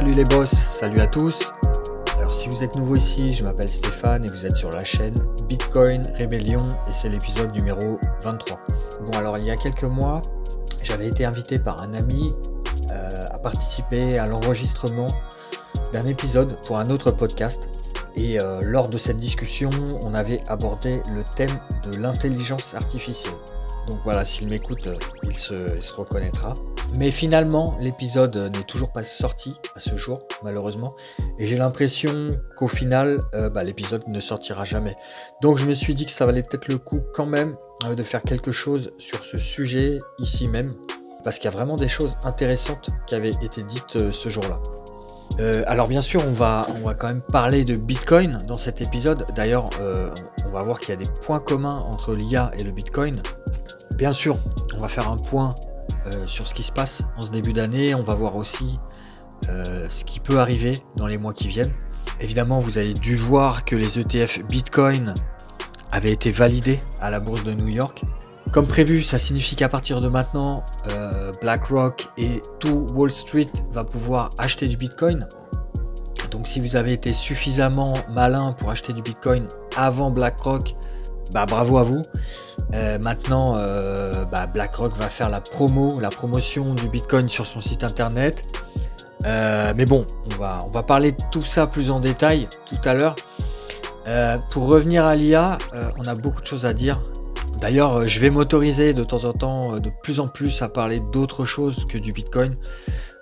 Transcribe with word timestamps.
Salut 0.00 0.14
les 0.14 0.24
boss, 0.24 0.50
salut 0.50 1.00
à 1.00 1.06
tous. 1.06 1.52
Alors 2.16 2.30
si 2.30 2.48
vous 2.48 2.64
êtes 2.64 2.74
nouveau 2.74 2.96
ici, 2.96 3.34
je 3.34 3.44
m'appelle 3.44 3.68
Stéphane 3.68 4.24
et 4.24 4.28
vous 4.28 4.46
êtes 4.46 4.56
sur 4.56 4.70
la 4.70 4.82
chaîne 4.82 5.14
Bitcoin 5.46 6.02
Rébellion 6.14 6.66
et 6.88 6.92
c'est 6.92 7.10
l'épisode 7.10 7.52
numéro 7.52 8.00
23. 8.22 8.58
Bon 9.02 9.18
alors 9.18 9.36
il 9.36 9.44
y 9.44 9.50
a 9.50 9.56
quelques 9.56 9.84
mois, 9.84 10.22
j'avais 10.82 11.06
été 11.06 11.26
invité 11.26 11.58
par 11.58 11.82
un 11.82 11.92
ami 11.92 12.32
euh, 12.90 13.10
à 13.30 13.36
participer 13.36 14.18
à 14.18 14.24
l'enregistrement 14.24 15.08
d'un 15.92 16.06
épisode 16.06 16.56
pour 16.66 16.78
un 16.78 16.88
autre 16.88 17.10
podcast. 17.10 17.68
Et 18.16 18.40
euh, 18.40 18.62
lors 18.62 18.88
de 18.88 18.96
cette 18.96 19.18
discussion, 19.18 19.68
on 20.02 20.14
avait 20.14 20.40
abordé 20.48 21.02
le 21.14 21.24
thème 21.36 21.58
de 21.84 21.98
l'intelligence 21.98 22.74
artificielle. 22.74 23.34
Donc 23.86 23.98
voilà, 24.04 24.24
s'il 24.24 24.48
m'écoute, 24.48 24.86
euh, 24.86 24.94
il 25.24 25.36
se, 25.36 25.94
reconnaîtra. 25.94 26.54
Mais 26.98 27.10
finalement, 27.10 27.76
l'épisode 27.80 28.36
n'est 28.36 28.64
toujours 28.64 28.92
pas 28.92 29.02
sorti 29.02 29.54
à 29.76 29.80
ce 29.80 29.96
jour, 29.96 30.20
malheureusement. 30.42 30.94
Et 31.38 31.46
j'ai 31.46 31.56
l'impression 31.56 32.38
qu'au 32.56 32.68
final, 32.68 33.22
euh, 33.34 33.48
bah, 33.48 33.62
l'épisode 33.62 34.06
ne 34.08 34.20
sortira 34.20 34.64
jamais. 34.64 34.96
Donc 35.40 35.56
je 35.56 35.66
me 35.66 35.74
suis 35.74 35.94
dit 35.94 36.04
que 36.04 36.12
ça 36.12 36.26
valait 36.26 36.42
peut-être 36.42 36.68
le 36.68 36.78
coup 36.78 37.00
quand 37.14 37.26
même 37.26 37.56
euh, 37.84 37.94
de 37.94 38.02
faire 38.02 38.22
quelque 38.22 38.50
chose 38.50 38.92
sur 38.98 39.24
ce 39.24 39.38
sujet 39.38 40.00
ici 40.18 40.48
même. 40.48 40.74
Parce 41.22 41.38
qu'il 41.38 41.50
y 41.50 41.54
a 41.54 41.56
vraiment 41.56 41.76
des 41.76 41.88
choses 41.88 42.16
intéressantes 42.24 42.90
qui 43.06 43.14
avaient 43.14 43.34
été 43.42 43.62
dites 43.62 44.10
ce 44.10 44.28
jour-là. 44.30 44.58
alors 45.66 45.86
bien 45.86 46.00
sûr, 46.00 46.24
on 46.26 46.32
va, 46.32 46.66
on 46.80 46.86
va 46.86 46.94
quand 46.94 47.08
même 47.08 47.20
parler 47.20 47.66
de 47.66 47.76
Bitcoin 47.76 48.38
dans 48.46 48.56
cet 48.56 48.80
épisode. 48.80 49.26
D'ailleurs, 49.36 49.68
on 50.46 50.50
va 50.50 50.64
voir 50.64 50.80
qu'il 50.80 50.88
y 50.88 50.92
a 50.92 50.96
des 50.96 51.10
points 51.22 51.38
communs 51.38 51.84
entre 51.92 52.14
l'IA 52.14 52.52
et 52.58 52.62
le 52.62 52.70
Bitcoin. 52.70 53.16
Bien 53.96 54.12
sûr, 54.12 54.38
on 54.74 54.78
va 54.78 54.88
faire 54.88 55.10
un 55.10 55.16
point 55.16 55.50
euh, 56.06 56.26
sur 56.26 56.48
ce 56.48 56.54
qui 56.54 56.62
se 56.62 56.72
passe 56.72 57.02
en 57.16 57.22
ce 57.22 57.30
début 57.30 57.52
d'année. 57.52 57.94
On 57.94 58.02
va 58.02 58.14
voir 58.14 58.36
aussi 58.36 58.78
euh, 59.48 59.86
ce 59.88 60.04
qui 60.04 60.20
peut 60.20 60.38
arriver 60.38 60.82
dans 60.96 61.06
les 61.06 61.18
mois 61.18 61.32
qui 61.32 61.48
viennent. 61.48 61.72
Évidemment, 62.20 62.60
vous 62.60 62.78
avez 62.78 62.94
dû 62.94 63.16
voir 63.16 63.64
que 63.64 63.76
les 63.76 63.98
ETF 63.98 64.44
Bitcoin 64.44 65.14
avaient 65.92 66.12
été 66.12 66.30
validés 66.30 66.80
à 67.00 67.10
la 67.10 67.20
bourse 67.20 67.42
de 67.42 67.52
New 67.52 67.68
York. 67.68 68.02
Comme 68.52 68.66
prévu, 68.66 69.02
ça 69.02 69.18
signifie 69.18 69.54
qu'à 69.54 69.68
partir 69.68 70.00
de 70.00 70.08
maintenant, 70.08 70.64
euh, 70.88 71.30
BlackRock 71.40 72.08
et 72.18 72.42
tout 72.58 72.86
Wall 72.94 73.10
Street 73.10 73.50
va 73.72 73.84
pouvoir 73.84 74.30
acheter 74.38 74.66
du 74.66 74.76
Bitcoin. 74.76 75.28
Donc 76.30 76.46
si 76.46 76.60
vous 76.60 76.76
avez 76.76 76.92
été 76.92 77.12
suffisamment 77.12 77.92
malin 78.10 78.52
pour 78.52 78.70
acheter 78.70 78.92
du 78.92 79.02
Bitcoin 79.02 79.46
avant 79.76 80.10
BlackRock, 80.10 80.74
bah, 81.32 81.46
bravo 81.46 81.78
à 81.78 81.82
vous. 81.82 82.02
Euh, 82.74 82.98
maintenant, 82.98 83.54
euh, 83.56 84.24
bah, 84.24 84.46
BlackRock 84.46 84.96
va 84.96 85.08
faire 85.08 85.28
la 85.28 85.40
promo, 85.40 85.98
la 86.00 86.10
promotion 86.10 86.74
du 86.74 86.88
Bitcoin 86.88 87.28
sur 87.28 87.46
son 87.46 87.60
site 87.60 87.84
internet. 87.84 88.42
Euh, 89.26 89.72
mais 89.76 89.86
bon, 89.86 90.06
on 90.26 90.40
va, 90.40 90.58
on 90.66 90.70
va 90.70 90.82
parler 90.82 91.12
de 91.12 91.22
tout 91.30 91.44
ça 91.44 91.66
plus 91.66 91.90
en 91.90 92.00
détail 92.00 92.48
tout 92.66 92.88
à 92.88 92.94
l'heure. 92.94 93.16
pour 94.50 94.66
revenir 94.66 95.04
à 95.04 95.14
l'IA, 95.14 95.58
on 95.98 96.04
a 96.04 96.14
beaucoup 96.14 96.40
de 96.40 96.46
choses 96.46 96.66
à 96.66 96.72
dire. 96.72 96.98
D'ailleurs, 97.60 98.08
je 98.08 98.20
vais 98.20 98.30
m'autoriser 98.30 98.94
de 98.94 99.04
temps 99.04 99.24
en 99.24 99.32
temps 99.32 99.78
de 99.78 99.90
plus 100.02 100.18
en 100.18 100.28
plus 100.28 100.62
à 100.62 100.68
parler 100.68 101.00
d'autres 101.12 101.44
choses 101.44 101.84
que 101.88 101.98
du 101.98 102.12
Bitcoin. 102.12 102.56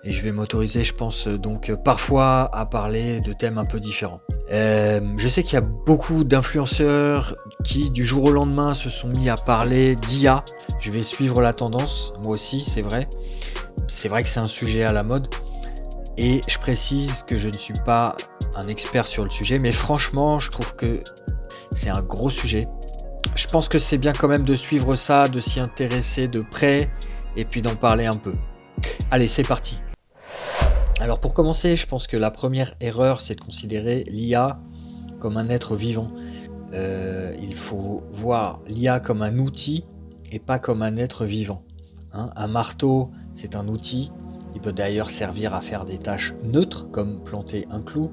Et 0.04 0.12
je 0.12 0.22
vais 0.22 0.32
m'autoriser, 0.32 0.84
je 0.84 0.94
pense, 0.94 1.26
donc 1.26 1.72
parfois 1.84 2.48
à 2.54 2.66
parler 2.66 3.20
de 3.20 3.32
thèmes 3.32 3.58
un 3.58 3.64
peu 3.64 3.80
différents. 3.80 4.20
Euh, 4.50 5.00
je 5.16 5.28
sais 5.28 5.42
qu'il 5.42 5.54
y 5.54 5.56
a 5.58 5.60
beaucoup 5.60 6.24
d'influenceurs 6.24 7.34
qui 7.64 7.90
du 7.90 8.04
jour 8.04 8.24
au 8.24 8.30
lendemain 8.30 8.72
se 8.74 8.88
sont 8.88 9.08
mis 9.08 9.28
à 9.28 9.36
parler 9.36 9.94
d'IA. 9.94 10.44
Je 10.78 10.90
vais 10.90 11.02
suivre 11.02 11.42
la 11.42 11.52
tendance, 11.52 12.12
moi 12.24 12.34
aussi, 12.34 12.62
c'est 12.64 12.80
vrai. 12.80 13.08
C'est 13.88 14.08
vrai 14.08 14.22
que 14.22 14.28
c'est 14.28 14.40
un 14.40 14.48
sujet 14.48 14.84
à 14.84 14.92
la 14.92 15.02
mode. 15.02 15.28
Et 16.16 16.40
je 16.48 16.58
précise 16.58 17.22
que 17.22 17.36
je 17.36 17.48
ne 17.48 17.56
suis 17.56 17.78
pas 17.84 18.16
un 18.56 18.66
expert 18.68 19.06
sur 19.06 19.22
le 19.22 19.30
sujet, 19.30 19.58
mais 19.58 19.72
franchement, 19.72 20.38
je 20.38 20.50
trouve 20.50 20.74
que 20.74 21.02
c'est 21.72 21.90
un 21.90 22.02
gros 22.02 22.30
sujet. 22.30 22.66
Je 23.34 23.46
pense 23.46 23.68
que 23.68 23.78
c'est 23.78 23.98
bien 23.98 24.12
quand 24.12 24.28
même 24.28 24.44
de 24.44 24.54
suivre 24.54 24.96
ça, 24.96 25.28
de 25.28 25.40
s'y 25.40 25.60
intéresser 25.60 26.26
de 26.26 26.40
près, 26.40 26.90
et 27.36 27.44
puis 27.44 27.62
d'en 27.62 27.76
parler 27.76 28.06
un 28.06 28.16
peu. 28.16 28.32
Allez, 29.10 29.28
c'est 29.28 29.46
parti. 29.46 29.80
Alors 31.00 31.20
pour 31.20 31.32
commencer, 31.32 31.76
je 31.76 31.86
pense 31.86 32.08
que 32.08 32.16
la 32.16 32.32
première 32.32 32.74
erreur, 32.80 33.20
c'est 33.20 33.36
de 33.36 33.40
considérer 33.40 34.02
l'IA 34.08 34.60
comme 35.20 35.36
un 35.36 35.48
être 35.48 35.76
vivant. 35.76 36.08
Euh, 36.74 37.32
il 37.40 37.54
faut 37.54 38.02
voir 38.10 38.60
l'IA 38.66 38.98
comme 38.98 39.22
un 39.22 39.38
outil 39.38 39.84
et 40.32 40.40
pas 40.40 40.58
comme 40.58 40.82
un 40.82 40.96
être 40.96 41.24
vivant. 41.24 41.62
Hein. 42.12 42.30
un 42.34 42.48
marteau, 42.48 43.12
c'est 43.34 43.54
un 43.54 43.68
outil. 43.68 44.10
Il 44.56 44.60
peut 44.60 44.72
d'ailleurs 44.72 45.08
servir 45.08 45.54
à 45.54 45.60
faire 45.60 45.84
des 45.84 45.98
tâches 45.98 46.34
neutres, 46.42 46.90
comme 46.90 47.22
planter 47.22 47.68
un 47.70 47.80
clou, 47.80 48.10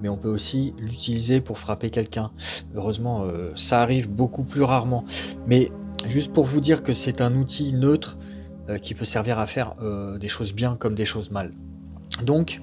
mais 0.00 0.08
on 0.08 0.16
peut 0.16 0.28
aussi 0.28 0.74
l'utiliser 0.78 1.40
pour 1.40 1.58
frapper 1.58 1.90
quelqu'un. 1.90 2.30
Heureusement, 2.76 3.24
euh, 3.24 3.50
ça 3.56 3.82
arrive 3.82 4.08
beaucoup 4.08 4.44
plus 4.44 4.62
rarement. 4.62 5.04
Mais 5.48 5.70
juste 6.06 6.32
pour 6.32 6.44
vous 6.44 6.60
dire 6.60 6.84
que 6.84 6.94
c'est 6.94 7.20
un 7.20 7.34
outil 7.34 7.72
neutre 7.72 8.16
euh, 8.68 8.78
qui 8.78 8.94
peut 8.94 9.04
servir 9.04 9.40
à 9.40 9.46
faire 9.46 9.74
des 10.20 10.28
choses 10.28 10.54
bien 10.54 10.76
comme 10.76 10.94
des 10.94 11.04
choses 11.04 11.32
mal. 11.32 11.52
Donc, 12.24 12.60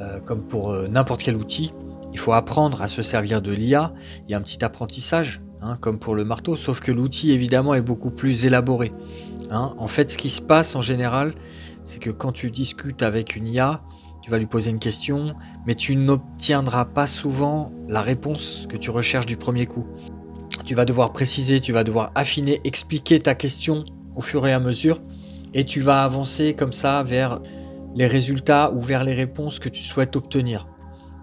euh, 0.00 0.20
comme 0.20 0.42
pour 0.42 0.70
euh, 0.70 0.88
n'importe 0.88 1.22
quel 1.22 1.36
outil, 1.36 1.72
il 2.12 2.18
faut 2.18 2.32
apprendre 2.32 2.82
à 2.82 2.88
se 2.88 3.02
servir 3.02 3.42
de 3.42 3.52
l'IA. 3.52 3.92
Il 4.26 4.32
y 4.32 4.34
a 4.34 4.38
un 4.38 4.42
petit 4.42 4.64
apprentissage, 4.64 5.42
hein, 5.60 5.76
comme 5.80 5.98
pour 5.98 6.14
le 6.14 6.24
marteau, 6.24 6.56
sauf 6.56 6.80
que 6.80 6.92
l'outil 6.92 7.32
évidemment 7.32 7.74
est 7.74 7.82
beaucoup 7.82 8.10
plus 8.10 8.46
élaboré. 8.46 8.92
Hein. 9.50 9.74
En 9.78 9.88
fait, 9.88 10.10
ce 10.10 10.18
qui 10.18 10.28
se 10.28 10.40
passe 10.40 10.76
en 10.76 10.82
général, 10.82 11.34
c'est 11.84 12.00
que 12.00 12.10
quand 12.10 12.32
tu 12.32 12.50
discutes 12.50 13.02
avec 13.02 13.36
une 13.36 13.46
IA, 13.46 13.82
tu 14.22 14.30
vas 14.30 14.38
lui 14.38 14.46
poser 14.46 14.70
une 14.70 14.78
question, 14.78 15.34
mais 15.66 15.74
tu 15.74 15.96
n'obtiendras 15.96 16.84
pas 16.84 17.06
souvent 17.06 17.72
la 17.88 18.02
réponse 18.02 18.66
que 18.68 18.76
tu 18.76 18.90
recherches 18.90 19.26
du 19.26 19.36
premier 19.36 19.66
coup. 19.66 19.86
Tu 20.64 20.74
vas 20.74 20.84
devoir 20.84 21.12
préciser, 21.12 21.60
tu 21.60 21.72
vas 21.72 21.84
devoir 21.84 22.12
affiner, 22.14 22.60
expliquer 22.64 23.20
ta 23.20 23.34
question 23.34 23.84
au 24.14 24.20
fur 24.20 24.46
et 24.46 24.52
à 24.52 24.60
mesure, 24.60 25.00
et 25.54 25.64
tu 25.64 25.80
vas 25.80 26.04
avancer 26.04 26.54
comme 26.54 26.72
ça 26.72 27.02
vers 27.02 27.40
les 27.94 28.06
résultats 28.06 28.72
ou 28.72 28.80
vers 28.80 29.04
les 29.04 29.14
réponses 29.14 29.58
que 29.58 29.68
tu 29.68 29.82
souhaites 29.82 30.16
obtenir. 30.16 30.68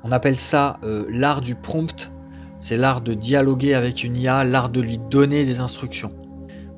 On 0.03 0.11
appelle 0.11 0.37
ça 0.37 0.79
euh, 0.83 1.05
l'art 1.09 1.41
du 1.41 1.55
prompt. 1.55 2.11
C'est 2.59 2.77
l'art 2.77 3.01
de 3.01 3.13
dialoguer 3.13 3.73
avec 3.73 4.03
une 4.03 4.15
IA, 4.15 4.43
l'art 4.43 4.69
de 4.69 4.79
lui 4.79 4.99
donner 5.09 5.45
des 5.45 5.59
instructions. 5.59 6.11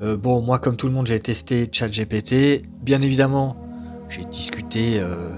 Euh, 0.01 0.17
bon, 0.17 0.41
moi, 0.41 0.59
comme 0.59 0.75
tout 0.75 0.87
le 0.87 0.93
monde, 0.93 1.07
j'ai 1.07 1.19
testé 1.19 1.67
ChatGPT. 1.71 2.63
Bien 2.81 3.01
évidemment, 3.01 3.57
j'ai 4.09 4.23
discuté 4.23 4.99
euh, 4.99 5.29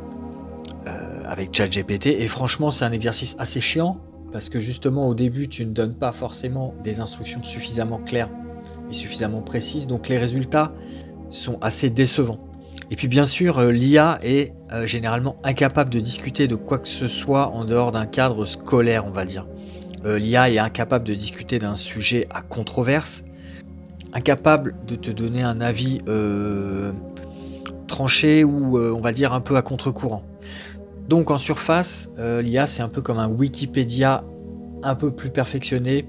avec 1.25 1.55
ChatGPT 1.55 2.07
et 2.07 2.27
franchement, 2.27 2.71
c'est 2.71 2.85
un 2.85 2.91
exercice 2.91 3.35
assez 3.39 3.61
chiant 3.61 4.01
parce 4.31 4.49
que 4.49 4.59
justement, 4.59 5.07
au 5.07 5.15
début, 5.15 5.47
tu 5.47 5.65
ne 5.65 5.71
donnes 5.71 5.95
pas 5.95 6.11
forcément 6.11 6.75
des 6.83 6.99
instructions 6.99 7.41
suffisamment 7.43 7.97
claires 7.97 8.29
et 8.89 8.93
suffisamment 8.93 9.41
précises. 9.41 9.87
Donc, 9.87 10.09
les 10.09 10.17
résultats 10.17 10.73
sont 11.29 11.57
assez 11.61 11.89
décevants. 11.89 12.48
Et 12.91 12.95
puis 12.95 13.07
bien 13.07 13.25
sûr, 13.25 13.59
euh, 13.59 13.71
l'IA 13.71 14.19
est 14.23 14.53
euh, 14.71 14.85
généralement 14.85 15.37
incapable 15.43 15.91
de 15.91 15.99
discuter 15.99 16.47
de 16.47 16.55
quoi 16.55 16.79
que 16.79 16.87
ce 16.87 17.07
soit 17.07 17.49
en 17.49 17.63
dehors 17.63 17.91
d'un 17.91 18.07
cadre 18.07 18.45
scolaire, 18.45 19.05
on 19.05 19.11
va 19.11 19.25
dire. 19.25 19.47
Euh, 20.05 20.17
L'IA 20.17 20.49
est 20.49 20.57
incapable 20.57 21.05
de 21.05 21.13
discuter 21.13 21.59
d'un 21.59 21.75
sujet 21.75 22.25
à 22.31 22.41
controverse, 22.41 23.25
incapable 24.13 24.75
de 24.87 24.95
te 24.95 25.11
donner 25.11 25.43
un 25.43 25.61
avis 25.61 25.99
tranché 27.87 28.43
ou 28.43 28.77
on 28.79 29.01
va 29.01 29.11
dire 29.11 29.33
un 29.33 29.41
peu 29.41 29.55
à 29.55 29.61
contre-courant. 29.61 30.23
Donc 31.07 31.31
en 31.31 31.37
surface, 31.37 32.09
l'IA 32.17 32.65
c'est 32.65 32.81
un 32.81 32.87
peu 32.87 33.01
comme 33.01 33.19
un 33.19 33.27
Wikipédia 33.27 34.23
un 34.83 34.95
peu 34.95 35.11
plus 35.11 35.31
perfectionné. 35.31 36.07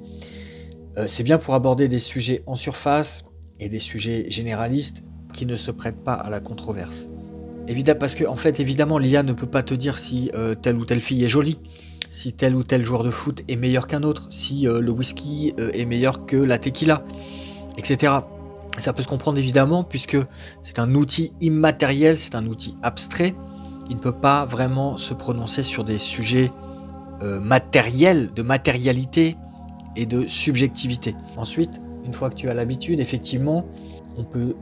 c'est 1.06 1.24
bien 1.24 1.38
pour 1.38 1.54
aborder 1.54 1.88
des 1.88 1.98
sujets 1.98 2.42
en 2.46 2.54
surface 2.54 3.24
et 3.58 3.68
des 3.68 3.78
sujets 3.80 4.26
généralistes, 4.30 5.02
qui 5.32 5.46
ne 5.46 5.56
se 5.56 5.70
prête 5.70 6.02
pas 6.02 6.14
à 6.14 6.30
la 6.30 6.40
controverse. 6.40 7.08
Évidemment, 7.68 8.00
parce 8.00 8.14
que 8.14 8.24
en 8.24 8.36
fait, 8.36 8.58
évidemment, 8.60 8.98
l'IA 8.98 9.22
ne 9.22 9.32
peut 9.32 9.46
pas 9.46 9.62
te 9.62 9.74
dire 9.74 9.98
si 9.98 10.30
euh, 10.34 10.54
telle 10.54 10.76
ou 10.76 10.84
telle 10.84 11.00
fille 11.00 11.24
est 11.24 11.28
jolie, 11.28 11.58
si 12.10 12.32
tel 12.32 12.56
ou 12.56 12.64
tel 12.64 12.82
joueur 12.82 13.04
de 13.04 13.10
foot 13.10 13.42
est 13.48 13.56
meilleur 13.56 13.86
qu'un 13.86 14.02
autre, 14.02 14.26
si 14.30 14.66
euh, 14.66 14.80
le 14.80 14.90
whisky 14.90 15.54
euh, 15.58 15.70
est 15.72 15.84
meilleur 15.84 16.26
que 16.26 16.36
la 16.36 16.58
tequila, 16.58 17.04
etc. 17.78 18.14
Ça 18.78 18.92
peut 18.92 19.02
se 19.02 19.08
comprendre 19.08 19.38
évidemment 19.38 19.84
puisque 19.84 20.16
c'est 20.62 20.78
un 20.78 20.94
outil 20.94 21.32
immatériel, 21.40 22.18
c'est 22.18 22.34
un 22.34 22.46
outil 22.46 22.76
abstrait. 22.82 23.34
Il 23.88 23.96
ne 23.96 24.00
peut 24.00 24.12
pas 24.18 24.44
vraiment 24.44 24.96
se 24.96 25.14
prononcer 25.14 25.62
sur 25.62 25.84
des 25.84 25.98
sujets 25.98 26.52
matériels, 27.22 28.32
de 28.34 28.40
matérialité 28.40 29.34
et 29.96 30.06
de 30.06 30.22
subjectivité. 30.26 31.14
Ensuite, 31.36 31.80
une 32.04 32.14
fois 32.14 32.30
que 32.30 32.34
tu 32.34 32.48
as 32.48 32.54
l'habitude, 32.54 33.00
effectivement, 33.00 33.66
on 34.16 34.24
peut 34.24 34.54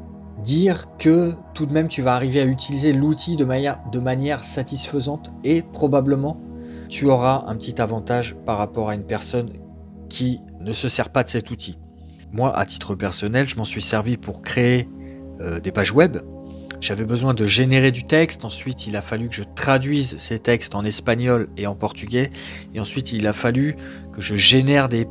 dire 0.43 0.87
que 0.99 1.35
tout 1.55 1.67
de 1.67 1.73
même 1.73 1.88
tu 1.88 2.02
vas 2.02 2.14
arriver 2.14 2.40
à 2.40 2.44
utiliser 2.44 2.93
l'outil 2.93 3.37
de 3.37 3.44
manière, 3.44 4.44
satisfaisante 4.44 5.31
et 5.44 5.62
probablement 5.62 6.40
tu 6.88 7.06
auras 7.06 7.44
un 7.46 7.56
petit 7.56 7.81
avantage 7.81 8.37
par 8.46 8.58
rapport 8.58 8.88
à 8.88 8.94
une 8.94 9.05
personne 9.05 9.50
qui 10.08 10.40
ne 10.61 10.73
se 10.73 10.88
sert 10.88 11.11
pas 11.11 11.23
de 11.23 11.29
cet 11.29 11.50
outil. 11.50 11.79
Moi, 12.32 12.56
à 12.56 12.67
titre 12.67 12.94
personnel, 12.94 13.49
je 13.49 13.56
m'en 13.56 13.64
suis 13.64 13.82
servi 13.82 14.17
pour 14.17 14.43
créer 14.43 14.88
euh, 15.40 15.61
des 15.61 15.73
pages 15.73 15.93
web. 15.93 16.19
j'avais 16.81 17.05
besoin 17.05 17.35
de 17.35 17.46
générer 17.46 17.90
du 17.90 18.05
texte. 18.05 18.44
Ensuite, 18.44 18.87
il 18.87 18.96
a 18.96 19.00
fallu 19.00 19.29
que 19.29 19.35
je 19.35 19.43
traduise 19.55 20.17
ces 20.19 20.38
textes 20.38 20.75
en 20.75 20.85
espagnol 20.85 21.49
et 21.56 21.67
en 21.67 21.75
portugais. 21.75 22.31
Et 22.75 22.81
ensuite, 22.81 23.12
il 23.12 23.26
a 23.26 23.32
fallu 23.32 23.76
que 24.12 24.20
je 24.20 24.35
génère 24.35 24.88
des, 24.88 25.06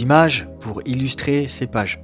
images 0.00 0.48
pour 0.60 0.80
illustrer 0.86 1.48
ces 1.48 1.66
pages. 1.66 2.00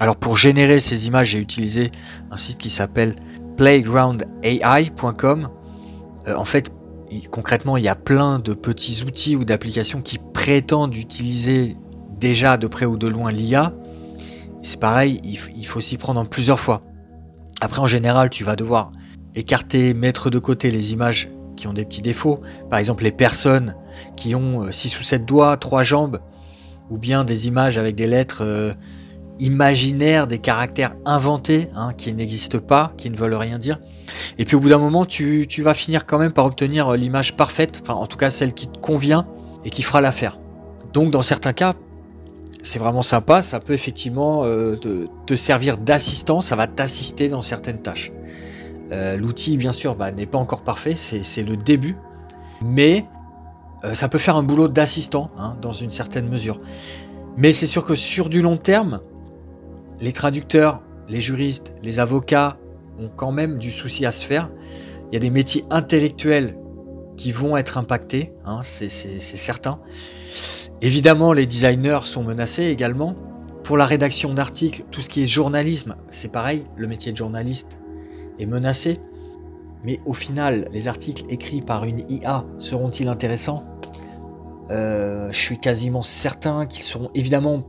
Alors 0.00 0.16
pour 0.16 0.36
générer 0.36 0.80
ces 0.80 1.06
images, 1.06 1.28
j'ai 1.28 1.38
utilisé 1.38 1.90
un 2.30 2.36
site 2.36 2.58
qui 2.58 2.70
s'appelle 2.70 3.16
playgroundai.com. 3.56 5.48
Euh, 6.26 6.36
en 6.36 6.44
fait, 6.44 6.70
concrètement, 7.30 7.76
il 7.76 7.84
y 7.84 7.88
a 7.88 7.96
plein 7.96 8.38
de 8.38 8.54
petits 8.54 9.02
outils 9.04 9.36
ou 9.36 9.44
d'applications 9.44 10.00
qui 10.00 10.18
prétendent 10.18 10.96
utiliser 10.96 11.76
déjà 12.18 12.56
de 12.56 12.66
près 12.66 12.86
ou 12.86 12.96
de 12.96 13.06
loin 13.06 13.32
l'IA. 13.32 13.74
C'est 14.62 14.80
pareil, 14.80 15.20
il 15.24 15.66
faut 15.66 15.80
s'y 15.80 15.96
prendre 15.96 16.20
en 16.20 16.24
plusieurs 16.24 16.60
fois. 16.60 16.82
Après, 17.60 17.80
en 17.80 17.86
général, 17.86 18.30
tu 18.30 18.44
vas 18.44 18.56
devoir 18.56 18.92
écarter, 19.34 19.94
mettre 19.94 20.30
de 20.30 20.38
côté 20.38 20.70
les 20.70 20.92
images 20.92 21.28
qui 21.56 21.66
ont 21.66 21.72
des 21.72 21.84
petits 21.84 22.02
défauts. 22.02 22.40
Par 22.70 22.78
exemple, 22.78 23.04
les 23.04 23.12
personnes 23.12 23.74
qui 24.16 24.34
ont 24.34 24.70
6 24.70 24.94
euh, 24.94 25.00
ou 25.00 25.02
7 25.02 25.24
doigts, 25.24 25.56
3 25.56 25.82
jambes, 25.82 26.18
ou 26.90 26.98
bien 26.98 27.24
des 27.24 27.48
images 27.48 27.78
avec 27.78 27.94
des 27.94 28.06
lettres 28.06 28.42
euh, 28.42 28.72
imaginaires, 29.38 30.26
des 30.26 30.38
caractères 30.38 30.96
inventés, 31.04 31.68
hein, 31.74 31.92
qui 31.96 32.12
n'existent 32.12 32.58
pas, 32.58 32.92
qui 32.96 33.10
ne 33.10 33.16
veulent 33.16 33.34
rien 33.34 33.58
dire. 33.58 33.78
Et 34.38 34.44
puis 34.44 34.56
au 34.56 34.60
bout 34.60 34.68
d'un 34.68 34.78
moment, 34.78 35.04
tu, 35.04 35.46
tu, 35.48 35.62
vas 35.62 35.74
finir 35.74 36.06
quand 36.06 36.18
même 36.18 36.32
par 36.32 36.46
obtenir 36.46 36.88
euh, 36.88 36.96
l'image 36.96 37.36
parfaite, 37.36 37.80
enfin 37.82 37.94
en 37.94 38.06
tout 38.06 38.16
cas 38.16 38.30
celle 38.30 38.52
qui 38.52 38.68
te 38.68 38.78
convient 38.78 39.26
et 39.64 39.70
qui 39.70 39.82
fera 39.82 40.00
l'affaire. 40.00 40.38
Donc 40.92 41.10
dans 41.10 41.22
certains 41.22 41.52
cas, 41.52 41.74
c'est 42.62 42.78
vraiment 42.78 43.02
sympa, 43.02 43.42
ça 43.42 43.60
peut 43.60 43.72
effectivement 43.72 44.42
euh, 44.44 44.76
te, 45.26 45.34
servir 45.34 45.78
d'assistant, 45.78 46.40
ça 46.40 46.56
va 46.56 46.66
t'assister 46.66 47.28
dans 47.28 47.42
certaines 47.42 47.80
tâches. 47.80 48.12
Euh, 48.90 49.16
l'outil, 49.16 49.56
bien 49.56 49.72
sûr, 49.72 49.94
bah, 49.94 50.12
n'est 50.12 50.26
pas 50.26 50.38
encore 50.38 50.62
parfait, 50.62 50.94
c'est 50.94 51.42
le 51.42 51.56
début, 51.56 51.96
mais 52.64 53.06
euh, 53.84 53.94
ça 53.94 54.08
peut 54.08 54.18
faire 54.18 54.36
un 54.36 54.42
boulot 54.42 54.68
d'assistant 54.68 55.30
hein, 55.36 55.56
dans 55.60 55.72
une 55.72 55.90
certaine 55.90 56.28
mesure. 56.28 56.60
Mais 57.36 57.52
c'est 57.52 57.66
sûr 57.66 57.84
que 57.84 57.94
sur 57.94 58.28
du 58.28 58.42
long 58.42 58.56
terme, 58.56 59.00
les 60.00 60.12
traducteurs, 60.12 60.82
les 61.08 61.20
juristes, 61.20 61.72
les 61.82 62.00
avocats 62.00 62.58
ont 63.00 63.10
quand 63.14 63.32
même 63.32 63.58
du 63.58 63.70
souci 63.70 64.06
à 64.06 64.10
se 64.10 64.24
faire. 64.24 64.50
Il 65.10 65.14
y 65.14 65.16
a 65.16 65.20
des 65.20 65.30
métiers 65.30 65.64
intellectuels 65.70 66.58
qui 67.16 67.32
vont 67.32 67.56
être 67.56 67.78
impactés, 67.78 68.32
hein, 68.44 68.60
c'est 68.62 68.88
certain. 68.88 69.80
Évidemment, 70.82 71.32
les 71.32 71.46
designers 71.46 72.00
sont 72.04 72.22
menacés 72.22 72.66
également. 72.66 73.16
Pour 73.64 73.76
la 73.76 73.86
rédaction 73.86 74.32
d'articles, 74.34 74.84
tout 74.90 75.00
ce 75.00 75.08
qui 75.08 75.22
est 75.22 75.26
journalisme, 75.26 75.96
c'est 76.10 76.30
pareil, 76.30 76.64
le 76.76 76.86
métier 76.86 77.12
de 77.12 77.16
journaliste 77.16 77.78
est 78.38 78.46
menacé. 78.46 78.98
Mais 79.84 80.00
au 80.06 80.12
final, 80.12 80.68
les 80.72 80.88
articles 80.88 81.24
écrits 81.28 81.62
par 81.62 81.84
une 81.84 82.04
IA 82.08 82.44
seront-ils 82.58 83.08
intéressants? 83.08 83.64
Euh, 84.70 85.28
Je 85.32 85.38
suis 85.38 85.58
quasiment 85.58 86.02
certain 86.02 86.66
qu'ils 86.66 86.84
seront 86.84 87.10
évidemment 87.14 87.64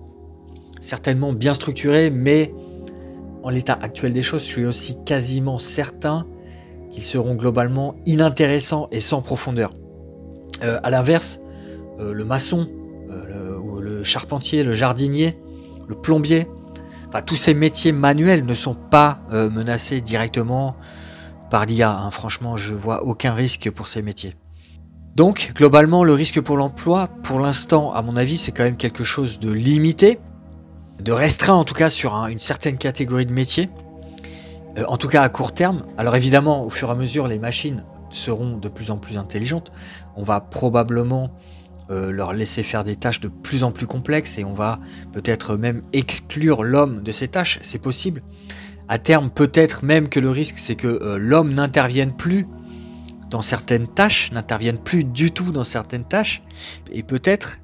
certainement 0.79 1.33
bien 1.33 1.53
structurés, 1.53 2.09
mais 2.09 2.53
en 3.43 3.49
l'état 3.49 3.77
actuel 3.81 4.13
des 4.13 4.21
choses, 4.21 4.41
je 4.41 4.47
suis 4.47 4.65
aussi 4.65 4.97
quasiment 5.05 5.59
certain 5.59 6.25
qu'ils 6.91 7.03
seront 7.03 7.35
globalement 7.35 7.95
inintéressants 8.05 8.87
et 8.91 8.99
sans 8.99 9.21
profondeur. 9.21 9.71
Euh, 10.63 10.79
à 10.83 10.89
l'inverse, 10.89 11.41
euh, 11.99 12.13
le 12.13 12.25
maçon, 12.25 12.67
euh, 13.09 13.59
le, 13.81 14.03
charpentier, 14.03 14.63
le 14.63 14.73
jardinier, 14.73 15.37
le 15.87 15.95
plombier, 15.95 16.47
tous 17.25 17.35
ces 17.35 17.53
métiers 17.53 17.91
manuels 17.91 18.45
ne 18.45 18.53
sont 18.53 18.75
pas 18.75 19.19
euh, 19.31 19.49
menacés 19.49 19.99
directement 19.99 20.75
par 21.49 21.65
l'IA. 21.65 21.91
Hein. 21.91 22.11
Franchement, 22.11 22.55
je 22.55 22.75
vois 22.75 23.03
aucun 23.03 23.33
risque 23.33 23.69
pour 23.71 23.87
ces 23.87 24.01
métiers. 24.01 24.35
Donc, 25.15 25.51
globalement, 25.55 26.03
le 26.03 26.13
risque 26.13 26.39
pour 26.39 26.55
l'emploi, 26.55 27.07
pour 27.23 27.39
l'instant, 27.39 27.93
à 27.93 28.01
mon 28.01 28.15
avis, 28.15 28.37
c'est 28.37 28.51
quand 28.51 28.63
même 28.63 28.77
quelque 28.77 29.03
chose 29.03 29.39
de 29.39 29.51
limité, 29.51 30.19
de 30.99 31.11
restreint 31.11 31.55
en 31.55 31.63
tout 31.63 31.73
cas 31.73 31.89
sur 31.89 32.13
une 32.27 32.39
certaine 32.39 32.77
catégorie 32.77 33.25
de 33.25 33.33
métiers, 33.33 33.69
en 34.87 34.97
tout 34.97 35.07
cas 35.07 35.21
à 35.21 35.29
court 35.29 35.53
terme. 35.53 35.83
Alors 35.97 36.15
évidemment, 36.15 36.65
au 36.65 36.69
fur 36.69 36.89
et 36.89 36.91
à 36.91 36.95
mesure, 36.95 37.27
les 37.27 37.39
machines 37.39 37.83
seront 38.09 38.57
de 38.57 38.69
plus 38.69 38.91
en 38.91 38.97
plus 38.97 39.17
intelligentes. 39.17 39.71
On 40.15 40.23
va 40.23 40.39
probablement 40.41 41.31
euh, 41.89 42.11
leur 42.11 42.33
laisser 42.33 42.63
faire 42.63 42.83
des 42.83 42.95
tâches 42.95 43.19
de 43.19 43.27
plus 43.27 43.63
en 43.63 43.71
plus 43.71 43.87
complexes 43.87 44.37
et 44.37 44.43
on 44.43 44.53
va 44.53 44.79
peut-être 45.11 45.55
même 45.55 45.81
exclure 45.91 46.63
l'homme 46.63 47.01
de 47.01 47.11
ces 47.11 47.27
tâches, 47.27 47.59
c'est 47.61 47.79
possible. 47.79 48.21
À 48.87 48.97
terme, 48.97 49.29
peut-être 49.29 49.83
même 49.83 50.09
que 50.09 50.19
le 50.19 50.29
risque, 50.29 50.59
c'est 50.59 50.75
que 50.75 50.87
euh, 50.87 51.17
l'homme 51.17 51.53
n'intervienne 51.53 52.15
plus 52.15 52.47
dans 53.29 53.41
certaines 53.41 53.87
tâches, 53.87 54.31
n'intervienne 54.31 54.77
plus 54.77 55.03
du 55.03 55.31
tout 55.31 55.51
dans 55.51 55.63
certaines 55.63 56.03
tâches, 56.03 56.41
et 56.91 57.03
peut-être 57.03 57.57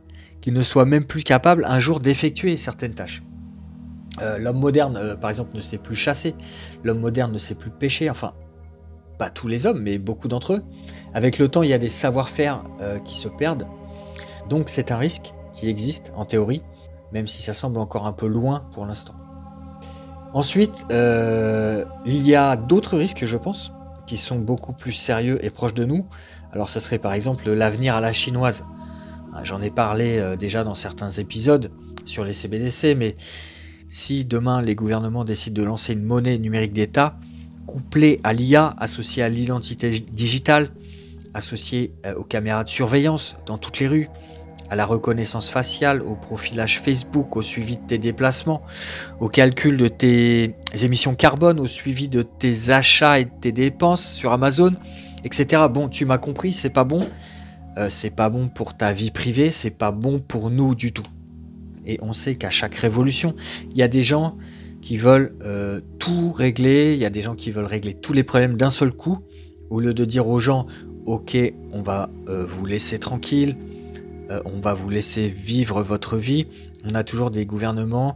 qu'il 0.45 0.53
ne 0.53 0.61
soit 0.61 0.85
même 0.85 1.05
plus 1.05 1.23
capable 1.23 1.65
un 1.67 1.79
jour 1.79 1.99
d'effectuer 1.99 2.55
certaines 2.55 2.93
tâches. 2.93 3.23
Euh, 4.21 4.37
l'homme 4.37 4.59
moderne, 4.59 5.17
par 5.19 5.31
exemple, 5.31 5.55
ne 5.55 5.59
sait 5.59 5.79
plus 5.79 5.95
chasser, 5.95 6.35
l'homme 6.83 6.99
moderne 6.99 7.31
ne 7.31 7.39
sait 7.39 7.55
plus 7.55 7.71
pêcher, 7.71 8.11
enfin, 8.11 8.33
pas 9.17 9.31
tous 9.31 9.47
les 9.47 9.65
hommes, 9.65 9.81
mais 9.81 9.97
beaucoup 9.97 10.27
d'entre 10.27 10.53
eux. 10.53 10.63
Avec 11.15 11.39
le 11.39 11.47
temps, 11.47 11.63
il 11.63 11.69
y 11.69 11.73
a 11.73 11.79
des 11.79 11.89
savoir-faire 11.89 12.63
qui 13.05 13.17
se 13.17 13.27
perdent, 13.27 13.65
donc 14.47 14.69
c'est 14.69 14.91
un 14.91 14.97
risque 14.97 15.33
qui 15.51 15.67
existe 15.67 16.13
en 16.15 16.25
théorie, 16.25 16.61
même 17.11 17.25
si 17.25 17.41
ça 17.41 17.53
semble 17.53 17.79
encore 17.79 18.05
un 18.05 18.13
peu 18.13 18.27
loin 18.27 18.67
pour 18.71 18.85
l'instant. 18.85 19.15
Ensuite, 20.35 20.85
euh, 20.91 21.85
il 22.05 22.27
y 22.27 22.35
a 22.35 22.55
d'autres 22.55 22.97
risques, 22.97 23.25
je 23.25 23.37
pense, 23.37 23.73
qui 24.05 24.17
sont 24.17 24.37
beaucoup 24.37 24.73
plus 24.73 24.91
sérieux 24.91 25.43
et 25.43 25.49
proches 25.49 25.73
de 25.73 25.85
nous. 25.85 26.05
Alors 26.51 26.69
ce 26.69 26.79
serait 26.79 26.99
par 26.99 27.13
exemple 27.13 27.49
l'avenir 27.51 27.95
à 27.95 27.99
la 27.99 28.13
chinoise. 28.13 28.63
Ah, 29.37 29.43
j'en 29.43 29.61
ai 29.61 29.69
parlé 29.69 30.17
euh, 30.17 30.37
déjà 30.37 30.63
dans 30.63 30.75
certains 30.75 31.09
épisodes 31.09 31.69
sur 32.05 32.23
les 32.23 32.31
CBDC, 32.31 32.95
mais 32.95 33.17
si 33.89 34.23
demain 34.23 34.61
les 34.61 34.75
gouvernements 34.75 35.25
décident 35.25 35.61
de 35.61 35.67
lancer 35.67 35.91
une 35.91 36.03
monnaie 36.03 36.37
numérique 36.37 36.71
d'État, 36.71 37.19
couplée 37.67 38.21
à 38.23 38.31
l'IA, 38.31 38.73
associée 38.79 39.23
à 39.23 39.29
l'identité 39.29 39.89
digitale, 39.89 40.69
associée 41.33 41.93
euh, 42.05 42.15
aux 42.15 42.23
caméras 42.23 42.63
de 42.63 42.69
surveillance 42.69 43.35
dans 43.45 43.57
toutes 43.57 43.79
les 43.79 43.89
rues, 43.89 44.09
à 44.69 44.77
la 44.77 44.85
reconnaissance 44.85 45.49
faciale, 45.49 46.01
au 46.01 46.15
profilage 46.15 46.79
Facebook, 46.79 47.35
au 47.35 47.41
suivi 47.41 47.75
de 47.75 47.85
tes 47.85 47.97
déplacements, 47.97 48.61
au 49.19 49.27
calcul 49.27 49.75
de 49.75 49.89
tes 49.89 50.55
émissions 50.81 51.13
carbone, 51.13 51.59
au 51.59 51.67
suivi 51.67 52.07
de 52.07 52.21
tes 52.21 52.69
achats 52.69 53.19
et 53.19 53.25
de 53.25 53.31
tes 53.41 53.51
dépenses 53.51 54.05
sur 54.05 54.31
Amazon, 54.31 54.73
etc. 55.25 55.63
Bon, 55.69 55.89
tu 55.89 56.05
m'as 56.05 56.19
compris, 56.19 56.53
c'est 56.53 56.69
pas 56.69 56.85
bon. 56.85 57.05
Euh, 57.77 57.89
c'est 57.89 58.09
pas 58.09 58.29
bon 58.29 58.47
pour 58.47 58.75
ta 58.75 58.93
vie 58.93 59.11
privée, 59.11 59.51
c'est 59.51 59.77
pas 59.77 59.91
bon 59.91 60.19
pour 60.19 60.49
nous 60.49 60.75
du 60.75 60.93
tout. 60.93 61.05
Et 61.85 61.99
on 62.01 62.13
sait 62.13 62.35
qu'à 62.35 62.49
chaque 62.49 62.75
révolution, 62.75 63.33
il 63.71 63.77
y 63.77 63.83
a 63.83 63.87
des 63.87 64.03
gens 64.03 64.37
qui 64.81 64.97
veulent 64.97 65.35
euh, 65.43 65.81
tout 65.99 66.31
régler, 66.31 66.93
il 66.93 66.99
y 66.99 67.05
a 67.05 67.09
des 67.09 67.21
gens 67.21 67.35
qui 67.35 67.51
veulent 67.51 67.65
régler 67.65 67.93
tous 67.93 68.13
les 68.13 68.23
problèmes 68.23 68.55
d'un 68.55 68.69
seul 68.69 68.93
coup, 68.93 69.19
au 69.69 69.79
lieu 69.79 69.93
de 69.93 70.05
dire 70.05 70.27
aux 70.27 70.39
gens, 70.39 70.67
ok, 71.05 71.37
on 71.73 71.81
va 71.81 72.09
euh, 72.27 72.45
vous 72.45 72.65
laisser 72.65 72.97
tranquille, 72.97 73.57
on 74.45 74.59
va 74.59 74.73
vous 74.73 74.89
laisser 74.89 75.27
vivre 75.27 75.83
votre 75.83 76.17
vie. 76.17 76.47
On 76.83 76.95
a 76.95 77.03
toujours 77.03 77.29
des 77.29 77.45
gouvernements 77.45 78.15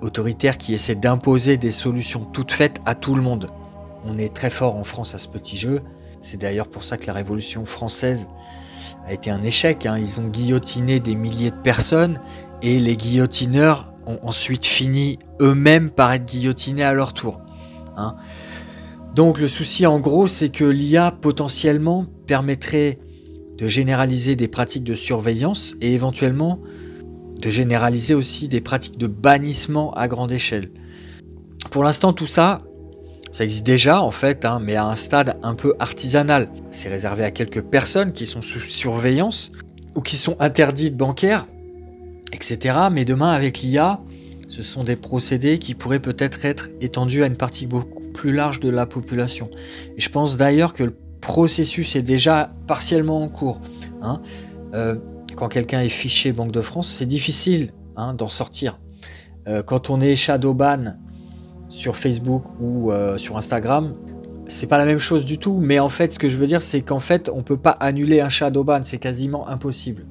autoritaires 0.00 0.56
qui 0.56 0.72
essaient 0.72 0.94
d'imposer 0.94 1.56
des 1.56 1.72
solutions 1.72 2.24
toutes 2.24 2.52
faites 2.52 2.78
à 2.86 2.94
tout 2.94 3.16
le 3.16 3.22
monde. 3.22 3.50
On 4.04 4.18
est 4.18 4.32
très 4.32 4.50
fort 4.50 4.76
en 4.76 4.84
France 4.84 5.16
à 5.16 5.18
ce 5.18 5.26
petit 5.26 5.56
jeu. 5.56 5.80
C'est 6.20 6.36
d'ailleurs 6.36 6.68
pour 6.68 6.84
ça 6.84 6.96
que 6.96 7.08
la 7.08 7.12
Révolution 7.12 7.64
française 7.64 8.28
a 9.06 9.12
été 9.12 9.30
un 9.30 9.42
échec. 9.42 9.86
Hein. 9.86 9.98
Ils 9.98 10.20
ont 10.20 10.28
guillotiné 10.28 11.00
des 11.00 11.14
milliers 11.14 11.50
de 11.50 11.56
personnes 11.56 12.20
et 12.62 12.78
les 12.78 12.96
guillotineurs 12.96 13.92
ont 14.06 14.18
ensuite 14.22 14.66
fini 14.66 15.18
eux-mêmes 15.40 15.90
par 15.90 16.12
être 16.12 16.26
guillotinés 16.26 16.84
à 16.84 16.94
leur 16.94 17.12
tour. 17.12 17.40
Hein. 17.96 18.16
Donc 19.14 19.38
le 19.38 19.48
souci 19.48 19.86
en 19.86 20.00
gros 20.00 20.26
c'est 20.26 20.48
que 20.48 20.64
l'IA 20.64 21.10
potentiellement 21.12 22.06
permettrait 22.26 22.98
de 23.58 23.68
généraliser 23.68 24.34
des 24.34 24.48
pratiques 24.48 24.84
de 24.84 24.94
surveillance 24.94 25.76
et 25.80 25.92
éventuellement 25.92 26.58
de 27.40 27.50
généraliser 27.50 28.14
aussi 28.14 28.48
des 28.48 28.60
pratiques 28.60 28.98
de 28.98 29.06
bannissement 29.06 29.92
à 29.94 30.08
grande 30.08 30.32
échelle. 30.32 30.70
Pour 31.70 31.84
l'instant, 31.84 32.12
tout 32.12 32.26
ça, 32.26 32.62
ça 33.32 33.44
existe 33.44 33.64
déjà 33.64 34.02
en 34.02 34.10
fait, 34.10 34.44
hein, 34.44 34.60
mais 34.62 34.76
à 34.76 34.84
un 34.84 34.94
stade 34.94 35.36
un 35.42 35.54
peu 35.54 35.74
artisanal. 35.78 36.48
C'est 36.70 36.90
réservé 36.90 37.24
à 37.24 37.30
quelques 37.30 37.62
personnes 37.62 38.12
qui 38.12 38.26
sont 38.26 38.42
sous 38.42 38.60
surveillance 38.60 39.50
ou 39.94 40.02
qui 40.02 40.16
sont 40.16 40.36
interdites 40.38 40.96
bancaires, 40.96 41.46
etc. 42.32 42.76
Mais 42.92 43.06
demain, 43.06 43.32
avec 43.32 43.60
l'IA, 43.60 44.00
ce 44.48 44.62
sont 44.62 44.84
des 44.84 44.96
procédés 44.96 45.58
qui 45.58 45.74
pourraient 45.74 45.98
peut-être 45.98 46.44
être 46.44 46.68
étendus 46.82 47.22
à 47.22 47.26
une 47.26 47.36
partie 47.36 47.66
beaucoup 47.66 48.02
plus 48.12 48.32
large 48.32 48.60
de 48.60 48.68
la 48.68 48.84
population. 48.84 49.48
Et 49.96 50.00
je 50.00 50.10
pense 50.10 50.36
d'ailleurs 50.36 50.74
que 50.74 50.84
le 50.84 50.94
processus 51.22 51.96
est 51.96 52.02
déjà 52.02 52.52
partiellement 52.66 53.22
en 53.22 53.28
cours. 53.28 53.62
Hein. 54.02 54.20
Euh, 54.74 54.96
quand 55.36 55.48
quelqu'un 55.48 55.80
est 55.80 55.88
fiché 55.88 56.32
Banque 56.32 56.52
de 56.52 56.60
France, 56.60 56.88
c'est 56.88 57.06
difficile 57.06 57.70
hein, 57.96 58.12
d'en 58.12 58.28
sortir. 58.28 58.78
Euh, 59.48 59.62
quand 59.62 59.88
on 59.88 60.02
est 60.02 60.16
shadowban 60.16 60.96
sur 61.72 61.96
Facebook 61.96 62.44
ou 62.60 62.92
euh, 62.92 63.16
sur 63.16 63.38
Instagram, 63.38 63.94
c'est 64.46 64.66
pas 64.66 64.76
la 64.76 64.84
même 64.84 64.98
chose 64.98 65.24
du 65.24 65.38
tout, 65.38 65.58
mais 65.58 65.78
en 65.78 65.88
fait, 65.88 66.12
ce 66.12 66.18
que 66.18 66.28
je 66.28 66.36
veux 66.36 66.46
dire, 66.46 66.60
c'est 66.60 66.82
qu'en 66.82 67.00
fait, 67.00 67.30
on 67.34 67.42
peut 67.42 67.56
pas 67.56 67.70
annuler 67.70 68.20
un 68.20 68.28
shadow 68.28 68.62
ban, 68.62 68.80
c'est 68.82 68.98
quasiment 68.98 69.48
impossible. 69.48 70.04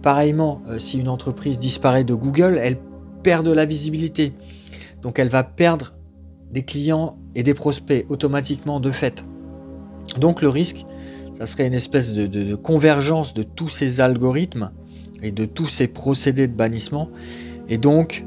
Pareillement, 0.00 0.62
euh, 0.68 0.78
si 0.78 1.00
une 1.00 1.08
entreprise 1.08 1.58
disparaît 1.58 2.04
de 2.04 2.14
Google, 2.14 2.60
elle 2.62 2.78
perd 3.24 3.44
de 3.44 3.50
la 3.50 3.64
visibilité. 3.64 4.32
Donc 5.02 5.18
elle 5.18 5.28
va 5.28 5.42
perdre 5.42 5.94
des 6.52 6.62
clients 6.62 7.18
et 7.34 7.42
des 7.42 7.54
prospects 7.54 8.06
automatiquement 8.08 8.78
de 8.78 8.92
fait. 8.92 9.24
Donc 10.20 10.40
le 10.40 10.48
risque, 10.48 10.86
ça 11.36 11.46
serait 11.46 11.66
une 11.66 11.74
espèce 11.74 12.14
de, 12.14 12.54
convergence 12.54 13.34
de 13.34 13.42
tous 13.42 13.68
ces 13.68 14.00
algorithmes 14.00 14.70
et 15.20 15.32
de 15.32 15.46
tous 15.46 15.66
ces 15.66 15.88
procédés 15.88 16.46
de 16.46 16.54
bannissement. 16.54 17.10
Et 17.68 17.76
donc 17.76 18.24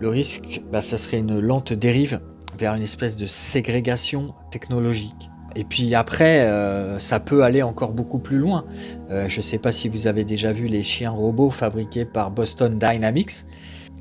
le 0.00 0.08
risque, 0.08 0.60
bah, 0.70 0.80
ça 0.80 0.98
serait 0.98 1.18
une 1.18 1.38
lente 1.38 1.72
dérive 1.72 2.20
vers 2.58 2.74
une 2.74 2.82
espèce 2.82 3.16
de 3.16 3.26
ségrégation 3.26 4.34
technologique. 4.50 5.30
Et 5.56 5.64
puis 5.64 5.94
après, 5.94 6.42
euh, 6.42 6.98
ça 6.98 7.20
peut 7.20 7.42
aller 7.42 7.62
encore 7.62 7.92
beaucoup 7.92 8.18
plus 8.18 8.38
loin. 8.38 8.64
Euh, 9.10 9.28
je 9.28 9.38
ne 9.38 9.42
sais 9.42 9.58
pas 9.58 9.72
si 9.72 9.88
vous 9.88 10.06
avez 10.06 10.24
déjà 10.24 10.52
vu 10.52 10.66
les 10.66 10.82
chiens 10.82 11.10
robots 11.10 11.50
fabriqués 11.50 12.04
par 12.04 12.30
Boston 12.30 12.78
Dynamics. 12.78 13.44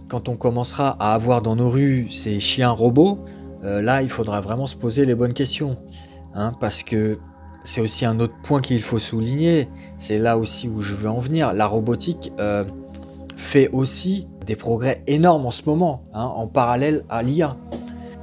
Quand 0.07 0.29
on 0.29 0.35
commencera 0.35 0.95
à 0.99 1.13
avoir 1.13 1.41
dans 1.41 1.55
nos 1.55 1.69
rues 1.69 2.09
ces 2.09 2.39
chiens 2.39 2.69
robots, 2.69 3.19
euh, 3.63 3.81
là, 3.81 4.01
il 4.01 4.09
faudra 4.09 4.39
vraiment 4.41 4.67
se 4.67 4.75
poser 4.75 5.05
les 5.05 5.15
bonnes 5.15 5.33
questions. 5.33 5.77
Hein, 6.33 6.53
parce 6.59 6.83
que 6.83 7.17
c'est 7.63 7.81
aussi 7.81 8.05
un 8.05 8.19
autre 8.19 8.35
point 8.43 8.61
qu'il 8.61 8.81
faut 8.81 8.99
souligner. 8.99 9.67
C'est 9.97 10.19
là 10.19 10.37
aussi 10.37 10.69
où 10.69 10.81
je 10.81 10.95
veux 10.95 11.09
en 11.09 11.19
venir. 11.19 11.53
La 11.53 11.65
robotique 11.65 12.31
fait 13.35 13.69
aussi 13.71 14.27
des 14.47 14.55
progrès 14.55 15.03
énormes 15.05 15.45
en 15.45 15.51
ce 15.51 15.63
moment, 15.65 16.03
hein, 16.13 16.23
en 16.23 16.47
parallèle 16.47 17.03
à 17.09 17.21
l'IA. 17.21 17.57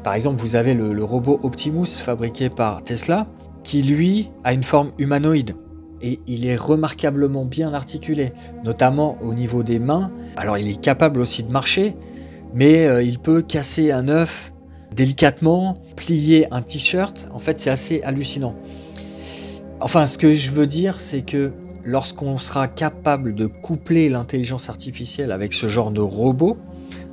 Par 0.03 0.15
exemple, 0.15 0.41
vous 0.41 0.57
avez 0.57 0.75
le, 0.75 1.05
robot 1.05 1.39
Optimus 1.43 1.87
fabriqué 1.87 2.51
par 2.51 2.83
Tesla, 2.83 3.27
qui 3.63 3.83
lui 3.83 4.31
a 4.43 4.53
une 4.53 4.63
forme 4.63 4.91
humanoïde. 4.99 5.55
Et 6.03 6.21
il 6.27 6.47
est 6.47 6.57
remarquablement 6.57 7.45
bien 7.45 7.73
articulé, 7.73 8.33
notamment 8.65 9.17
au 9.23 9.33
niveau 9.33 9.63
des 9.63 9.79
mains. 9.79 10.11
Alors 10.37 10.59
il 10.59 10.69
est 10.69 10.81
capable 10.81 11.21
aussi 11.21 11.43
de 11.43 11.53
marcher, 11.53 11.97
mais 12.53 12.87
euh, 12.87 13.03
il 13.03 13.19
peut 13.19 13.41
casser 13.41 13.93
un 13.93 14.09
œuf 14.09 14.53
délicatement, 14.95 15.75
plier 15.97 16.47
un 16.51 16.63
t-shirt. 16.63 17.27
En 17.33 17.39
fait, 17.39 17.59
c'est 17.59 17.71
assez 17.71 18.03
hallucinant. 18.03 18.55
Enfin, 19.81 20.07
ce 20.07 20.19
que 20.19 20.33
je 20.33 20.51
veux 20.51 20.67
dire, 20.67 21.01
c'est 21.01 21.23
que 21.23 21.53
lorsqu'on 21.85 22.39
sera 22.39 22.69
capable 22.69 23.35
de 23.35 23.47
coupler 23.47 24.09
l'intelligence 24.09 24.69
artificielle 24.69 25.33
avec 25.33 25.53
ce 25.53 25.67
genre 25.67 25.91
de 25.91 26.01
robot, 26.01 26.57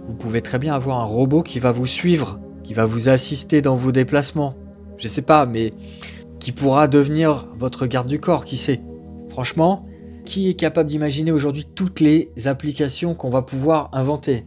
vous 0.07 0.15
pouvez 0.15 0.41
très 0.41 0.59
bien 0.59 0.73
avoir 0.73 0.99
un 0.99 1.05
robot 1.05 1.43
qui 1.43 1.59
va 1.59 1.71
vous 1.71 1.87
suivre 1.87 2.39
qui 2.63 2.73
va 2.73 2.85
vous 2.85 3.09
assister 3.09 3.61
dans 3.61 3.75
vos 3.75 3.91
déplacements. 3.91 4.55
Je 4.97 5.09
sais 5.09 5.21
pas, 5.21 5.45
mais 5.45 5.73
qui 6.39 6.53
pourra 6.53 6.87
devenir 6.87 7.45
votre 7.57 7.85
garde 7.85 8.07
du 8.07 8.17
corps, 8.17 8.45
qui 8.45 8.55
sait. 8.55 8.81
Franchement, 9.27 9.85
qui 10.23 10.49
est 10.49 10.53
capable 10.53 10.89
d'imaginer 10.89 11.33
aujourd'hui 11.33 11.65
toutes 11.65 11.99
les 11.99 12.31
applications 12.45 13.13
qu'on 13.13 13.29
va 13.29 13.41
pouvoir 13.41 13.89
inventer? 13.91 14.45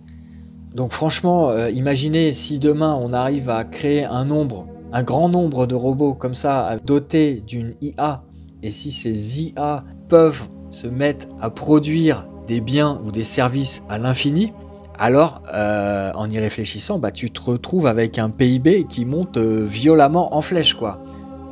Donc 0.75 0.93
franchement, 0.93 1.51
euh, 1.51 1.71
imaginez 1.71 2.33
si 2.33 2.59
demain 2.59 2.99
on 2.99 3.13
arrive 3.13 3.51
à 3.51 3.63
créer 3.65 4.05
un 4.05 4.25
nombre, 4.25 4.67
un 4.93 5.03
grand 5.03 5.29
nombre 5.29 5.67
de 5.67 5.75
robots 5.75 6.15
comme 6.15 6.35
ça, 6.35 6.79
dotés 6.85 7.43
d'une 7.47 7.75
IA, 7.83 8.24
et 8.65 8.71
si 8.71 8.91
ces 8.93 9.43
IA 9.43 9.85
peuvent 10.09 10.49
se 10.71 10.87
mettre 10.87 11.27
à 11.41 11.51
produire 11.51 12.27
des 12.49 12.63
biens 12.63 13.01
ou 13.05 13.13
des 13.13 13.23
services 13.23 13.83
à 13.91 13.99
l'infini, 13.99 14.55
alors 14.99 15.43
euh, 15.53 16.11
en 16.15 16.31
y 16.31 16.39
réfléchissant, 16.39 16.99
bah, 16.99 17.11
tu 17.11 17.31
te 17.31 17.41
retrouves 17.43 17.87
avec 17.87 18.19
un 18.19 18.31
PIB 18.31 18.87
qui 18.89 19.05
monte 19.05 19.37
euh, 19.37 19.65
violemment 19.65 20.35
en 20.35 20.41
flèche, 20.41 20.75
quoi. 20.75 21.03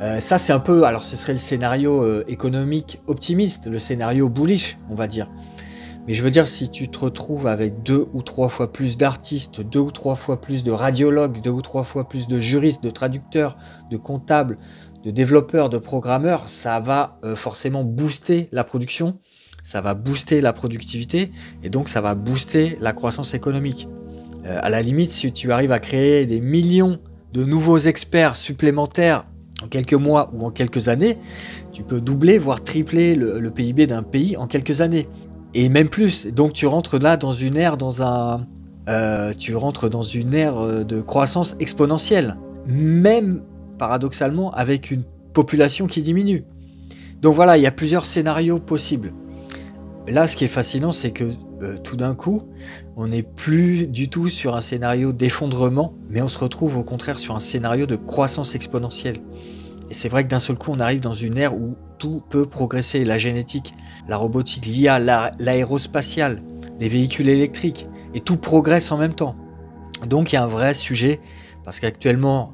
Euh, 0.01 0.19
ça, 0.19 0.39
c'est 0.39 0.53
un 0.53 0.59
peu, 0.59 0.85
alors 0.85 1.03
ce 1.03 1.15
serait 1.15 1.33
le 1.33 1.39
scénario 1.39 2.23
économique 2.27 2.99
optimiste, 3.05 3.67
le 3.67 3.77
scénario 3.77 4.27
bullish, 4.27 4.79
on 4.89 4.95
va 4.95 5.05
dire. 5.05 5.29
Mais 6.07 6.13
je 6.13 6.21
veux 6.21 6.31
dire, 6.31 6.49
si 6.49 6.69
tu 6.69 6.89
te 6.89 6.99
retrouves 6.99 7.47
avec 7.47 7.81
deux 7.81 8.07
ou 8.13 8.23
trois 8.23 8.49
fois 8.49 8.73
plus 8.73 8.97
d'artistes, 8.97 9.61
deux 9.61 9.79
ou 9.79 9.91
trois 9.91 10.15
fois 10.15 10.41
plus 10.41 10.63
de 10.63 10.71
radiologues, 10.71 11.41
deux 11.41 11.49
ou 11.49 11.61
trois 11.61 11.83
fois 11.83 12.09
plus 12.09 12.27
de 12.27 12.39
juristes, 12.39 12.83
de 12.83 12.89
traducteurs, 12.89 13.57
de 13.89 13.95
comptables, 13.95 14.57
de 15.03 15.11
développeurs, 15.11 15.69
de 15.69 15.77
programmeurs, 15.77 16.47
ça 16.47 16.79
va 16.79 17.19
forcément 17.35 17.83
booster 17.83 18.47
la 18.51 18.63
production 18.63 19.19
ça 19.63 19.79
va 19.79 19.93
booster 19.93 20.41
la 20.41 20.53
productivité 20.53 21.31
et 21.63 21.69
donc 21.69 21.89
ça 21.89 22.01
va 22.01 22.13
booster 22.15 22.77
la 22.81 22.91
croissance 22.91 23.33
économique. 23.33 23.87
Euh, 24.45 24.59
à 24.61 24.69
la 24.69 24.81
limite, 24.81 25.09
si 25.09 25.31
tu 25.31 25.51
arrives 25.51 25.71
à 25.71 25.79
créer 25.79 26.25
des 26.25 26.41
millions 26.41 26.99
de 27.31 27.45
nouveaux 27.45 27.77
experts 27.77 28.35
supplémentaires 28.35 29.23
en 29.63 29.67
quelques 29.67 29.93
mois 29.93 30.29
ou 30.33 30.45
en 30.45 30.51
quelques 30.51 30.89
années, 30.89 31.17
tu 31.71 31.83
peux 31.83 32.01
doubler, 32.01 32.37
voire 32.37 32.61
tripler 32.61 33.15
le, 33.15 33.49
PIB 33.49 33.87
d'un 33.87 34.03
pays 34.03 34.35
en 34.35 34.47
quelques 34.47 34.81
années. 34.81 35.07
Et 35.53 35.69
même 35.69 35.87
plus. 35.87 36.27
Donc 36.27 36.51
tu 36.51 36.67
rentres 36.67 36.99
là 36.99 37.15
dans 37.15 37.31
une 37.31 37.55
ère, 37.55 37.77
dans 37.77 38.03
un, 38.03 38.45
euh, 38.89 39.33
tu 39.33 39.55
rentres 39.55 39.89
dans 39.89 40.01
une 40.01 40.33
ère 40.33 40.57
euh, 40.57 40.83
de 40.83 40.99
croissance 40.99 41.55
exponentielle. 41.59 42.37
Même 42.67 43.43
paradoxalement 43.77 44.51
avec 44.53 44.91
une 44.91 45.03
population 45.33 45.87
qui 45.87 46.01
diminue. 46.01 46.43
Donc 47.21 47.35
voilà, 47.35 47.57
il 47.57 47.63
y 47.63 47.67
a 47.67 47.71
plusieurs 47.71 48.05
scénarios 48.05 48.59
possibles. 48.59 49.13
Là, 50.07 50.27
ce 50.27 50.35
qui 50.35 50.43
est 50.43 50.49
fascinant, 50.49 50.91
c'est 50.91 51.11
que 51.11 51.23
euh, 51.61 51.77
tout 51.77 51.95
d'un 51.95 52.13
coup, 52.13 52.43
on 52.97 53.07
n'est 53.07 53.23
plus 53.23 53.87
du 53.87 54.09
tout 54.09 54.27
sur 54.27 54.55
un 54.55 54.61
scénario 54.61 55.13
d'effondrement, 55.13 55.93
mais 56.09 56.21
on 56.21 56.27
se 56.27 56.37
retrouve 56.37 56.77
au 56.77 56.83
contraire 56.83 57.17
sur 57.17 57.35
un 57.35 57.39
scénario 57.39 57.85
de 57.85 57.95
croissance 57.95 58.53
exponentielle. 58.53 59.15
Et 59.89 59.93
c'est 59.93 60.09
vrai 60.09 60.23
que 60.23 60.29
d'un 60.29 60.39
seul 60.39 60.57
coup, 60.57 60.71
on 60.71 60.79
arrive 60.81 60.99
dans 60.99 61.13
une 61.13 61.37
ère 61.37 61.55
où 61.55 61.75
tout 61.99 62.21
peut 62.29 62.45
progresser, 62.45 63.05
la 63.05 63.17
génétique, 63.17 63.73
la 64.09 64.17
robotique, 64.17 64.65
l'IA, 64.65 64.99
l'aérospatiale, 65.39 66.41
les 66.79 66.89
véhicules 66.89 67.29
électriques, 67.29 67.87
et 68.13 68.19
tout 68.19 68.37
progresse 68.37 68.91
en 68.91 68.97
même 68.97 69.13
temps. 69.13 69.35
Donc 70.07 70.31
il 70.31 70.35
y 70.35 70.37
a 70.37 70.43
un 70.43 70.47
vrai 70.47 70.73
sujet, 70.73 71.21
parce 71.63 71.79
qu'actuellement, 71.79 72.53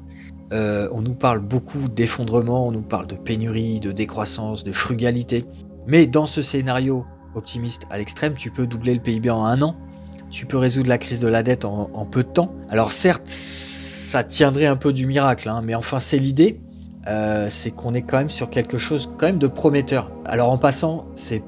euh, 0.52 0.88
on 0.92 1.02
nous 1.02 1.14
parle 1.14 1.40
beaucoup 1.40 1.88
d'effondrement, 1.88 2.66
on 2.66 2.72
nous 2.72 2.82
parle 2.82 3.06
de 3.06 3.14
pénurie, 3.14 3.80
de 3.80 3.92
décroissance, 3.92 4.64
de 4.64 4.72
frugalité. 4.72 5.44
Mais 5.86 6.06
dans 6.06 6.26
ce 6.26 6.42
scénario 6.42 7.06
optimiste 7.34 7.82
à 7.90 7.98
l'extrême, 7.98 8.34
tu 8.34 8.50
peux 8.50 8.66
doubler 8.66 8.94
le 8.94 9.00
PIB 9.00 9.30
en 9.30 9.44
un 9.44 9.62
an, 9.62 9.76
tu 10.30 10.46
peux 10.46 10.58
résoudre 10.58 10.88
la 10.88 10.98
crise 10.98 11.20
de 11.20 11.28
la 11.28 11.42
dette 11.42 11.64
en, 11.64 12.06
peu 12.10 12.22
de 12.22 12.28
temps. 12.28 12.54
Alors 12.68 12.92
certes, 12.92 13.26
ça 13.26 14.24
tiendrait 14.24 14.66
un 14.66 14.76
peu 14.76 14.92
du 14.92 15.06
miracle, 15.06 15.48
hein, 15.48 15.62
mais 15.64 15.74
enfin 15.74 16.00
c'est 16.00 16.18
l'idée, 16.18 16.60
euh, 17.06 17.46
c'est 17.48 17.70
qu'on 17.70 17.94
est 17.94 18.02
quand 18.02 18.18
même 18.18 18.30
sur 18.30 18.50
quelque 18.50 18.78
chose 18.78 19.10
quand 19.18 19.26
même 19.26 19.38
de 19.38 19.46
prometteur. 19.46 20.10
Alors 20.24 20.50
en 20.50 20.58
passant, 20.58 21.06
c'est 21.14 21.42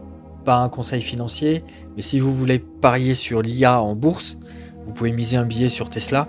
pas 0.44 0.56
un 0.56 0.68
conseil 0.68 1.02
financier, 1.02 1.64
mais 1.96 2.02
si 2.02 2.20
vous 2.20 2.34
voulez 2.34 2.58
parier 2.58 3.14
sur 3.14 3.42
l'IA 3.42 3.80
en 3.80 3.94
bourse, 3.94 4.38
vous 4.84 4.92
pouvez 4.92 5.12
miser 5.12 5.36
un 5.36 5.44
billet 5.44 5.68
sur 5.68 5.90
Tesla. 5.90 6.28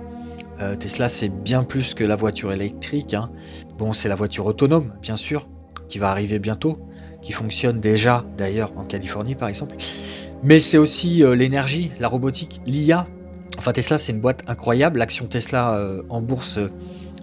Euh, 0.63 0.75
Tesla, 0.75 1.09
c'est 1.09 1.29
bien 1.29 1.63
plus 1.63 1.93
que 1.93 2.03
la 2.03 2.15
voiture 2.15 2.51
électrique. 2.51 3.13
Hein. 3.13 3.29
Bon, 3.77 3.93
c'est 3.93 4.09
la 4.09 4.15
voiture 4.15 4.45
autonome, 4.45 4.93
bien 5.01 5.15
sûr, 5.15 5.47
qui 5.89 5.99
va 5.99 6.09
arriver 6.09 6.39
bientôt 6.39 6.79
qui 7.23 7.31
fonctionne 7.31 7.79
déjà 7.79 8.25
d'ailleurs 8.37 8.77
en 8.77 8.83
Californie 8.83 9.33
par 9.33 9.49
exemple. 9.49 9.75
Mais 10.43 10.59
c'est 10.59 10.77
aussi 10.77 11.23
euh, 11.23 11.35
l'énergie, 11.35 11.89
la 11.99 12.09
robotique, 12.09 12.61
l'IA. 12.67 13.07
Enfin 13.57 13.71
Tesla 13.71 13.97
c'est 13.97 14.11
une 14.11 14.19
boîte 14.19 14.41
incroyable. 14.47 14.99
L'action 14.99 15.25
Tesla 15.25 15.75
euh, 15.75 16.01
en 16.09 16.21
bourse 16.21 16.59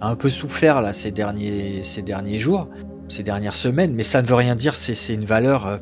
a 0.01 0.09
un 0.09 0.15
peu 0.15 0.29
souffert 0.29 0.81
là 0.81 0.91
ces 0.91 1.11
derniers, 1.11 1.83
ces 1.83 2.01
derniers 2.01 2.39
jours, 2.39 2.67
ces 3.07 3.23
dernières 3.23 3.55
semaines, 3.55 3.93
mais 3.93 4.03
ça 4.03 4.21
ne 4.21 4.27
veut 4.27 4.35
rien 4.35 4.55
dire, 4.55 4.73
c'est 4.73 5.13
une 5.13 5.25
valeur 5.25 5.79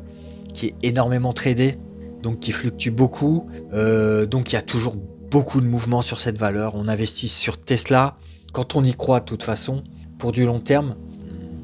qui 0.52 0.66
est 0.66 0.74
énormément 0.82 1.32
tradée, 1.32 1.76
donc 2.22 2.40
qui 2.40 2.52
fluctue 2.52 2.90
beaucoup. 2.90 3.46
donc 3.72 4.52
il 4.52 4.54
y 4.54 4.58
a 4.58 4.62
toujours 4.62 4.96
beaucoup 5.30 5.60
de 5.60 5.66
mouvements 5.66 6.02
sur 6.02 6.20
cette 6.20 6.38
valeur. 6.38 6.74
On 6.74 6.88
investit 6.88 7.28
sur 7.28 7.58
Tesla 7.58 8.16
quand 8.52 8.76
on 8.76 8.84
y 8.84 8.94
croit 8.94 9.20
de 9.20 9.26
toute 9.26 9.42
façon 9.42 9.84
pour 10.18 10.32
du 10.32 10.44
long 10.44 10.60
terme 10.60 10.96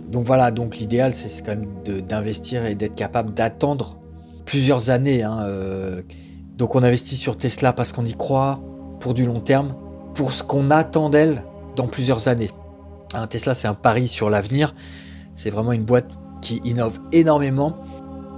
donc 0.09 0.27
voilà, 0.27 0.51
donc 0.51 0.77
l'idéal 0.77 1.15
c'est 1.15 1.45
quand 1.45 1.57
même 1.57 2.03
d'investir 2.03 2.65
et 2.65 2.75
d'être 2.75 2.95
capable 2.95 3.35
d'attendre 3.35 3.99
plusieurs 4.45 4.91
années. 4.91 5.23
Hein, 5.23 5.41
euh. 5.43 6.03
donc 6.57 6.75
on 6.75 6.83
investit 6.83 7.17
sur 7.17 7.37
Tesla 7.37 7.73
parce 7.73 7.93
qu'on 7.93 8.07
y 8.07 8.15
croit 8.15 8.61
pour 9.01 9.15
du 9.15 9.25
long 9.25 9.41
terme, 9.41 9.75
pour 10.15 10.33
ce 10.33 10.43
qu'on 10.43 10.71
attend 10.71 11.11
d'elle 11.11 11.45
dans 11.75 11.87
plusieurs 11.87 12.29
années. 12.29 12.51
Un 13.15 13.27
Tesla 13.27 13.55
c'est 13.55 13.69
un 13.69 13.75
pari 13.75 14.07
sur 14.07 14.31
l'avenir, 14.31 14.75
c'est 15.35 15.51
vraiment 15.51 15.73
une 15.73 15.85
boîte 15.85 16.11
qui 16.41 16.61
innove 16.65 16.99
énormément. 17.13 17.77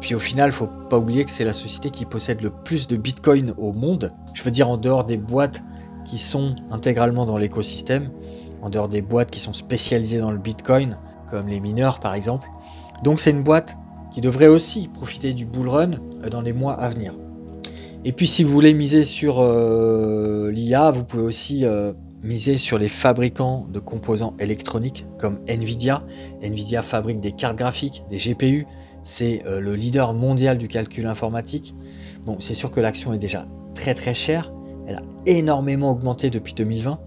Puis 0.00 0.14
au 0.14 0.19
final, 0.19 0.52
faut 0.52 0.69
pas 0.88 0.99
oublier 0.99 1.25
que 1.25 1.31
c'est 1.31 1.45
la 1.45 1.52
société 1.52 1.90
qui 1.90 2.05
possède 2.05 2.43
le 2.43 2.50
plus 2.50 2.87
de 2.87 2.97
Bitcoin 2.97 3.52
au 3.57 3.73
monde. 3.73 4.12
Je 4.35 4.43
veux 4.45 4.50
dire 4.50 4.69
en 4.69 4.76
dehors 4.76 5.05
des 5.05 5.17
boîtes 5.17 5.62
qui 6.05 6.19
sont 6.19 6.55
intégralement 6.71 7.26
dans 7.26 7.37
l'écosystème, 7.37 8.11
en 8.62 8.71
dehors 8.71 8.88
des 8.88 9.02
boîtes 9.02 9.31
qui 9.31 9.40
sont 9.40 9.52
spécialisées 9.52 10.19
dans 10.19 10.31
le 10.31 10.38
Bitcoin, 10.38 10.97
comme 11.31 11.49
les 11.49 11.61
mineurs 11.61 12.00
par 12.00 12.14
exemple. 12.14 12.49
Donc 13.02 13.21
c'est 13.21 13.31
une 13.31 13.43
boîte 13.43 13.76
qui 14.12 14.21
devrait 14.21 14.47
aussi 14.47 14.88
profiter 14.88 15.35
du 15.35 15.45
bull 15.45 15.69
run 15.69 15.93
euh, 15.93 16.28
dans 16.31 16.40
les 16.40 16.52
mois 16.52 16.75
à 16.75 16.88
venir. 16.88 17.14
Et 18.05 18.12
puis 18.12 18.26
si 18.26 18.45
vous 18.45 18.50
voulez 18.50 18.75
miser 18.75 19.05
sur 19.05 19.40
euh, 19.40 20.50
l'IA, 20.52 20.90
vous 20.90 21.05
pouvez 21.05 21.23
aussi 21.23 21.64
euh, 21.64 21.93
miser 22.23 22.57
sur 22.57 22.78
les 22.78 22.88
fabricants 22.88 23.67
de 23.71 23.81
composants 23.81 24.35
électroniques 24.38 25.05
comme 25.19 25.40
Nvidia. 25.47 26.05
Nvidia 26.43 26.83
fabrique 26.83 27.21
des 27.21 27.33
cartes 27.33 27.57
graphiques, 27.57 28.05
des 28.11 28.17
GPU, 28.17 28.67
c'est 29.02 29.43
euh, 29.47 29.61
le 29.61 29.75
leader 29.75 30.14
mondial 30.14 30.59
du 30.59 30.69
calcul 30.69 31.07
informatique. 31.07 31.75
Bon, 32.25 32.37
c'est 32.40 32.55
sûr 32.55 32.71
que 32.71 32.81
l'action 32.81 33.12
est 33.12 33.19
déjà 33.19 33.47
très 33.75 33.95
très 33.95 34.14
chère, 34.14 34.52
elle 34.87 34.97
a 34.97 35.02
énormément 35.26 35.90
augmenté 35.90 36.31
depuis 36.31 36.55
2020. 36.55 36.99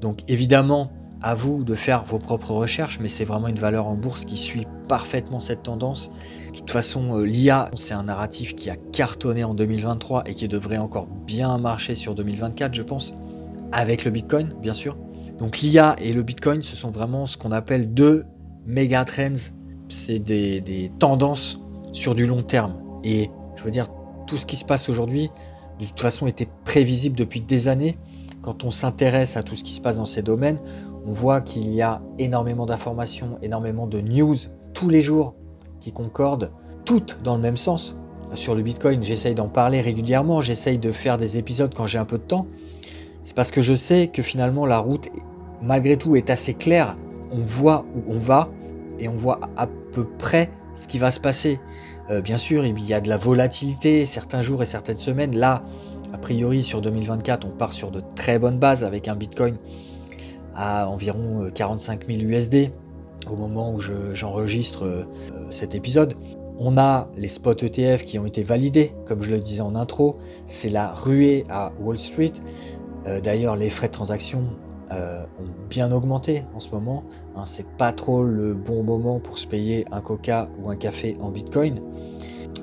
Donc 0.00 0.20
évidemment, 0.28 0.90
à 1.22 1.34
vous 1.34 1.62
de 1.64 1.74
faire 1.74 2.04
vos 2.04 2.18
propres 2.18 2.52
recherches, 2.52 2.98
mais 3.00 3.08
c'est 3.08 3.24
vraiment 3.24 3.48
une 3.48 3.58
valeur 3.58 3.86
en 3.86 3.94
bourse 3.94 4.24
qui 4.24 4.36
suit 4.36 4.66
parfaitement 4.88 5.40
cette 5.40 5.62
tendance. 5.62 6.10
De 6.52 6.58
toute 6.58 6.70
façon, 6.70 7.18
euh, 7.18 7.24
l'IA, 7.24 7.70
c'est 7.74 7.94
un 7.94 8.02
narratif 8.02 8.54
qui 8.54 8.68
a 8.68 8.76
cartonné 8.76 9.44
en 9.44 9.54
2023 9.54 10.24
et 10.26 10.34
qui 10.34 10.48
devrait 10.48 10.78
encore 10.78 11.06
bien 11.06 11.56
marcher 11.58 11.94
sur 11.94 12.14
2024, 12.14 12.74
je 12.74 12.82
pense, 12.82 13.14
avec 13.70 14.04
le 14.04 14.10
Bitcoin, 14.10 14.52
bien 14.60 14.74
sûr. 14.74 14.98
Donc 15.38 15.60
l'IA 15.60 15.96
et 15.98 16.12
le 16.12 16.22
Bitcoin, 16.22 16.62
ce 16.62 16.76
sont 16.76 16.90
vraiment 16.90 17.24
ce 17.26 17.38
qu'on 17.38 17.52
appelle 17.52 17.94
deux 17.94 18.24
méga 18.66 19.04
trends. 19.04 19.32
C'est 19.92 20.18
des, 20.18 20.90
tendances 20.98 21.60
sur 21.92 22.14
du 22.14 22.24
long 22.24 22.42
terme. 22.42 22.76
Et 23.04 23.28
je 23.56 23.62
veux 23.62 23.70
dire, 23.70 23.88
tout 24.26 24.38
ce 24.38 24.46
qui 24.46 24.56
se 24.56 24.64
passe 24.64 24.88
aujourd'hui, 24.88 25.30
de 25.78 25.84
toute 25.84 26.00
façon, 26.00 26.26
était 26.26 26.48
prévisible 26.64 27.14
depuis 27.14 27.42
des 27.42 27.68
années. 27.68 27.98
Quand 28.40 28.64
on 28.64 28.70
s'intéresse 28.70 29.36
à 29.36 29.42
tout 29.42 29.54
ce 29.54 29.62
qui 29.62 29.72
se 29.72 29.82
passe 29.82 29.98
dans 29.98 30.06
ces 30.06 30.22
domaines, 30.22 30.58
on 31.06 31.12
voit 31.12 31.42
qu'il 31.42 31.70
y 31.72 31.82
a 31.82 32.00
énormément 32.18 32.64
d'informations, 32.64 33.38
énormément 33.42 33.86
de 33.86 34.00
news 34.00 34.36
tous 34.72 34.88
les 34.88 35.02
jours 35.02 35.34
qui 35.80 35.92
concordent, 35.92 36.50
toutes 36.86 37.18
dans 37.22 37.36
le 37.36 37.42
même 37.42 37.58
sens. 37.58 37.94
Sur 38.34 38.54
le 38.54 38.62
Bitcoin, 38.62 39.02
j'essaye 39.02 39.34
d'en 39.34 39.48
parler 39.48 39.82
régulièrement, 39.82 40.40
j'essaye 40.40 40.78
de 40.78 40.90
faire 40.90 41.18
des 41.18 41.36
épisodes 41.36 41.74
quand 41.74 41.84
j'ai 41.84 41.98
un 41.98 42.06
peu 42.06 42.16
de 42.16 42.22
temps. 42.22 42.46
C'est 43.24 43.36
parce 43.36 43.50
que 43.50 43.60
je 43.60 43.74
sais 43.74 44.06
que 44.06 44.22
finalement 44.22 44.64
la 44.64 44.78
route, 44.78 45.08
malgré 45.60 45.98
tout, 45.98 46.16
est 46.16 46.30
assez 46.30 46.54
claire. 46.54 46.96
On 47.30 47.38
voit 47.38 47.84
où 47.94 48.14
on 48.14 48.18
va 48.18 48.48
et 49.02 49.08
on 49.08 49.14
voit 49.14 49.40
à 49.56 49.66
peu 49.66 50.04
près 50.04 50.50
ce 50.74 50.88
qui 50.88 50.98
va 50.98 51.10
se 51.10 51.20
passer. 51.20 51.60
Euh, 52.10 52.20
bien 52.20 52.38
sûr, 52.38 52.64
il 52.64 52.84
y 52.84 52.94
a 52.94 53.00
de 53.00 53.08
la 53.08 53.18
volatilité 53.18 54.06
certains 54.06 54.40
jours 54.40 54.62
et 54.62 54.66
certaines 54.66 54.98
semaines. 54.98 55.36
Là, 55.36 55.64
a 56.14 56.18
priori, 56.18 56.62
sur 56.62 56.80
2024, 56.80 57.46
on 57.46 57.50
part 57.50 57.72
sur 57.72 57.90
de 57.90 58.00
très 58.14 58.38
bonnes 58.38 58.58
bases 58.58 58.84
avec 58.84 59.08
un 59.08 59.16
Bitcoin 59.16 59.56
à 60.54 60.88
environ 60.88 61.50
45 61.54 62.06
000 62.06 62.20
USD 62.22 62.70
au 63.30 63.36
moment 63.36 63.72
où 63.72 63.80
j'enregistre 64.14 64.84
euh, 64.84 65.04
cet 65.50 65.74
épisode. 65.74 66.14
On 66.58 66.76
a 66.78 67.08
les 67.16 67.28
spots 67.28 67.52
ETF 67.52 68.04
qui 68.04 68.18
ont 68.18 68.26
été 68.26 68.42
validés, 68.42 68.92
comme 69.06 69.22
je 69.22 69.30
le 69.30 69.38
disais 69.38 69.62
en 69.62 69.74
intro. 69.74 70.18
C'est 70.46 70.68
la 70.68 70.92
ruée 70.92 71.44
à 71.48 71.72
Wall 71.80 71.98
Street. 71.98 72.32
Euh, 73.06 73.20
d'ailleurs, 73.20 73.56
les 73.56 73.70
frais 73.70 73.88
de 73.88 73.92
transaction 73.92 74.44
euh, 74.92 75.24
ont 75.38 75.68
bien 75.68 75.90
augmenté 75.92 76.44
en 76.54 76.60
ce 76.60 76.70
moment. 76.70 77.04
Hein, 77.36 77.42
c'est 77.44 77.66
pas 77.76 77.92
trop 77.92 78.24
le 78.24 78.54
bon 78.54 78.82
moment 78.82 79.20
pour 79.20 79.38
se 79.38 79.46
payer 79.46 79.84
un 79.90 80.00
coca 80.00 80.48
ou 80.62 80.70
un 80.70 80.76
café 80.76 81.16
en 81.20 81.30
bitcoin. 81.30 81.80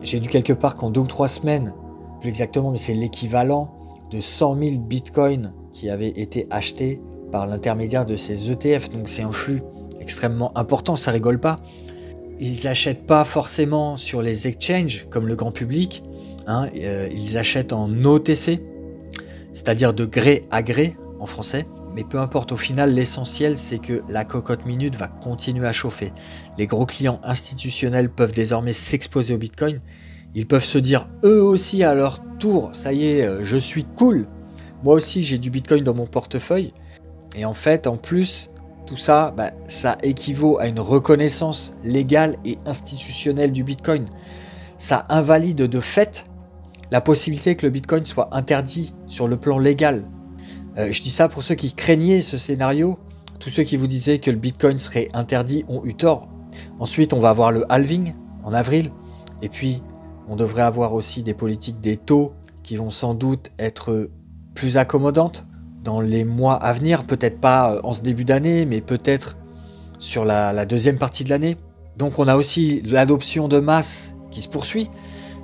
J'ai 0.03 0.19
lu 0.19 0.27
quelque 0.27 0.53
part 0.53 0.75
qu'en 0.75 0.89
deux 0.89 1.01
ou 1.01 1.07
trois 1.07 1.27
semaines, 1.27 1.73
plus 2.21 2.29
exactement, 2.29 2.71
mais 2.71 2.77
c'est 2.77 2.93
l'équivalent 2.93 3.71
de 4.11 4.19
100 4.19 4.57
000 4.57 4.77
bitcoins 4.79 5.53
qui 5.73 5.89
avaient 5.89 6.09
été 6.09 6.47
achetés 6.49 7.01
par 7.31 7.47
l'intermédiaire 7.47 8.05
de 8.05 8.15
ces 8.15 8.51
ETF. 8.51 8.89
Donc 8.89 9.07
c'est 9.07 9.23
un 9.23 9.31
flux 9.31 9.61
extrêmement 9.99 10.57
important, 10.57 10.95
ça 10.95 11.11
rigole 11.11 11.39
pas. 11.39 11.59
Ils 12.39 12.63
n'achètent 12.63 13.05
pas 13.05 13.25
forcément 13.25 13.97
sur 13.97 14.21
les 14.21 14.47
exchanges 14.47 15.07
comme 15.09 15.27
le 15.27 15.35
grand 15.35 15.51
public. 15.51 16.03
Hein, 16.47 16.69
euh, 16.77 17.09
ils 17.11 17.37
achètent 17.37 17.73
en 17.73 17.91
OTC, 18.03 18.61
c'est-à-dire 19.53 19.93
de 19.93 20.05
gré 20.05 20.47
à 20.49 20.63
gré 20.63 20.95
en 21.19 21.25
français. 21.25 21.65
Mais 21.95 22.03
peu 22.03 22.19
importe, 22.19 22.51
au 22.51 22.57
final, 22.57 22.93
l'essentiel, 22.93 23.57
c'est 23.57 23.79
que 23.79 24.03
la 24.07 24.23
cocotte 24.23 24.65
minute 24.65 24.95
va 24.95 25.07
continuer 25.07 25.67
à 25.67 25.71
chauffer. 25.71 26.13
Les 26.57 26.67
gros 26.67 26.85
clients 26.85 27.19
institutionnels 27.23 28.09
peuvent 28.09 28.31
désormais 28.31 28.73
s'exposer 28.73 29.33
au 29.33 29.37
Bitcoin. 29.37 29.79
Ils 30.35 30.47
peuvent 30.47 30.63
se 30.63 30.77
dire, 30.77 31.09
eux 31.23 31.41
aussi, 31.41 31.83
à 31.83 31.95
leur 31.95 32.21
tour, 32.37 32.69
ça 32.73 32.93
y 32.93 33.07
est, 33.07 33.23
euh, 33.23 33.43
je 33.43 33.57
suis 33.57 33.83
cool. 33.83 34.27
Moi 34.83 34.93
aussi, 34.93 35.23
j'ai 35.23 35.39
du 35.39 35.49
Bitcoin 35.49 35.83
dans 35.83 35.95
mon 35.95 36.05
portefeuille. 36.05 36.73
Et 37.35 37.45
en 37.45 37.53
fait, 37.53 37.87
en 37.87 37.97
plus, 37.97 38.51
tout 38.85 38.97
ça, 38.97 39.33
bah, 39.35 39.51
ça 39.67 39.97
équivaut 40.03 40.59
à 40.59 40.67
une 40.67 40.79
reconnaissance 40.79 41.75
légale 41.83 42.37
et 42.45 42.57
institutionnelle 42.65 43.51
du 43.51 43.63
Bitcoin. 43.63 44.05
Ça 44.77 45.05
invalide 45.09 45.57
de 45.57 45.79
fait 45.79 46.25
la 46.91 47.01
possibilité 47.01 47.55
que 47.55 47.65
le 47.65 47.71
Bitcoin 47.71 48.05
soit 48.05 48.35
interdit 48.35 48.93
sur 49.05 49.27
le 49.27 49.37
plan 49.37 49.59
légal. 49.59 50.07
Euh, 50.79 50.91
je 50.91 51.01
dis 51.01 51.09
ça 51.09 51.27
pour 51.27 51.43
ceux 51.43 51.55
qui 51.55 51.73
craignaient 51.73 52.21
ce 52.21 52.37
scénario. 52.37 52.97
Tous 53.39 53.49
ceux 53.49 53.63
qui 53.63 53.77
vous 53.77 53.87
disaient 53.87 54.19
que 54.19 54.31
le 54.31 54.37
Bitcoin 54.37 54.79
serait 54.79 55.09
interdit 55.13 55.65
ont 55.67 55.83
eu 55.85 55.93
tort. 55.93 56.29
Ensuite, 56.79 57.13
on 57.13 57.19
va 57.19 57.29
avoir 57.29 57.51
le 57.51 57.65
halving 57.71 58.13
en 58.43 58.53
avril. 58.53 58.91
Et 59.41 59.49
puis, 59.49 59.83
on 60.29 60.35
devrait 60.35 60.61
avoir 60.61 60.93
aussi 60.93 61.23
des 61.23 61.33
politiques 61.33 61.81
des 61.81 61.97
taux 61.97 62.33
qui 62.63 62.77
vont 62.77 62.89
sans 62.89 63.13
doute 63.13 63.51
être 63.59 64.09
plus 64.55 64.77
accommodantes 64.77 65.45
dans 65.83 66.01
les 66.01 66.23
mois 66.23 66.55
à 66.55 66.73
venir, 66.73 67.05
peut-être 67.05 67.39
pas 67.39 67.73
euh, 67.73 67.81
en 67.83 67.93
ce 67.93 68.01
début 68.01 68.25
d'année, 68.25 68.65
mais 68.65 68.81
peut-être 68.81 69.37
sur 69.97 70.25
la, 70.25 70.65
deuxième 70.65 70.97
partie 70.97 71.23
de 71.23 71.29
l'année. 71.29 71.57
Donc 71.97 72.19
on 72.19 72.27
a 72.27 72.35
aussi 72.35 72.81
l'adoption 72.85 73.47
de 73.47 73.59
masse 73.59 74.15
qui 74.31 74.41
se 74.41 74.47
poursuit. 74.47 74.89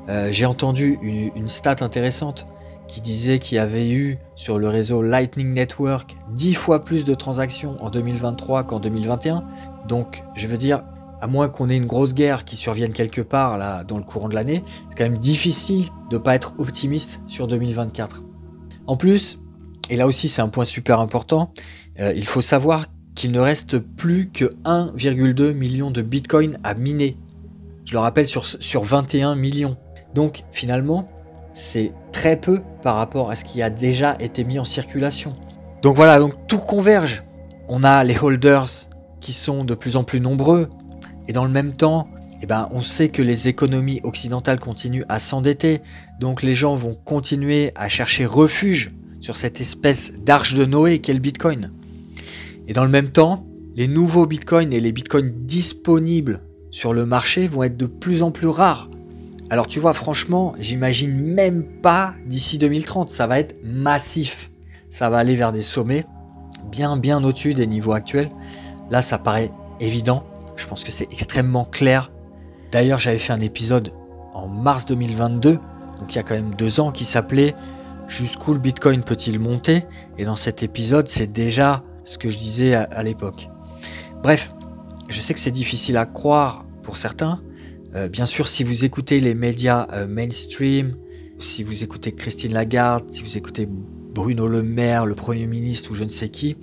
Euh, 0.07 0.31
j'ai 0.31 0.45
entendu 0.45 0.97
une, 1.01 1.47
stat 1.47 1.77
intéressante 1.81 2.45
qui 2.87 3.01
disait 3.01 3.39
qu'il 3.39 3.55
y 3.55 3.59
avait 3.59 3.89
eu 3.89 4.17
sur 4.35 4.59
le 4.59 4.67
réseau 4.67 5.01
Lightning 5.01 5.53
Network 5.53 6.15
10 6.33 6.53
fois 6.53 6.83
plus 6.83 7.05
de 7.05 7.13
transactions 7.13 7.75
en 7.83 7.89
2023 7.89 8.63
qu'en 8.63 8.79
2021. 8.79 9.43
Donc 9.87 10.23
je 10.35 10.47
veux 10.47 10.57
dire, 10.57 10.83
à 11.21 11.27
moins 11.27 11.49
qu'on 11.49 11.69
ait 11.69 11.77
une 11.77 11.85
grosse 11.85 12.13
guerre 12.13 12.45
qui 12.45 12.55
survienne 12.55 12.93
quelque 12.93 13.21
part 13.21 13.57
là 13.57 13.83
dans 13.83 13.97
le 13.97 14.03
courant 14.03 14.29
de 14.29 14.35
l'année, 14.35 14.63
c'est 14.89 14.97
quand 14.97 15.03
même 15.03 15.17
difficile 15.17 15.85
de 16.09 16.17
ne 16.17 16.21
pas 16.21 16.35
être 16.35 16.53
optimiste 16.57 17.21
sur 17.25 17.47
2024. 17.47 18.23
En 18.87 18.97
plus, 18.97 19.39
et 19.89 19.95
là 19.95 20.07
aussi 20.07 20.29
c'est 20.29 20.41
un 20.41 20.49
point 20.49 20.65
super 20.65 20.99
important, 20.99 21.51
euh, 21.99 22.13
il 22.15 22.25
faut 22.25 22.41
savoir 22.41 22.85
qu'il 23.15 23.31
ne 23.31 23.39
reste 23.39 23.79
plus 23.79 24.29
que 24.29 24.45
1,2 24.65 25.53
million 25.53 25.89
de 25.89 26.01
bitcoin 26.01 26.59
à 26.63 26.73
miner. 26.73 27.17
Je 27.85 27.93
le 27.93 27.99
rappelle 27.99 28.27
sur, 28.27 28.45
sur 28.45 28.83
21 28.83 29.35
millions. 29.35 29.77
Donc 30.13 30.43
finalement, 30.51 31.09
c'est 31.53 31.93
très 32.15 32.37
peu 32.37 32.61
par 32.81 32.95
rapport 32.95 33.29
à 33.29 33.35
ce 33.35 33.43
qui 33.43 33.61
a 33.61 33.69
déjà 33.69 34.15
été 34.21 34.45
mis 34.45 34.57
en 34.57 34.63
circulation. 34.63 35.35
Donc 35.81 35.97
voilà, 35.97 36.17
donc 36.17 36.47
tout 36.47 36.59
converge. 36.59 37.25
On 37.67 37.83
a 37.83 38.05
les 38.05 38.17
holders 38.17 38.87
qui 39.19 39.33
sont 39.33 39.65
de 39.65 39.75
plus 39.75 39.97
en 39.97 40.05
plus 40.05 40.21
nombreux, 40.21 40.69
et 41.27 41.33
dans 41.33 41.43
le 41.43 41.51
même 41.51 41.73
temps, 41.73 42.07
eh 42.41 42.45
ben, 42.45 42.69
on 42.71 42.81
sait 42.81 43.09
que 43.09 43.21
les 43.21 43.49
économies 43.49 43.99
occidentales 44.03 44.61
continuent 44.61 45.03
à 45.09 45.19
s'endetter, 45.19 45.81
donc 46.21 46.41
les 46.41 46.53
gens 46.53 46.73
vont 46.73 46.95
continuer 46.95 47.73
à 47.75 47.89
chercher 47.89 48.25
refuge 48.25 48.93
sur 49.19 49.35
cette 49.35 49.59
espèce 49.59 50.13
d'arche 50.21 50.53
de 50.53 50.63
Noé 50.63 50.99
qu'est 50.99 51.13
le 51.13 51.19
Bitcoin. 51.19 51.73
Et 52.69 52.71
dans 52.71 52.85
le 52.85 52.89
même 52.89 53.09
temps, 53.09 53.45
les 53.75 53.89
nouveaux 53.89 54.25
Bitcoins 54.25 54.71
et 54.71 54.79
les 54.79 54.93
Bitcoins 54.93 55.33
disponibles 55.45 56.43
sur 56.71 56.93
le 56.93 57.05
marché 57.05 57.49
vont 57.49 57.63
être 57.63 57.75
de 57.75 57.87
plus 57.87 58.23
en 58.23 58.31
plus 58.31 58.47
rares. 58.47 58.89
Alors 59.49 59.67
tu 59.67 59.79
vois, 59.79 59.93
franchement, 59.93 60.55
j'imagine 60.59 61.15
même 61.33 61.63
pas 61.63 62.13
d'ici 62.25 62.57
2030, 62.57 63.09
ça 63.09 63.27
va 63.27 63.39
être 63.39 63.55
massif. 63.63 64.51
Ça 64.89 65.09
va 65.09 65.17
aller 65.17 65.35
vers 65.35 65.51
des 65.51 65.61
sommets 65.61 66.05
bien 66.71 66.97
bien 66.97 67.23
au-dessus 67.23 67.53
des 67.53 67.67
niveaux 67.67 67.93
actuels. 67.93 68.29
Là, 68.89 69.01
ça 69.01 69.17
paraît 69.17 69.51
évident. 69.79 70.25
Je 70.55 70.67
pense 70.67 70.83
que 70.83 70.91
c'est 70.91 71.11
extrêmement 71.11 71.65
clair. 71.65 72.11
D'ailleurs, 72.71 72.99
j'avais 72.99 73.17
fait 73.17 73.33
un 73.33 73.39
épisode 73.39 73.91
en 74.33 74.47
mars 74.47 74.85
2022, 74.85 75.53
donc 75.53 75.61
il 76.09 76.15
y 76.15 76.19
a 76.19 76.23
quand 76.23 76.35
même 76.35 76.55
deux 76.55 76.79
ans, 76.79 76.91
qui 76.91 77.05
s'appelait 77.05 77.55
jusqu'où 78.07 78.53
le 78.53 78.59
Bitcoin 78.59 79.03
peut-il 79.03 79.39
monter? 79.39 79.83
Et 80.17 80.25
dans 80.25 80.35
cet 80.35 80.63
épisode, 80.63 81.07
c'est 81.07 81.31
déjà 81.31 81.83
ce 82.03 82.17
que 82.17 82.29
je 82.29 82.37
disais 82.37 82.75
à, 82.75 83.03
l'époque. 83.03 83.49
Bref, 84.21 84.53
je 85.09 85.19
sais 85.19 85.33
que 85.33 85.39
c'est 85.39 85.51
difficile 85.51 85.97
à 85.97 86.05
croire 86.05 86.65
pour 86.83 86.97
certains. 86.97 87.41
Euh, 87.95 88.09
bien 88.09 88.25
sûr, 88.25 88.47
si 88.49 88.63
vous 88.63 88.83
écoutez 88.83 89.21
les 89.21 89.35
médias 89.35 89.87
euh, 89.93 90.05
mainstream, 90.05 90.95
si 91.39 91.63
vous 91.63 91.83
écoutez 91.83 92.11
Christine 92.11 92.53
Lagarde, 92.53 93.05
si 93.11 93.23
vous 93.23 93.37
écoutez 93.37 93.69
Bruno 93.69 94.47
Le 94.47 94.63
Maire, 94.63 95.05
le 95.05 95.15
Premier 95.15 95.47
ministre 95.47 95.91
ou 95.91 95.93
je 95.93 96.03
ne 96.03 96.09
sais 96.09 96.27
qui, 96.27 96.57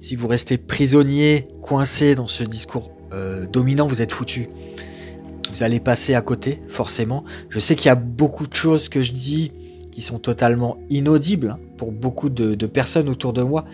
si 0.00 0.16
vous 0.16 0.28
restez 0.28 0.58
prisonnier, 0.58 1.48
coincé 1.62 2.14
dans 2.14 2.26
ce 2.26 2.44
discours 2.44 2.92
euh, 3.14 3.46
dominant, 3.46 3.86
vous 3.86 4.02
êtes 4.02 4.12
foutu. 4.12 4.48
Vous 5.50 5.62
allez 5.62 5.80
passer 5.80 6.14
à 6.14 6.20
côté, 6.20 6.62
forcément. 6.68 7.24
Je 7.48 7.58
sais 7.58 7.74
qu'il 7.74 7.86
y 7.86 7.90
a 7.90 7.96
beaucoup 7.96 8.46
de 8.46 8.54
choses 8.54 8.88
que 8.90 9.00
je 9.00 9.12
dis 9.12 9.52
qui 9.90 10.02
sont 10.02 10.18
totalement 10.18 10.78
inaudibles 10.90 11.56
pour 11.76 11.90
beaucoup 11.90 12.28
de, 12.28 12.66
personnes 12.66 13.08
autour 13.08 13.32
de 13.32 13.42
moi. 13.42 13.64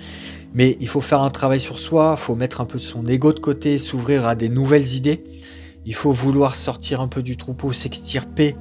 Mais 0.55 0.79
il 0.81 0.89
faut 0.89 1.01
faire 1.01 1.21
un 1.21 1.31
travail 1.31 1.61
sur 1.61 1.81
soi, 1.81 2.15
il 2.17 2.21
faut 2.21 2.37
mettre 2.37 2.61
un 2.61 2.65
peu 2.65 2.79
son 2.79 3.05
ego 3.07 3.33
de 3.33 3.41
côté, 3.41 3.77
s'ouvrir 3.77 4.27
à 4.27 4.35
des 4.37 4.49
nouvelles 4.49 4.95
idées. 4.95 5.23
Il 5.87 5.95
faut 5.95 6.11
vouloir 6.11 6.57
sortir 6.57 7.01
un 7.01 7.07
peu 7.07 7.23
du 7.23 7.37
troupeau, 7.37 7.73
s'extirper 7.73 8.57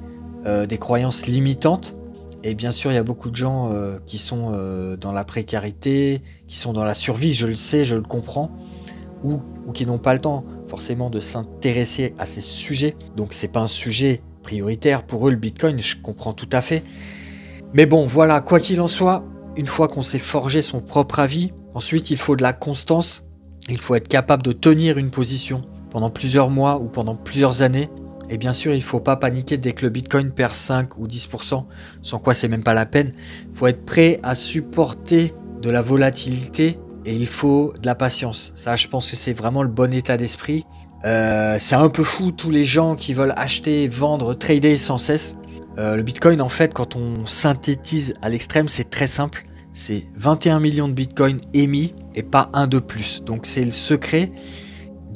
euh, 0.46 0.64
des 0.64 0.78
croyances 0.78 1.26
limitantes 1.26 1.96
Et 2.44 2.54
bien 2.54 2.70
sûr, 2.70 2.92
il 2.92 2.94
y 2.94 2.98
a 2.98 3.02
beaucoup 3.02 3.30
de 3.30 3.36
gens 3.36 3.72
euh, 3.72 3.98
qui 4.06 4.16
sont 4.16 4.52
euh, 4.52 4.96
dans 4.96 5.10
la 5.10 5.24
précarité, 5.24 6.22
qui 6.46 6.56
sont 6.56 6.72
dans 6.72 6.84
la 6.84 6.94
survie, 6.94 7.34
je 7.34 7.48
le 7.48 7.56
sais, 7.56 7.84
je 7.84 7.96
le 7.96 8.02
comprends, 8.02 8.52
ou, 9.24 9.40
ou 9.66 9.72
qui 9.72 9.86
n'ont 9.86 9.98
pas 9.98 10.14
le 10.14 10.20
temps 10.20 10.44
forcément 10.68 11.10
de 11.10 11.18
s'intéresser 11.18 12.14
à 12.16 12.26
ces 12.26 12.40
sujets. 12.40 12.94
Donc 13.16 13.32
c'est 13.32 13.48
pas 13.48 13.60
un 13.60 13.66
sujet 13.66 14.22
prioritaire 14.44 15.04
pour 15.04 15.26
eux 15.26 15.32
le 15.32 15.36
Bitcoin, 15.36 15.80
je 15.80 15.96
comprends 16.00 16.32
tout 16.32 16.48
à 16.52 16.60
fait. 16.60 16.84
Mais 17.74 17.86
bon, 17.86 18.06
voilà, 18.06 18.40
quoi 18.40 18.60
qu'il 18.60 18.80
en 18.80 18.88
soit, 18.88 19.24
une 19.56 19.66
fois 19.66 19.88
qu'on 19.88 20.02
s'est 20.02 20.20
forgé 20.20 20.62
son 20.62 20.80
propre 20.80 21.18
avis, 21.18 21.52
ensuite 21.74 22.10
il 22.10 22.18
faut 22.18 22.36
de 22.36 22.44
la 22.44 22.52
constance, 22.52 23.24
il 23.68 23.78
faut 23.78 23.96
être 23.96 24.06
capable 24.06 24.44
de 24.44 24.52
tenir 24.52 24.96
une 24.96 25.10
position 25.10 25.62
pendant 25.96 26.10
plusieurs 26.10 26.50
mois 26.50 26.76
ou 26.76 26.88
pendant 26.88 27.14
plusieurs 27.14 27.62
années. 27.62 27.88
Et 28.28 28.36
bien 28.36 28.52
sûr, 28.52 28.72
il 28.74 28.80
ne 28.80 28.82
faut 28.82 29.00
pas 29.00 29.16
paniquer 29.16 29.56
dès 29.56 29.72
que 29.72 29.82
le 29.82 29.88
Bitcoin 29.88 30.30
perd 30.30 30.52
5 30.52 30.98
ou 30.98 31.06
10%, 31.06 31.64
sans 32.02 32.18
quoi 32.18 32.34
c'est 32.34 32.48
même 32.48 32.62
pas 32.62 32.74
la 32.74 32.84
peine. 32.84 33.12
Il 33.50 33.56
faut 33.56 33.66
être 33.66 33.82
prêt 33.86 34.20
à 34.22 34.34
supporter 34.34 35.32
de 35.62 35.70
la 35.70 35.80
volatilité 35.80 36.78
et 37.06 37.14
il 37.14 37.26
faut 37.26 37.72
de 37.80 37.86
la 37.86 37.94
patience. 37.94 38.52
Ça, 38.54 38.76
je 38.76 38.88
pense 38.88 39.10
que 39.10 39.16
c'est 39.16 39.32
vraiment 39.32 39.62
le 39.62 39.70
bon 39.70 39.94
état 39.94 40.18
d'esprit. 40.18 40.64
Euh, 41.06 41.56
c'est 41.58 41.76
un 41.76 41.88
peu 41.88 42.04
fou 42.04 42.30
tous 42.30 42.50
les 42.50 42.64
gens 42.64 42.94
qui 42.94 43.14
veulent 43.14 43.34
acheter, 43.34 43.88
vendre, 43.88 44.34
trader 44.34 44.76
sans 44.76 44.98
cesse. 44.98 45.38
Euh, 45.78 45.96
le 45.96 46.02
Bitcoin, 46.02 46.42
en 46.42 46.50
fait, 46.50 46.74
quand 46.74 46.94
on 46.94 47.24
synthétise 47.24 48.12
à 48.20 48.28
l'extrême, 48.28 48.68
c'est 48.68 48.90
très 48.90 49.06
simple. 49.06 49.46
C'est 49.72 50.04
21 50.16 50.60
millions 50.60 50.88
de 50.88 50.92
Bitcoin 50.92 51.40
émis 51.54 51.94
et 52.14 52.22
pas 52.22 52.50
un 52.52 52.66
de 52.66 52.80
plus. 52.80 53.22
Donc 53.22 53.46
c'est 53.46 53.64
le 53.64 53.72
secret. 53.72 54.28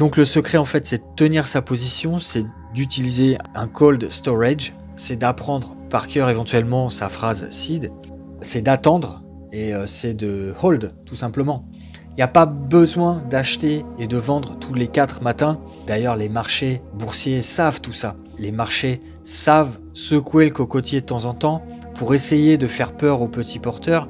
Donc 0.01 0.17
le 0.17 0.25
secret, 0.25 0.57
en 0.57 0.65
fait, 0.65 0.87
c'est 0.87 0.97
de 0.97 1.15
tenir 1.15 1.47
sa 1.47 1.61
position, 1.61 2.19
c'est 2.19 2.47
d'utiliser 2.73 3.37
un 3.55 3.67
cold 3.67 4.11
storage, 4.11 4.73
c'est 4.97 5.17
d'apprendre 5.17 5.77
par 5.91 6.09
cœur 6.09 6.31
éventuellement 6.31 6.89
sa 6.89 7.11
phrase 7.11 7.51
seed, 7.51 7.93
c'est 8.41 8.63
d'attendre 8.63 9.23
et 9.53 9.75
euh, 9.75 9.87
c'est 9.87 10.15
de 10.15 10.55
hold 10.63 10.95
tout 11.05 11.17
simplement. 11.17 11.69
Il 12.13 12.15
n'y 12.17 12.23
a 12.23 12.29
pas 12.29 12.47
besoin 12.47 13.23
d'acheter 13.29 13.85
et 13.99 14.07
de 14.07 14.17
vendre 14.17 14.59
tous 14.59 14.73
les 14.73 14.89
4 14.89 15.23
matins. 15.23 15.61
D'ailleurs, 15.87 16.17
les 16.17 16.31
marchés 16.31 16.81
boursiers 16.95 17.43
savent 17.43 17.83
tout 17.83 17.93
ça. 17.93 18.17
Les 18.39 18.53
marchés 18.53 19.03
savent 19.23 19.79
secouer 19.93 20.47
le 20.47 20.51
cocotier 20.51 21.03
de 21.03 21.07
temps 21.07 21.27
en 21.27 21.35
temps 21.35 21.63
pour 21.95 22.15
essayer 22.15 22.57
de 22.57 22.67
faire 22.69 22.95
peur 22.95 23.21
aux 23.21 23.29
petits 23.29 23.59
porteurs. 23.59 24.09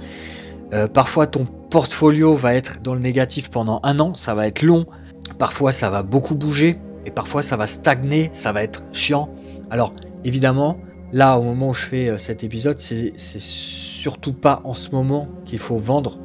Euh, 0.73 0.87
parfois, 0.87 1.27
ton 1.27 1.47
portfolio 1.47 2.37
va 2.37 2.55
être 2.55 2.81
dans 2.81 2.95
le 2.95 3.01
négatif 3.01 3.51
pendant 3.51 3.81
un 3.83 3.99
an, 3.99 4.15
ça 4.15 4.37
va 4.37 4.47
être 4.47 4.63
long. 4.63 4.87
Parfois, 5.39 5.73
ça 5.73 5.91
va 5.91 6.03
beaucoup 6.03 6.35
bouger 6.35 6.77
et 7.07 7.11
parfois, 7.11 7.43
ça 7.43 7.57
va 7.57 7.67
stagner, 7.67 8.31
ça 8.33 8.53
va 8.53 8.63
être 8.63 8.83
chiant. 8.93 9.31
Alors, 9.71 9.95
évidemment, 10.25 10.79
là, 11.13 11.39
au 11.39 11.43
moment 11.43 11.71
où 11.71 11.75
je 11.75 11.87
fais 11.87 12.09
euh, 12.09 12.19
cet 12.19 12.45
épisode, 12.45 12.79
c'est 12.79 13.13
surtout 13.17 14.33
pas 14.33 14.61
en 14.65 14.75
ce 14.75 14.91
moment 14.91 15.29
qu'il 15.47 15.59
faut 15.59 15.79
vendre 15.79 16.19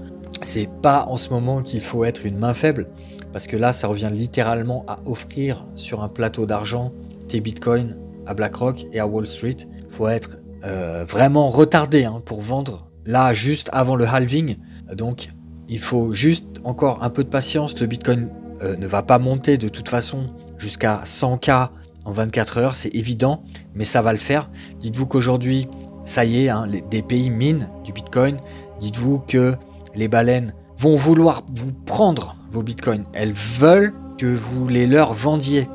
c'est 0.43 0.69
pas 0.81 1.05
en 1.07 1.17
ce 1.17 1.29
moment 1.29 1.61
qu'il 1.61 1.81
faut 1.81 2.05
être 2.05 2.25
une 2.25 2.37
main 2.37 2.53
faible, 2.53 2.87
parce 3.33 3.47
que 3.47 3.57
là, 3.57 3.71
ça 3.71 3.87
revient 3.87 4.09
littéralement 4.11 4.85
à 4.87 4.99
offrir 5.05 5.65
sur 5.75 6.03
un 6.03 6.09
plateau 6.09 6.45
d'argent 6.45 6.93
tes 7.27 7.41
bitcoins 7.41 7.97
à 8.25 8.33
BlackRock 8.33 8.85
et 8.93 8.99
à 8.99 9.07
Wall 9.07 9.27
Street. 9.27 9.57
Il 9.59 9.91
faut 9.91 10.07
être 10.07 10.37
euh, 10.63 11.05
vraiment 11.07 11.47
retardé 11.47 12.05
hein, 12.05 12.21
pour 12.25 12.41
vendre 12.41 12.89
là 13.05 13.33
juste 13.33 13.69
avant 13.73 13.95
le 13.95 14.05
halving. 14.05 14.57
Donc, 14.93 15.29
il 15.67 15.79
faut 15.79 16.13
juste 16.13 16.45
encore 16.63 17.03
un 17.03 17.09
peu 17.09 17.23
de 17.23 17.29
patience. 17.29 17.79
Le 17.79 17.87
bitcoin 17.87 18.29
euh, 18.61 18.75
ne 18.77 18.87
va 18.87 19.03
pas 19.03 19.19
monter 19.19 19.57
de 19.57 19.69
toute 19.69 19.89
façon 19.89 20.27
jusqu'à 20.57 21.01
100K 21.05 21.69
en 22.05 22.11
24 22.11 22.57
heures, 22.59 22.75
c'est 22.75 22.93
évident, 22.93 23.43
mais 23.73 23.85
ça 23.85 24.01
va 24.01 24.13
le 24.13 24.19
faire. 24.19 24.49
Dites-vous 24.79 25.07
qu'aujourd'hui, 25.07 25.67
ça 26.05 26.23
y 26.23 26.45
est, 26.45 26.49
hein, 26.49 26.67
des 26.91 27.01
pays 27.01 27.31
minent 27.31 27.67
du 27.83 27.91
bitcoin. 27.91 28.37
Dites-vous 28.79 29.19
que 29.19 29.55
les 29.95 30.07
baleines 30.07 30.53
vont 30.77 30.95
vouloir 30.95 31.41
vous 31.53 31.73
prendre 31.73 32.37
vos 32.51 32.61
bitcoins. 32.61 33.05
Elles 33.13 33.33
veulent 33.33 33.93
que 34.17 34.27
vous 34.27 34.67
les 34.67 34.85
leur 34.85 35.13
vendiez. 35.13 35.67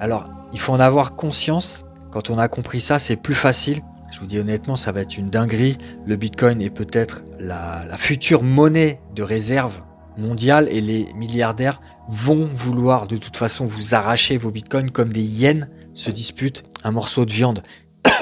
Alors, 0.00 0.28
il 0.52 0.58
faut 0.58 0.72
en 0.72 0.80
avoir 0.80 1.16
conscience. 1.16 1.84
Quand 2.10 2.30
on 2.30 2.38
a 2.38 2.48
compris 2.48 2.80
ça, 2.80 2.98
c'est 2.98 3.16
plus 3.16 3.34
facile. 3.34 3.80
Je 4.10 4.20
vous 4.20 4.26
dis 4.26 4.38
honnêtement, 4.38 4.76
ça 4.76 4.92
va 4.92 5.00
être 5.00 5.18
une 5.18 5.28
dinguerie. 5.28 5.76
Le 6.06 6.16
bitcoin 6.16 6.62
est 6.62 6.70
peut-être 6.70 7.24
la, 7.40 7.82
future 7.96 8.42
monnaie 8.42 9.00
de 9.14 9.22
réserve 9.22 9.80
mondiale 10.16 10.68
et 10.70 10.80
les 10.80 11.06
milliardaires 11.14 11.80
vont 12.08 12.48
vouloir 12.54 13.06
de 13.06 13.16
toute 13.16 13.36
façon 13.36 13.64
vous 13.64 13.94
arracher 13.94 14.36
vos 14.36 14.50
bitcoins 14.50 14.90
comme 14.90 15.12
des 15.12 15.22
hyènes 15.22 15.70
se 15.94 16.10
disputent 16.10 16.64
un 16.82 16.90
morceau 16.90 17.24
de 17.24 17.32
viande. 17.32 17.62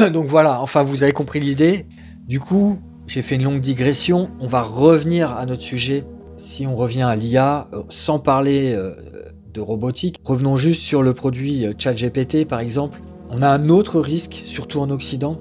Donc 0.12 0.26
voilà, 0.26 0.60
enfin 0.60 0.82
vous 0.82 1.02
avez 1.02 1.12
compris 1.12 1.40
l'idée. 1.40 1.86
Du 2.26 2.40
coup, 2.40 2.78
j'ai 3.06 3.22
fait 3.22 3.34
une 3.34 3.42
longue 3.44 3.60
digression. 3.60 4.30
On 4.40 4.46
va 4.46 4.62
revenir 4.62 5.32
à 5.36 5.46
notre 5.46 5.62
sujet. 5.62 6.04
Si 6.36 6.66
on 6.66 6.76
revient 6.76 7.02
à 7.02 7.16
l'IA, 7.16 7.68
euh, 7.72 7.82
sans 7.88 8.18
parler 8.18 8.72
euh, 8.74 8.94
de 9.52 9.60
robotique, 9.60 10.16
revenons 10.24 10.56
juste 10.56 10.82
sur 10.82 11.02
le 11.02 11.12
produit 11.12 11.66
euh, 11.66 11.72
ChatGPT 11.76 12.46
par 12.46 12.60
exemple. 12.60 13.00
On 13.28 13.42
a 13.42 13.48
un 13.48 13.68
autre 13.68 14.00
risque, 14.00 14.42
surtout 14.44 14.80
en 14.80 14.90
Occident. 14.90 15.40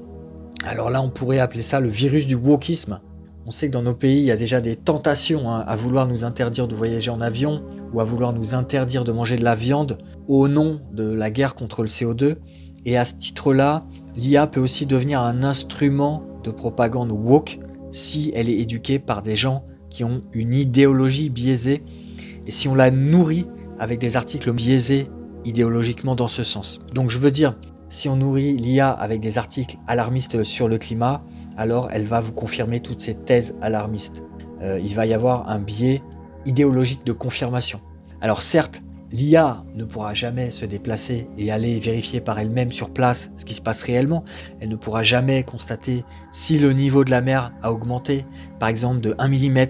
Alors 0.66 0.90
là, 0.90 1.02
on 1.02 1.10
pourrait 1.10 1.40
appeler 1.40 1.64
ça 1.64 1.80
le 1.80 1.90
virus 1.90 2.28
du 2.28 2.36
wokisme. 2.36 3.00
On 3.46 3.50
sait 3.50 3.68
que 3.68 3.72
dans 3.72 3.82
nos 3.82 3.96
pays, 3.96 4.20
il 4.20 4.26
y 4.26 4.32
a 4.32 4.38
déjà 4.38 4.62
des 4.62 4.76
tentations 4.76 5.50
hein, 5.50 5.64
à 5.66 5.76
vouloir 5.76 6.08
nous 6.08 6.24
interdire 6.24 6.68
de 6.68 6.76
voyager 6.76 7.10
en 7.10 7.22
avion 7.22 7.64
ou 7.92 8.00
à 8.00 8.04
vouloir 8.04 8.34
nous 8.34 8.54
interdire 8.54 9.04
de 9.04 9.12
manger 9.12 9.36
de 9.36 9.44
la 9.44 9.56
viande 9.56 9.98
au 10.28 10.48
nom 10.48 10.80
de 10.94 11.12
la 11.12 11.32
guerre 11.32 11.56
contre 11.56 11.82
le 11.82 11.88
CO2. 11.88 12.36
Et 12.86 12.98
à 12.98 13.06
ce 13.06 13.16
titre-là, 13.16 13.84
l'IA 14.16 14.46
peut 14.46 14.60
aussi 14.60 14.86
devenir 14.86 15.22
un 15.22 15.44
instrument 15.44 16.24
de 16.44 16.52
propagande 16.52 17.12
woke 17.12 17.60
si 17.90 18.32
elle 18.36 18.48
est 18.48 18.60
éduquée 18.60 19.00
par 19.00 19.24
des 19.24 19.36
gens 19.36 19.66
qui 19.90 20.04
ont 20.04 20.22
une 20.34 20.54
idéologie 20.54 21.30
biaisée 21.32 21.82
et 22.46 22.52
si 22.52 22.68
on 22.68 22.76
la 22.76 22.92
nourrit 22.92 23.48
avec 23.80 24.00
des 24.00 24.18
articles 24.18 24.52
biaisés 24.52 25.08
idéologiquement 25.46 26.14
dans 26.14 26.28
ce 26.28 26.44
sens. 26.44 26.80
Donc 26.94 27.10
je 27.10 27.18
veux 27.18 27.32
dire, 27.32 27.58
si 27.90 28.08
on 28.08 28.16
nourrit 28.16 28.56
l'IA 28.56 28.90
avec 28.92 29.20
des 29.20 29.38
articles 29.38 29.78
alarmistes 29.88 30.44
sur 30.44 30.68
le 30.68 30.78
climat, 30.78 31.24
alors 31.58 31.90
elle 31.92 32.06
va 32.06 32.20
vous 32.20 32.34
confirmer 32.34 32.80
toutes 32.80 33.02
ces 33.02 33.16
thèses 33.16 33.56
alarmistes. 33.62 34.24
Euh, 34.62 34.80
il 34.84 34.96
va 34.96 35.06
y 35.06 35.14
avoir 35.14 35.50
un 35.50 35.60
biais 35.60 36.02
idéologique 36.46 37.06
de 37.06 37.14
confirmation. 37.14 37.80
Alors 38.22 38.42
certes, 38.42 38.84
L'IA 39.12 39.66
ne 39.76 39.84
pourra 39.84 40.14
jamais 40.14 40.52
se 40.52 40.66
déplacer 40.66 41.28
et 41.38 41.52
aller 41.52 41.80
vérifier 41.80 42.22
par 42.22 42.40
elle-même 42.40 42.72
sur 42.72 42.90
place 42.92 43.32
ce 43.36 43.44
qui 43.44 43.54
se 43.54 43.62
passe 43.62 43.84
réellement. 43.84 44.24
Elle 44.62 44.70
ne 44.70 44.78
pourra 44.78 45.04
jamais 45.04 45.44
constater 45.44 46.06
si 46.32 46.58
le 46.58 46.72
niveau 46.72 47.04
de 47.04 47.12
la 47.12 47.20
mer 47.20 47.52
a 47.62 47.74
augmenté, 47.74 48.26
par 48.58 48.70
exemple 48.70 49.02
de 49.02 49.14
1 49.18 49.28
mm 49.28 49.66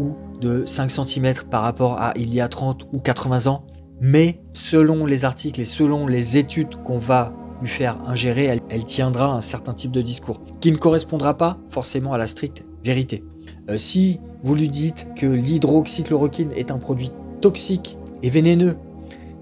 ou 0.00 0.16
de 0.40 0.64
5 0.64 0.90
cm 0.90 1.34
par 1.50 1.62
rapport 1.62 2.00
à 2.00 2.14
il 2.16 2.32
y 2.32 2.40
a 2.40 2.48
30 2.48 2.88
ou 2.94 2.98
80 2.98 3.46
ans. 3.46 3.66
Mais 4.00 4.40
selon 4.54 5.04
les 5.04 5.26
articles 5.26 5.60
et 5.60 5.66
selon 5.66 6.06
les 6.06 6.38
études 6.38 6.76
qu'on 6.82 6.98
va 6.98 7.34
lui 7.62 7.68
faire 7.68 7.98
ingérer, 8.06 8.60
elle, 8.68 8.84
tiendra 8.84 9.32
un 9.32 9.40
certain 9.40 9.72
type 9.72 9.92
de 9.92 10.02
discours 10.02 10.40
qui 10.60 10.70
ne 10.72 10.76
correspondra 10.76 11.38
pas 11.38 11.58
forcément 11.70 12.12
à 12.12 12.18
la 12.18 12.26
stricte 12.26 12.64
vérité. 12.84 13.24
Euh, 13.70 13.78
si 13.78 14.20
vous 14.42 14.54
lui 14.54 14.68
dites 14.68 15.06
que 15.16 15.26
l'hydroxychloroquine 15.26 16.52
est 16.56 16.70
un 16.70 16.78
produit 16.78 17.10
toxique 17.40 17.96
et 18.22 18.30
vénéneux. 18.30 18.76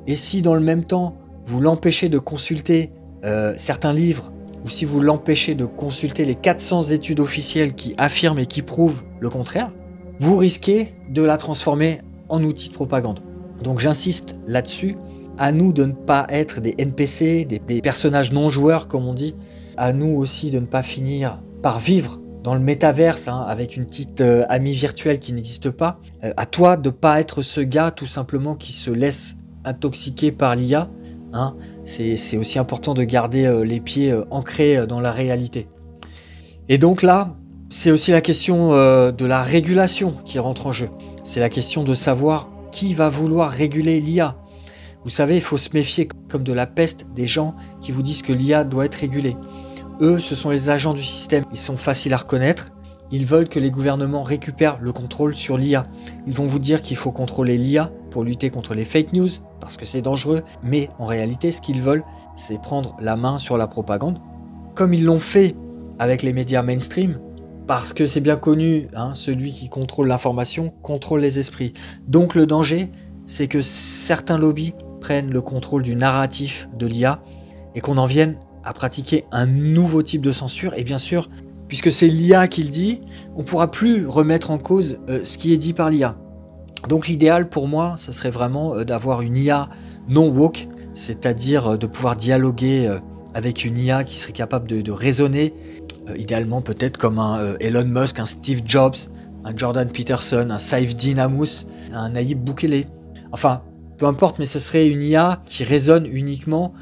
Et 0.07 0.17
si 0.17 0.43
dans 0.43 0.55
le 0.55 0.61
même 0.61 0.85
temps, 0.85 1.17
vous 1.47 1.61
l'empêchez 1.61 2.09
de 2.09 2.19
consulter 2.19 2.93
euh, 3.25 3.55
certains 3.57 3.93
livres, 3.93 4.33
ou 4.65 4.69
si 4.69 4.85
vous 4.85 5.01
l'empêchez 5.01 5.55
de 5.55 5.65
consulter 5.65 6.25
les 6.25 6.35
400 6.35 6.85
études 6.91 7.21
officielles 7.21 7.75
qui 7.75 7.95
affirment 7.97 8.41
et 8.41 8.47
qui 8.47 8.63
prouvent 8.63 9.03
le 9.21 9.31
contraire, 9.31 9.73
vous 10.19 10.37
risquez 10.37 10.95
de 11.09 11.23
la 11.23 11.39
transformer 11.39 12.01
en 12.29 12.45
outil 12.45 12.69
de 12.69 12.75
propagande. 12.75 13.21
Donc 13.63 13.79
j'insiste 13.79 14.37
là-dessus, 14.47 14.97
à 15.41 15.53
nous 15.53 15.73
de 15.73 15.87
ne 15.87 15.93
pas 15.93 16.27
être 16.29 16.61
des 16.61 16.75
NPC, 16.77 17.47
des, 17.47 17.81
personnages 17.81 18.31
non 18.31 18.51
joueurs 18.51 18.87
comme 18.89 19.09
on 19.09 19.15
dit, 19.15 19.35
à 19.79 19.95
nous 19.95 20.15
aussi 20.15 20.51
de 20.51 20.61
ne 20.61 20.67
pas 20.67 20.83
finir 20.83 21.41
par 21.63 21.81
vivre 21.81 22.21
dans 22.45 22.55
le 22.55 22.61
métaverse 22.61 23.27
hein, 23.27 23.47
avec 23.49 23.77
une 23.77 23.87
petite 23.87 24.21
euh, 24.21 24.45
amie 24.51 24.73
virtuelle 24.73 25.19
qui 25.19 25.33
n'existe 25.33 25.71
pas. 25.71 25.99
Euh, 26.25 26.33
à 26.37 26.45
toi 26.45 26.77
de 26.77 26.91
pas 26.91 27.21
être 27.21 27.41
ce 27.41 27.63
gars 27.63 27.91
tout 27.91 28.07
simplement 28.07 28.55
qui 28.55 28.75
se 28.75 28.91
laisse 28.91 29.39
intoxiquer 29.65 30.31
par 30.31 30.55
l'IA. 30.57 30.91
Hein. 31.33 31.55
C'est 31.85 32.37
aussi 32.37 32.59
important 32.59 32.93
de 32.93 33.03
garder 33.03 33.47
euh, 33.47 33.65
les 33.65 33.81
pieds 33.81 34.15
ancrés 34.31 34.87
dans 34.87 35.01
la 35.01 35.11
réalité. 35.11 35.69
Et 36.69 36.77
donc 36.77 37.01
là, 37.01 37.35
c'est 37.71 37.91
aussi 37.91 38.11
la 38.11 38.21
question 38.21 38.71
de 38.71 39.25
la 39.25 39.43
régulation 39.43 40.15
qui 40.25 40.39
rentre 40.39 40.67
en 40.67 40.73
jeu. 40.73 40.91
C'est 41.25 41.41
la 41.41 41.49
question 41.49 41.83
de 41.83 41.95
savoir 41.95 42.49
qui 42.73 42.95
va 42.95 43.09
vouloir 43.09 43.51
réguler 43.51 44.01
l'IA. 44.01 44.37
Vous 45.05 45.11
savez, 45.11 45.37
il 45.37 45.43
faut 45.43 45.57
se 45.57 45.71
méfier 45.73 46.09
comme 46.29 46.43
de 46.43 46.53
la 46.53 46.67
peste 46.67 47.07
des 47.15 47.27
gens 47.27 47.55
qui 47.81 47.91
vous 47.91 48.03
disent 48.03 48.23
que 48.23 48.33
l'IA 48.33 48.65
doit 48.65 48.85
être 48.85 48.97
régulée. 48.97 49.37
Eux, 50.01 50.19
ce 50.19 50.35
sont 50.35 50.51
les 50.51 50.69
agents 50.69 50.95
du 50.95 51.03
système. 51.03 51.45
Ils 51.53 51.59
sont 51.59 51.77
faciles 51.77 52.13
à 52.13 52.19
reconnaître. 52.19 52.73
Ils 53.11 53.27
veulent 53.27 53.49
que 53.49 53.59
les 53.59 53.71
gouvernements 53.71 54.23
récupèrent 54.23 54.79
le 54.81 54.93
contrôle 54.93 55.35
sur 55.35 55.57
l'IA. 55.57 55.83
Ils 56.27 56.33
vont 56.33 56.47
vous 56.47 56.59
dire 56.59 56.83
qu'il 56.83 56.97
faut 56.97 57.13
contrôler 57.13 57.59
l'IA 57.59 57.91
pour 58.11 58.25
lutter 58.25 58.51
contre 58.51 58.75
les 58.75 58.85
fake 58.85 59.13
news, 59.15 59.29
parce 59.61 59.77
que 59.77 59.85
c'est 59.85 60.03
dangereux. 60.03 60.43
Mais 60.63 60.89
en 60.99 61.07
réalité, 61.07 61.51
ce 61.51 61.61
qu'ils 61.61 61.81
veulent, 61.81 62.05
c'est 62.37 62.61
prendre 62.61 62.97
la 63.01 63.17
main 63.17 63.39
sur 63.39 63.57
la 63.57 63.67
propagande, 63.67 64.21
comme 64.75 64.95
ils 64.95 65.05
l'ont 65.05 65.19
fait 65.19 65.55
avec 65.99 66.23
les 66.23 66.33
médias 66.33 66.63
mainstream, 66.63 67.19
parce 67.67 67.93
que 67.93 68.07
c'est 68.07 68.21
bien 68.21 68.37
connu, 68.37 68.89
hein, 68.95 69.13
celui 69.15 69.53
qui 69.53 69.69
contrôle 69.69 70.09
l'information 70.09 70.73
contrôle 70.83 71.21
les 71.21 71.39
esprits. 71.39 71.73
Donc 72.07 72.35
le 72.35 72.47
danger, 72.47 72.91
c'est 73.27 73.49
que 73.49 73.63
certains 73.63 74.39
lobbies 74.39 74.75
prennent 75.01 75.33
le 75.33 75.41
contrôle 75.41 75.83
du 75.83 75.97
narratif 75.97 76.69
de 76.79 76.87
l'IA 76.87 77.23
et 77.75 77.81
qu'on 77.81 77.99
en 77.99 78.07
vienne 78.07 78.37
à 78.65 78.73
pratiquer 78.73 79.25
un 79.33 79.47
nouveau 79.47 80.03
type 80.03 80.23
de 80.23 80.33
censure. 80.33 80.75
Et 80.77 80.85
bien 80.85 80.99
sûr, 80.99 81.29
puisque 81.69 81.93
c'est 81.93 82.09
l'IA 82.09 82.49
qui 82.49 82.63
le 82.63 82.71
dit, 82.71 83.01
on 83.35 83.41
ne 83.41 83.45
pourra 83.45 83.71
plus 83.71 84.07
remettre 84.07 84.51
en 84.51 84.59
cause 84.59 84.99
euh, 85.09 85.21
ce 85.25 85.39
qui 85.39 85.53
est 85.53 85.59
dit 85.59 85.73
par 85.73 85.91
l'IA. 85.91 86.17
Donc 86.89 87.09
l'idéal 87.09 87.49
pour 87.49 87.69
moi, 87.69 87.95
ce 87.97 88.13
serait 88.13 88.31
vraiment 88.31 88.75
euh, 88.75 88.85
d'avoir 88.85 89.23
une 89.23 89.37
IA 89.37 89.69
non 90.09 90.29
woke, 90.29 90.67
c'est-à-dire 90.95 91.69
euh, 91.69 91.77
de 91.77 91.87
pouvoir 91.87 92.17
dialoguer 92.17 92.93
avec 93.35 93.65
une 93.65 93.79
IA 93.79 94.03
qui 94.03 94.17
serait 94.17 94.33
capable 94.33 94.67
de, 94.67 94.91
raisonner, 94.91 95.55
idéalement 96.17 96.61
peut-être 96.61 96.99
comme 96.99 97.21
un 97.21 97.55
Elon 97.61 97.85
Musk, 97.85 98.19
un 98.19 98.25
Steve 98.25 98.63
Jobs, 98.65 98.97
un 99.45 99.57
Jordan 99.57 99.89
Peterson, 99.89 100.49
un 100.51 100.59
Saif 100.59 100.97
Dinamus, 100.97 101.67
un 101.93 102.11
Naïb 102.11 102.43
Boukele. 102.43 102.87
Enfin, 103.31 103.63
peu 104.01 104.07
importe, 104.07 104.41
mais 104.41 104.47
ce 104.47 104.59
serait 104.59 104.89
une 104.89 105.03
IA 105.03 105.43
qui 105.47 105.63
résonne 105.63 106.07
uniquement 106.07 106.73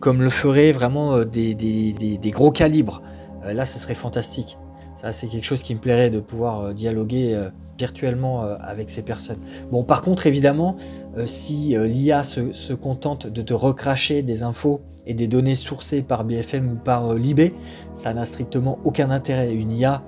comme 0.00 0.20
le 0.20 0.28
feraient 0.28 0.70
vraiment 0.70 1.24
des, 1.24 1.54
des, 1.54 2.30
gros 2.30 2.50
calibres. 2.50 3.02
là, 3.42 3.64
ce 3.64 3.78
serait 3.78 3.94
fantastique. 3.94 4.58
Ça, 5.00 5.12
c'est 5.12 5.28
quelque 5.28 5.46
chose 5.46 5.62
qui 5.62 5.74
me 5.74 5.80
plairait 5.80 6.10
de 6.10 6.20
pouvoir 6.20 6.74
dialoguer 6.74 7.48
virtuellement 7.82 8.44
euh, 8.44 8.56
avec 8.60 8.90
ces 8.90 9.02
personnes. 9.02 9.40
Bon, 9.72 9.82
par 9.82 10.02
contre, 10.02 10.26
évidemment, 10.26 10.76
euh, 11.16 11.26
si 11.26 11.76
euh, 11.76 11.88
l'IA 11.88 12.22
se, 12.22 12.72
contente 12.74 13.26
de 13.26 13.42
te 13.42 13.52
recracher 13.52 14.22
des 14.22 14.44
infos 14.44 14.82
et 15.04 15.14
des 15.14 15.26
données 15.26 15.56
sourcées 15.56 16.02
par 16.02 16.22
BFM 16.24 16.72
ou 16.72 16.76
par 16.76 17.14
Libé, 17.14 17.52
ça 17.92 18.14
n'a 18.14 18.24
strictement 18.24 18.78
aucun 18.84 19.10
intérêt. 19.10 19.52
Une 19.52 19.72
IA 19.72 20.02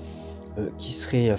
qui 0.79 0.93
serait 0.93 1.35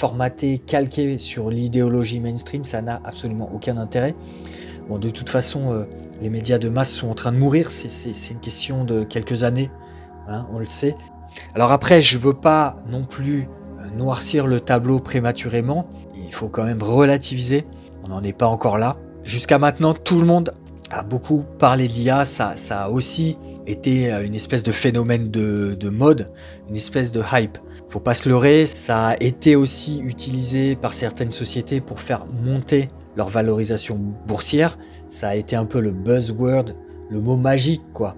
formatée, 0.00 0.58
calquée 0.58 1.18
sur 1.18 1.50
l'idéologie 1.50 2.20
mainstream, 2.20 2.64
ça 2.64 2.80
n'a 2.80 3.02
absolument 3.04 3.50
aucun 3.54 3.76
intérêt. 3.76 4.14
Bon, 4.88 4.98
de 4.98 5.10
toute 5.10 5.28
façon, 5.28 5.86
les 6.22 6.30
médias 6.30 6.58
de 6.58 6.70
masse 6.70 6.90
sont 6.90 7.08
en 7.08 7.14
train 7.14 7.32
de 7.32 7.36
mourir, 7.36 7.70
c'est 7.70 8.30
une 8.30 8.40
question 8.40 8.84
de 8.84 9.04
quelques 9.04 9.44
années, 9.44 9.70
hein, 10.26 10.46
on 10.52 10.58
le 10.58 10.66
sait. 10.66 10.96
Alors 11.54 11.70
après, 11.70 12.00
je 12.00 12.16
veux 12.16 12.32
pas 12.32 12.82
non 12.90 13.04
plus 13.04 13.46
noircir 13.96 14.46
le 14.46 14.60
tableau 14.60 15.00
prématurément. 15.00 15.86
Il 16.16 16.32
faut 16.32 16.48
quand 16.48 16.64
même 16.64 16.82
relativiser. 16.82 17.66
On 18.04 18.08
n'en 18.08 18.22
est 18.22 18.32
pas 18.32 18.46
encore 18.46 18.78
là. 18.78 18.96
Jusqu'à 19.22 19.58
maintenant, 19.58 19.94
tout 19.94 20.18
le 20.18 20.26
monde 20.26 20.52
a 20.90 21.02
beaucoup 21.02 21.44
parlé 21.58 21.88
de 21.88 21.92
l'IA. 21.92 22.24
Ça, 22.24 22.56
ça 22.56 22.84
a 22.84 22.88
aussi 22.88 23.36
été 23.66 24.12
euh, 24.12 24.24
une 24.24 24.34
espèce 24.34 24.62
de 24.62 24.72
phénomène 24.72 25.30
de, 25.30 25.88
mode, 25.88 26.32
une 26.68 26.76
espèce 26.76 27.12
de 27.12 27.22
hype. 27.32 27.58
Faut 27.90 27.98
pas 27.98 28.14
se 28.14 28.28
leurrer, 28.28 28.66
ça 28.66 29.08
a 29.08 29.16
été 29.18 29.56
aussi 29.56 29.98
utilisé 29.98 30.76
par 30.76 30.94
certaines 30.94 31.32
sociétés 31.32 31.80
pour 31.80 31.98
faire 31.98 32.24
monter 32.44 32.86
leur 33.16 33.28
valorisation 33.28 33.98
boursière. 34.28 34.78
Ça 35.08 35.30
a 35.30 35.34
été 35.34 35.56
un 35.56 35.64
peu 35.64 35.80
le 35.80 35.90
buzzword, 35.90 36.66
le 37.10 37.20
mot 37.20 37.36
magique, 37.36 37.82
quoi. 37.92 38.14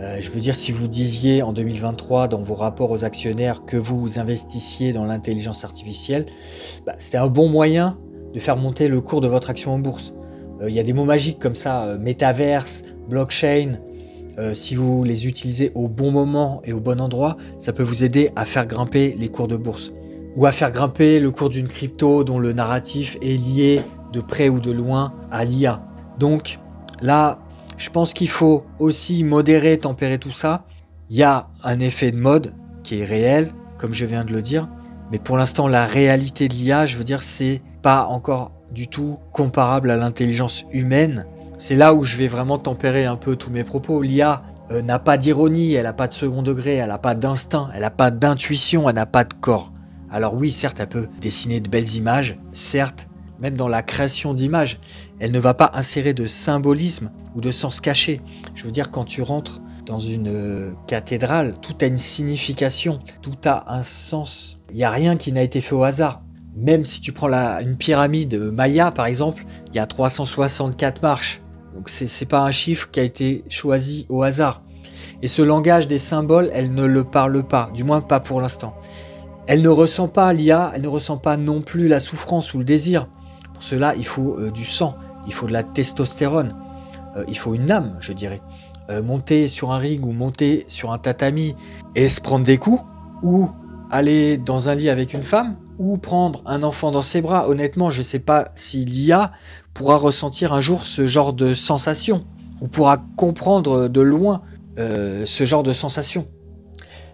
Euh, 0.00 0.18
je 0.20 0.30
veux 0.30 0.40
dire, 0.40 0.54
si 0.54 0.70
vous 0.70 0.86
disiez 0.86 1.42
en 1.42 1.54
2023 1.54 2.28
dans 2.28 2.42
vos 2.42 2.54
rapports 2.54 2.90
aux 2.90 3.06
actionnaires 3.06 3.64
que 3.64 3.78
vous 3.78 4.18
investissiez 4.18 4.92
dans 4.92 5.06
l'intelligence 5.06 5.64
artificielle, 5.64 6.26
bah, 6.84 6.94
c'était 6.98 7.16
un 7.16 7.28
bon 7.28 7.48
moyen 7.48 7.98
de 8.34 8.38
faire 8.38 8.58
monter 8.58 8.86
le 8.86 9.00
cours 9.00 9.22
de 9.22 9.28
votre 9.28 9.48
action 9.48 9.72
en 9.72 9.78
bourse. 9.78 10.12
Euh, 10.60 10.68
il 10.68 10.74
y 10.74 10.78
a 10.78 10.82
des 10.82 10.92
mots 10.92 11.04
magiques 11.04 11.38
comme 11.38 11.56
ça, 11.56 11.84
euh, 11.84 11.98
métaverse, 11.98 12.82
blockchain. 13.08 13.78
Si 14.52 14.74
vous 14.74 15.02
les 15.02 15.26
utilisez 15.26 15.72
au 15.74 15.88
bon 15.88 16.10
moment 16.10 16.60
et 16.64 16.72
au 16.72 16.80
bon 16.80 17.00
endroit, 17.00 17.36
ça 17.58 17.72
peut 17.72 17.82
vous 17.82 18.04
aider 18.04 18.30
à 18.36 18.44
faire 18.44 18.66
grimper 18.66 19.14
les 19.18 19.28
cours 19.28 19.48
de 19.48 19.56
bourse. 19.56 19.92
Ou 20.36 20.44
à 20.44 20.52
faire 20.52 20.70
grimper 20.70 21.18
le 21.20 21.30
cours 21.30 21.48
d'une 21.48 21.68
crypto 21.68 22.22
dont 22.22 22.38
le 22.38 22.52
narratif 22.52 23.16
est 23.22 23.36
lié 23.36 23.80
de 24.12 24.20
près 24.20 24.48
ou 24.48 24.60
de 24.60 24.70
loin 24.70 25.14
à 25.30 25.44
l'IA. 25.44 25.80
Donc 26.18 26.58
là, 27.00 27.38
je 27.78 27.90
pense 27.90 28.14
qu'il 28.14 28.28
faut 28.28 28.64
aussi 28.78 29.24
modérer, 29.24 29.78
tempérer 29.78 30.18
tout 30.18 30.30
ça. 30.30 30.64
Il 31.10 31.16
y 31.16 31.22
a 31.22 31.48
un 31.62 31.80
effet 31.80 32.10
de 32.10 32.16
mode 32.16 32.52
qui 32.82 33.00
est 33.00 33.04
réel, 33.04 33.50
comme 33.78 33.92
je 33.92 34.04
viens 34.04 34.24
de 34.24 34.32
le 34.32 34.42
dire. 34.42 34.68
Mais 35.12 35.18
pour 35.18 35.36
l'instant, 35.36 35.68
la 35.68 35.86
réalité 35.86 36.48
de 36.48 36.54
l'IA, 36.54 36.86
je 36.86 36.96
veux 36.96 37.04
dire, 37.04 37.22
c'est 37.22 37.60
pas 37.82 38.06
encore 38.06 38.52
du 38.72 38.88
tout 38.88 39.18
comparable 39.32 39.90
à 39.90 39.96
l'intelligence 39.96 40.64
humaine. 40.72 41.26
C'est 41.58 41.76
là 41.76 41.94
où 41.94 42.02
je 42.02 42.18
vais 42.18 42.28
vraiment 42.28 42.58
tempérer 42.58 43.06
un 43.06 43.16
peu 43.16 43.34
tous 43.34 43.50
mes 43.50 43.64
propos. 43.64 44.02
L'IA 44.02 44.42
euh, 44.70 44.82
n'a 44.82 44.98
pas 44.98 45.16
d'ironie, 45.16 45.72
elle 45.72 45.84
n'a 45.84 45.94
pas 45.94 46.06
de 46.06 46.12
second 46.12 46.42
degré, 46.42 46.74
elle 46.74 46.88
n'a 46.88 46.98
pas 46.98 47.14
d'instinct, 47.14 47.70
elle 47.74 47.80
n'a 47.80 47.90
pas 47.90 48.10
d'intuition, 48.10 48.88
elle 48.88 48.96
n'a 48.96 49.06
pas 49.06 49.24
de 49.24 49.32
corps. 49.34 49.72
Alors 50.10 50.34
oui, 50.34 50.50
certes, 50.50 50.80
elle 50.80 50.88
peut 50.88 51.08
dessiner 51.20 51.60
de 51.60 51.70
belles 51.70 51.94
images, 51.94 52.36
certes, 52.52 53.08
même 53.40 53.54
dans 53.54 53.68
la 53.68 53.82
création 53.82 54.34
d'images, 54.34 54.78
elle 55.18 55.30
ne 55.30 55.38
va 55.38 55.54
pas 55.54 55.70
insérer 55.74 56.14
de 56.14 56.26
symbolisme 56.26 57.10
ou 57.34 57.40
de 57.40 57.50
sens 57.50 57.80
caché. 57.80 58.20
Je 58.54 58.64
veux 58.64 58.70
dire, 58.70 58.90
quand 58.90 59.04
tu 59.04 59.22
rentres 59.22 59.60
dans 59.86 59.98
une 59.98 60.28
euh, 60.28 60.72
cathédrale, 60.86 61.54
tout 61.62 61.74
a 61.80 61.86
une 61.86 61.96
signification, 61.96 63.00
tout 63.22 63.36
a 63.44 63.72
un 63.74 63.82
sens. 63.82 64.58
Il 64.70 64.76
n'y 64.76 64.84
a 64.84 64.90
rien 64.90 65.16
qui 65.16 65.32
n'a 65.32 65.42
été 65.42 65.60
fait 65.60 65.74
au 65.74 65.84
hasard. 65.84 66.22
Même 66.54 66.84
si 66.84 67.00
tu 67.00 67.12
prends 67.12 67.28
une 67.60 67.76
pyramide 67.76 68.34
Maya, 68.34 68.90
par 68.90 69.06
exemple, 69.06 69.44
il 69.68 69.76
y 69.76 69.78
a 69.78 69.86
364 69.86 71.02
marches. 71.02 71.42
Donc 71.76 71.90
c'est 71.90 72.06
n'est 72.06 72.26
pas 72.26 72.40
un 72.40 72.50
chiffre 72.50 72.90
qui 72.90 73.00
a 73.00 73.02
été 73.02 73.44
choisi 73.48 74.06
au 74.08 74.22
hasard. 74.22 74.62
Et 75.22 75.28
ce 75.28 75.42
langage 75.42 75.86
des 75.86 75.98
symboles, 75.98 76.50
elle 76.54 76.72
ne 76.72 76.84
le 76.84 77.04
parle 77.04 77.42
pas, 77.42 77.70
du 77.74 77.84
moins 77.84 78.00
pas 78.00 78.18
pour 78.18 78.40
l'instant. 78.40 78.74
Elle 79.46 79.62
ne 79.62 79.68
ressent 79.68 80.08
pas 80.08 80.32
l'IA, 80.32 80.72
elle 80.74 80.82
ne 80.82 80.88
ressent 80.88 81.18
pas 81.18 81.36
non 81.36 81.60
plus 81.60 81.86
la 81.86 82.00
souffrance 82.00 82.54
ou 82.54 82.58
le 82.58 82.64
désir. 82.64 83.08
Pour 83.52 83.62
cela, 83.62 83.94
il 83.94 84.06
faut 84.06 84.36
euh, 84.38 84.50
du 84.50 84.64
sang, 84.64 84.94
il 85.26 85.34
faut 85.34 85.46
de 85.46 85.52
la 85.52 85.62
testostérone, 85.62 86.56
euh, 87.16 87.24
il 87.28 87.36
faut 87.36 87.54
une 87.54 87.70
âme, 87.70 87.96
je 88.00 88.12
dirais. 88.12 88.40
Euh, 88.88 89.02
monter 89.02 89.46
sur 89.46 89.72
un 89.72 89.78
ring 89.78 90.04
ou 90.04 90.12
monter 90.12 90.64
sur 90.68 90.92
un 90.92 90.98
tatami 90.98 91.54
et 91.94 92.08
se 92.08 92.20
prendre 92.20 92.44
des 92.44 92.56
coups, 92.56 92.82
ou 93.22 93.50
aller 93.90 94.38
dans 94.38 94.68
un 94.68 94.74
lit 94.74 94.88
avec 94.88 95.12
une 95.12 95.22
femme, 95.22 95.56
ou 95.78 95.98
prendre 95.98 96.42
un 96.46 96.62
enfant 96.62 96.90
dans 96.90 97.02
ses 97.02 97.20
bras. 97.20 97.48
Honnêtement, 97.48 97.90
je 97.90 97.98
ne 97.98 98.04
sais 98.04 98.18
pas 98.18 98.50
si 98.54 98.84
l'IA 98.84 99.32
pourra 99.74 99.96
ressentir 99.96 100.52
un 100.52 100.60
jour 100.60 100.84
ce 100.84 101.06
genre 101.06 101.32
de 101.32 101.54
sensation, 101.54 102.24
ou 102.60 102.68
pourra 102.68 102.98
comprendre 103.16 103.88
de 103.88 104.00
loin 104.00 104.42
euh, 104.78 105.24
ce 105.26 105.44
genre 105.44 105.62
de 105.62 105.72
sensation. 105.72 106.26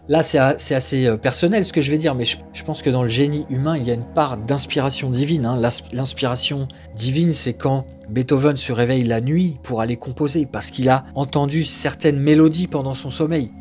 Là, 0.09 0.25
c'est 0.25 0.39
assez 0.39 1.07
euh, 1.07 1.17
personnel 1.17 1.65
ce 1.65 1.73
que 1.73 1.81
je 1.81 1.91
vais 1.93 1.99
dire, 1.99 2.17
mais 2.17 2.25
je, 2.25 2.65
pense 2.65 2.83
que 2.83 2.91
dans 2.91 3.05
le 3.05 3.09
génie 3.09 3.47
humain, 3.49 3.77
il 3.77 3.85
y 3.85 3.91
a 3.91 3.95
une 3.95 4.05
part 4.05 4.37
d'inspiration 4.37 5.11
divine. 5.11 5.47
Hein. 5.47 5.61
L'inspiration 5.93 6.67
divine, 6.97 7.33
c'est 7.33 7.53
quand 7.53 7.87
Beethoven 8.11 8.57
se 8.57 8.73
réveille 8.73 9.05
la 9.05 9.21
nuit 9.21 9.59
pour 9.63 9.81
aller 9.81 9.97
composer, 9.97 10.45
parce 10.45 10.73
qu'il 10.73 10.89
a 10.89 11.05
entendu 11.15 11.65
certaines 11.65 12.19
mélodies 12.19 12.67
pendant 12.67 12.95
son 12.95 13.11
sommeil. 13.11 13.53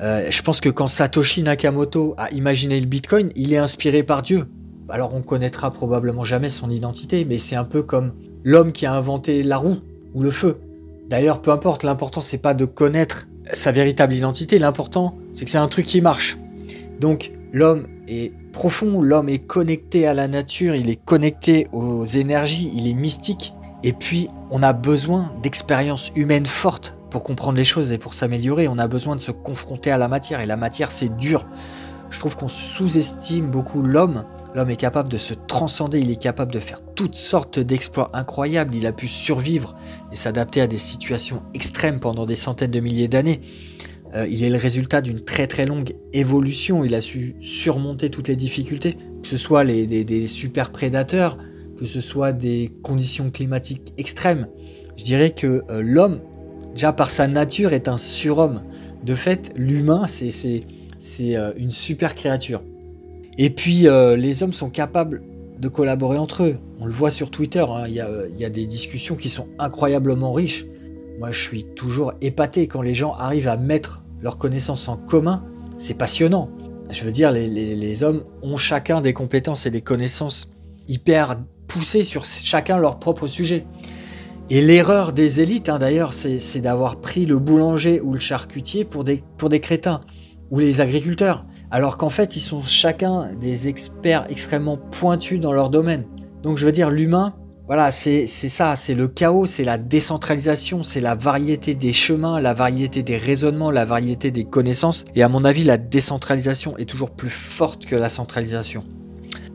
Euh, 0.00 0.30
je 0.30 0.42
pense 0.42 0.60
que 0.60 0.68
quand 0.68 0.86
Satoshi 0.86 1.42
Nakamoto 1.42 2.14
a 2.16 2.30
imaginé 2.30 2.78
le 2.78 2.86
Bitcoin, 2.86 3.30
il 3.34 3.52
est 3.52 3.58
inspiré 3.58 4.02
par 4.02 4.22
Dieu. 4.22 4.46
Alors 4.88 5.14
on 5.14 5.20
connaîtra 5.20 5.70
probablement 5.70 6.24
jamais 6.24 6.50
son 6.50 6.70
identité, 6.70 7.24
mais 7.24 7.38
c'est 7.38 7.56
un 7.56 7.64
peu 7.64 7.82
comme 7.82 8.12
l'homme 8.44 8.72
qui 8.72 8.86
a 8.86 8.92
inventé 8.94 9.42
la 9.42 9.56
roue 9.56 9.78
ou 10.14 10.22
le 10.22 10.30
feu. 10.30 10.58
D'ailleurs, 11.08 11.42
peu 11.42 11.50
importe, 11.50 11.82
l'important 11.82 12.20
c'est 12.20 12.38
pas 12.38 12.54
de 12.54 12.64
connaître 12.64 13.28
sa 13.52 13.72
véritable 13.72 14.14
identité. 14.14 14.58
L'important, 14.58 15.16
c'est 15.34 15.44
que 15.44 15.50
c'est 15.50 15.58
un 15.58 15.68
truc 15.68 15.86
qui 15.86 16.00
marche. 16.00 16.38
Donc, 17.00 17.32
l'homme 17.52 17.86
est 18.08 18.32
profond, 18.52 19.00
l'homme 19.00 19.28
est 19.28 19.38
connecté 19.38 20.06
à 20.06 20.14
la 20.14 20.28
nature, 20.28 20.74
il 20.74 20.90
est 20.90 21.02
connecté 21.02 21.66
aux 21.72 22.04
énergies, 22.04 22.70
il 22.74 22.88
est 22.88 22.94
mystique. 22.94 23.54
Et 23.84 23.92
puis, 23.92 24.28
on 24.50 24.62
a 24.62 24.72
besoin 24.72 25.32
d'expériences 25.42 26.10
humaines 26.16 26.46
fortes 26.46 26.97
pour 27.10 27.22
comprendre 27.22 27.56
les 27.56 27.64
choses 27.64 27.92
et 27.92 27.98
pour 27.98 28.14
s'améliorer. 28.14 28.68
On 28.68 28.78
a 28.78 28.88
besoin 28.88 29.16
de 29.16 29.20
se 29.20 29.30
confronter 29.30 29.90
à 29.90 29.98
la 29.98 30.08
matière. 30.08 30.40
Et 30.40 30.46
la 30.46 30.56
matière, 30.56 30.90
c'est 30.90 31.16
dur. 31.16 31.46
Je 32.10 32.18
trouve 32.18 32.36
qu'on 32.36 32.48
sous-estime 32.48 33.50
beaucoup 33.50 33.82
l'homme 33.82 34.24
L'homme 34.54 34.70
est 34.70 34.76
capable 34.76 35.10
de 35.10 35.18
se 35.18 35.34
transcender, 35.34 36.00
il 36.00 36.10
est 36.10 36.20
capable 36.20 36.52
de 36.52 36.58
faire 36.58 36.80
toutes 36.94 37.14
sortes 37.14 37.58
d'exploits 37.58 38.10
incroyables, 38.14 38.74
il 38.74 38.86
a 38.86 38.92
pu 38.92 39.06
survivre 39.06 39.76
et 40.10 40.16
s'adapter 40.16 40.60
à 40.60 40.66
des 40.66 40.78
situations 40.78 41.42
extrêmes 41.54 42.00
pendant 42.00 42.24
des 42.24 42.34
centaines 42.34 42.70
de 42.70 42.80
milliers 42.80 43.08
d'années. 43.08 43.40
Euh, 44.14 44.26
il 44.28 44.42
est 44.42 44.48
le 44.48 44.56
résultat 44.56 45.02
d'une 45.02 45.20
très 45.20 45.46
très 45.46 45.66
longue 45.66 45.94
évolution, 46.14 46.82
il 46.82 46.94
a 46.94 47.02
su 47.02 47.36
surmonter 47.42 48.08
toutes 48.08 48.28
les 48.28 48.36
difficultés, 48.36 48.94
que 49.22 49.28
ce 49.28 49.36
soit 49.36 49.64
les, 49.64 49.86
des, 49.86 50.26
super 50.26 50.72
prédateurs, 50.72 51.36
que 51.78 51.84
ce 51.84 52.00
soit 52.00 52.32
des 52.32 52.72
conditions 52.82 53.30
climatiques 53.30 53.92
extrêmes. 53.98 54.48
Je 54.96 55.04
dirais 55.04 55.30
que 55.30 55.62
euh, 55.68 55.82
l'homme, 55.82 56.20
déjà 56.74 56.92
par 56.92 57.10
sa 57.10 57.26
nature, 57.28 57.72
est 57.72 57.88
un 57.88 57.96
surhomme. 57.96 58.62
De 59.04 59.14
fait, 59.14 59.52
l'humain, 59.56 60.06
c'est 60.06 60.64
euh, 61.20 61.52
une 61.56 61.70
super 61.70 62.14
créature. 62.14 62.62
Et 63.36 63.50
puis, 63.50 63.86
euh, 63.86 64.16
les 64.16 64.42
hommes 64.42 64.52
sont 64.52 64.70
capables 64.70 65.22
de 65.58 65.68
collaborer 65.68 66.18
entre 66.18 66.44
eux. 66.44 66.56
On 66.80 66.86
le 66.86 66.92
voit 66.92 67.10
sur 67.10 67.30
Twitter, 67.30 67.64
hein. 67.68 67.84
il 67.88 67.94
y, 67.94 68.44
a, 68.44 68.50
des 68.50 68.66
discussions 68.66 69.16
qui 69.16 69.28
sont 69.28 69.48
incroyablement 69.58 70.32
riches. 70.32 70.66
Moi, 71.18 71.30
je 71.30 71.40
suis 71.40 71.64
toujours 71.64 72.12
épaté 72.20 72.68
quand 72.68 72.82
les 72.82 72.94
gens 72.94 73.14
arrivent 73.14 73.48
à 73.48 73.56
mettre 73.56 74.04
leurs 74.20 74.38
connaissances 74.38 74.88
en 74.88 74.96
commun 74.96 75.44
c'est 75.78 75.94
passionnant. 75.94 76.50
Je 76.90 77.04
veux 77.04 77.12
dire, 77.12 77.30
les, 77.30 78.02
hommes 78.02 78.24
ont 78.42 78.56
chacun 78.56 79.00
des 79.00 79.12
compétences 79.12 79.66
et 79.66 79.70
des 79.70 79.80
connaissances 79.80 80.50
hyper 80.88 81.36
poussées 81.68 82.02
sur 82.02 82.24
chacun 82.24 82.78
leur 82.78 82.98
propre 82.98 83.26
sujet. 83.26 83.64
Et 84.50 84.62
l'erreur 84.62 85.12
des 85.12 85.40
élites, 85.40 85.68
hein, 85.68 85.78
d'ailleurs, 85.78 86.14
c'est 86.14 86.60
d'avoir 86.60 87.00
pris 87.00 87.26
le 87.26 87.38
boulanger 87.38 88.00
ou 88.00 88.14
le 88.14 88.20
charcutier 88.20 88.84
pour 88.84 89.04
des, 89.04 89.22
pour 89.36 89.50
des 89.50 89.60
crétins, 89.60 90.00
ou 90.50 90.58
les 90.58 90.80
agriculteurs, 90.80 91.44
alors 91.70 91.98
qu'en 91.98 92.08
fait, 92.08 92.36
ils 92.36 92.40
sont 92.40 92.62
chacun 92.62 93.34
des 93.34 93.68
experts 93.68 94.26
extrêmement 94.30 94.78
pointus 94.78 95.38
dans 95.38 95.52
leur 95.52 95.68
domaine. 95.68 96.04
Donc 96.42 96.56
je 96.56 96.64
veux 96.64 96.72
dire, 96.72 96.90
l'humain, 96.90 97.34
voilà, 97.66 97.90
c'est 97.90 98.26
ça, 98.26 98.76
c'est 98.76 98.94
le 98.94 99.08
chaos, 99.08 99.44
c'est 99.44 99.64
la 99.64 99.76
décentralisation, 99.76 100.82
c'est 100.82 101.02
la 101.02 101.14
variété 101.14 101.74
des 101.74 101.92
chemins, 101.92 102.40
la 102.40 102.54
variété 102.54 103.02
des 103.02 103.18
raisonnements, 103.18 103.70
la 103.70 103.84
variété 103.84 104.30
des 104.30 104.44
connaissances. 104.44 105.04
Et 105.14 105.22
à 105.22 105.28
mon 105.28 105.44
avis, 105.44 105.64
la 105.64 105.76
décentralisation 105.76 106.78
est 106.78 106.88
toujours 106.88 107.10
plus 107.10 107.28
forte 107.28 107.84
que 107.84 107.94
la 107.94 108.08
centralisation. 108.08 108.84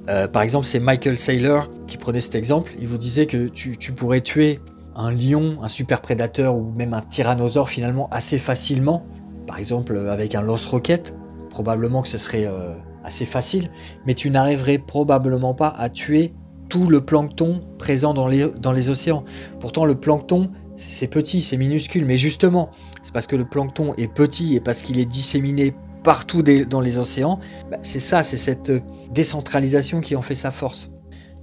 Euh, 0.10 0.28
par 0.28 0.44
exemple, 0.44 0.68
c'est 0.68 0.80
Michael 0.80 1.18
Saylor 1.18 1.70
qui 1.88 1.98
prenait 1.98 2.22
cet 2.22 2.36
exemple. 2.36 2.72
Il 2.80 2.88
vous 2.88 3.00
disait 3.00 3.26
que 3.26 3.48
tu, 3.48 3.78
pourrais 3.94 4.22
tuer 4.22 4.60
un 4.96 5.12
lion, 5.12 5.58
un 5.62 5.68
super 5.68 6.02
prédateur 6.02 6.56
ou 6.56 6.72
même 6.76 6.94
un 6.94 7.02
tyrannosaure 7.02 7.70
finalement 7.70 8.10
assez 8.12 8.40
facilement. 8.40 9.06
Par 9.48 9.58
exemple, 9.58 9.98
avec 10.10 10.36
un 10.36 10.42
lance-roquette. 10.42 11.16
Probablement 11.50 12.02
que 12.02 12.08
ce 12.08 12.18
serait 12.18 12.46
euh, 12.46 12.74
assez 13.04 13.26
facile. 13.26 13.70
Mais 14.06 14.14
tu 14.14 14.30
n'arriverais 14.30 14.78
probablement 14.78 15.54
pas 15.54 15.74
à 15.78 15.90
tuer 15.90 16.34
tout 16.70 16.88
le 16.88 17.02
plancton 17.02 17.62
présent 17.78 18.14
dans 18.14 18.28
les, 18.28 18.90
océans. 18.90 19.24
Pourtant, 19.60 19.86
le 19.86 19.96
plancton, 19.96 20.50
c'est 20.76 21.08
petit, 21.08 21.42
c'est 21.42 21.58
minuscule, 21.58 22.06
mais 22.06 22.18
justement, 22.18 22.72
c'est 23.04 23.14
parce 23.14 23.28
que 23.28 23.36
le 23.36 23.46
plancton 23.46 23.94
est 23.98 24.12
petit 24.12 24.56
et 24.56 24.60
parce 24.60 24.82
qu'il 24.82 24.98
est 25.00 25.06
disséminé 25.06 25.76
partout 26.04 26.42
dans 26.42 26.82
les 26.82 26.98
océans, 26.98 27.40
bah, 27.70 27.78
c'est 27.82 28.00
ça, 28.00 28.24
c'est 28.24 28.38
cette 28.38 28.72
décentralisation 29.12 30.02
qui 30.02 30.16
en 30.16 30.24
fait 30.24 30.36
sa 30.36 30.50
force. 30.50 30.92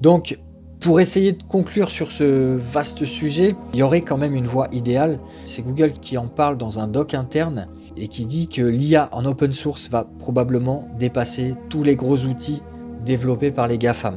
Donc, 0.00 0.36
pour 0.80 0.98
essayer 0.98 1.32
de 1.32 1.42
conclure 1.42 1.90
sur 1.90 2.10
ce 2.10 2.56
vaste 2.56 3.04
sujet, 3.04 3.54
il 3.74 3.80
y 3.80 3.82
aurait 3.82 4.00
quand 4.00 4.16
même 4.16 4.34
une 4.34 4.46
voie 4.46 4.68
idéale. 4.72 5.18
C'est 5.44 5.62
Google 5.62 5.92
qui 5.92 6.16
en 6.16 6.26
parle 6.26 6.56
dans 6.56 6.78
un 6.78 6.88
doc 6.88 7.12
interne 7.12 7.68
et 7.98 8.08
qui 8.08 8.24
dit 8.24 8.48
que 8.48 8.62
l'IA 8.62 9.10
en 9.12 9.26
open 9.26 9.52
source 9.52 9.90
va 9.90 10.06
probablement 10.18 10.88
dépasser 10.98 11.54
tous 11.68 11.82
les 11.82 11.96
gros 11.96 12.24
outils 12.24 12.62
développés 13.04 13.50
par 13.50 13.68
les 13.68 13.76
GAFAM. 13.76 14.16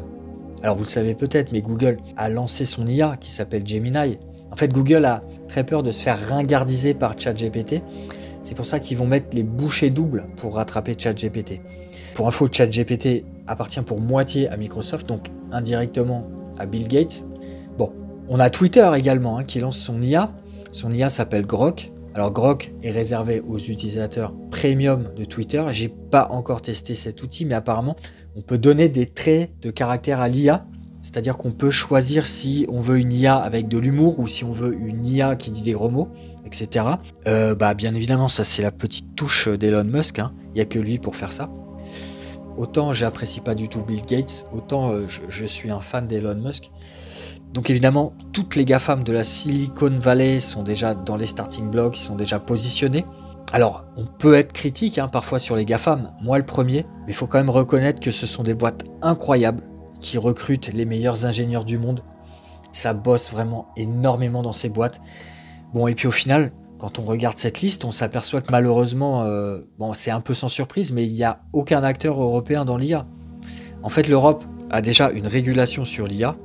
Alors 0.62 0.78
vous 0.78 0.84
le 0.84 0.90
savez 0.90 1.16
peut-être, 1.16 1.52
mais 1.52 1.62
Google 1.62 1.98
a 2.16 2.30
lancé 2.30 2.64
son 2.64 2.88
IA 2.88 3.18
qui 3.20 3.32
s'appelle 3.32 3.68
Gemini. 3.68 4.18
En 4.50 4.56
fait, 4.56 4.72
Google 4.72 5.04
a 5.04 5.22
très 5.50 5.66
peur 5.66 5.84
de 5.84 5.92
se 5.92 6.02
faire 6.02 6.18
ringardiser 6.30 6.94
par 6.94 7.20
ChatGPT. 7.20 7.82
C'est 8.42 8.56
pour 8.56 8.66
ça 8.66 8.80
qu'ils 8.80 8.98
vont 8.98 9.08
mettre 9.08 9.36
les 9.36 9.44
bouchées 9.44 9.90
doubles 9.90 10.28
pour 10.38 10.56
rattraper 10.56 10.96
ChatGPT. 10.98 11.60
Pour 12.14 12.28
info, 12.28 12.48
ChatGPT 12.50 13.26
appartient 13.48 13.82
pour 13.82 14.00
moitié 14.00 14.48
à 14.48 14.56
Microsoft, 14.56 15.08
donc 15.08 15.28
indirectement 15.52 16.26
à 16.60 16.66
Bill 16.66 16.88
Gates. 16.88 17.26
Bon, 17.78 17.92
on 18.28 18.40
a 18.40 18.50
Twitter 18.50 18.90
également 18.96 19.38
hein, 19.38 19.44
qui 19.44 19.60
lance 19.60 19.78
son 19.78 20.02
IA. 20.02 20.32
Son 20.72 20.94
IA 20.94 21.10
s'appelle 21.10 21.46
Grok. 21.46 21.92
Alors 22.16 22.32
Grok 22.32 22.74
est 22.84 22.92
réservé 22.92 23.42
aux 23.42 23.58
utilisateurs 23.58 24.34
premium 24.52 25.10
de 25.16 25.26
Twitter. 25.26 25.64
J'ai 25.72 25.90
pas 25.90 26.28
encore 26.30 26.62
testé 26.62 26.94
cet 26.96 27.24
outil, 27.24 27.46
mais 27.46 27.56
apparemment 27.56 27.96
on 28.36 28.42
peut 28.42 28.58
donner 28.58 28.90
des 28.90 29.08
traits 29.08 29.52
de 29.62 29.72
caractère 29.72 30.20
à 30.20 30.30
l'IA. 30.30 30.66
C'est-à-dire 31.02 31.36
qu'on 31.36 31.52
peut 31.52 31.70
choisir 31.70 32.26
si 32.26 32.66
on 32.70 32.80
veut 32.80 32.98
une 32.98 33.12
IA 33.12 33.36
avec 33.36 33.68
de 33.68 33.78
l'humour 33.78 34.20
ou 34.20 34.28
si 34.28 34.46
on 34.46 34.52
veut 34.52 34.74
une 34.74 35.06
IA 35.06 35.36
qui 35.36 35.52
dit 35.52 35.62
des 35.62 35.74
gros 35.74 35.90
mots, 35.90 36.08
etc. 36.46 36.86
Euh, 37.28 37.56
bah, 37.56 37.74
bien 37.74 37.94
évidemment, 37.94 38.30
ça 38.30 38.46
c'est 38.46 38.62
la 38.62 38.72
petite 38.72 39.14
touche 39.16 39.50
d'Elon 39.50 39.84
Musk. 39.84 40.20
Hein. 40.20 40.34
Il 40.48 40.54
n'y 40.54 40.62
a 40.62 40.66
que 40.66 40.80
lui 40.80 41.00
pour 41.00 41.18
faire 41.18 41.34
ça. 41.34 41.50
Autant 42.58 42.94
j'apprécie 42.94 43.40
pas 43.40 43.56
du 43.56 43.68
tout 43.68 43.82
Bill 43.82 44.02
Gates, 44.06 44.48
autant 44.52 44.92
euh, 44.92 45.06
je, 45.08 45.46
suis 45.46 45.72
un 45.72 45.80
fan 45.80 46.08
d'Elon 46.08 46.36
Musk. 46.36 46.70
Donc 47.54 47.70
évidemment, 47.70 48.14
toutes 48.32 48.56
les 48.56 48.66
GAFAM 48.66 49.04
de 49.04 49.12
la 49.12 49.24
Silicon 49.24 49.98
Valley 50.00 50.40
sont 50.40 50.64
déjà 50.64 50.94
dans 50.94 51.16
les 51.16 51.28
starting 51.28 51.70
blocks, 51.70 51.98
sont 51.98 52.16
déjà 52.16 52.40
positionnés. 52.40 53.06
Alors, 53.52 53.86
on 53.98 54.06
peut 54.06 54.34
être 54.34 54.54
critique 54.54 54.98
hein, 54.98 55.08
parfois 55.08 55.38
sur 55.40 55.56
les 55.56 55.66
GAFAM, 55.66 56.12
moi 56.22 56.38
le 56.38 56.46
premier, 56.46 56.86
mais 57.06 57.12
il 57.12 57.14
faut 57.14 57.28
quand 57.28 57.38
même 57.38 57.50
reconnaître 57.52 58.00
que 58.00 58.12
ce 58.12 58.26
sont 58.26 58.44
des 58.44 58.56
boîtes 58.56 58.84
incroyables 59.02 59.62
qui 60.00 60.18
recrutent 60.18 60.74
les 60.74 60.86
meilleurs 60.86 61.26
ingénieurs 61.26 61.66
du 61.66 61.78
monde. 61.78 62.04
Ça 62.72 62.94
bosse 62.94 63.32
vraiment 63.32 63.68
énormément 63.78 64.42
dans 64.42 64.54
ces 64.54 64.70
boîtes. 64.70 65.00
Bon, 65.74 65.88
et 65.88 65.94
puis 65.94 66.08
au 66.08 66.12
final, 66.12 66.52
quand 66.84 67.00
on 67.00 67.04
regarde 67.04 67.40
cette 67.40 67.62
liste, 67.62 67.86
on 67.86 67.92
s'aperçoit 67.92 68.42
que 68.42 68.52
malheureusement, 68.52 69.24
euh, 69.24 69.60
bon, 69.80 69.94
c'est 69.94 70.12
un 70.12 70.20
peu 70.20 70.34
sans 70.34 70.50
surprise, 70.50 70.92
mais 70.92 71.06
il 71.06 71.14
n'y 71.14 71.24
a 71.24 71.40
aucun 71.54 71.82
acteur 71.82 72.22
européen 72.22 72.66
dans 72.66 72.76
l'IA. 72.76 73.06
En 73.84 73.88
fait, 73.88 74.10
l'Europe 74.10 74.44
a 74.70 74.82
déjà 74.82 75.10
une 75.12 75.26
régulation 75.26 75.86
sur 75.86 76.08
l'IA, 76.08 76.36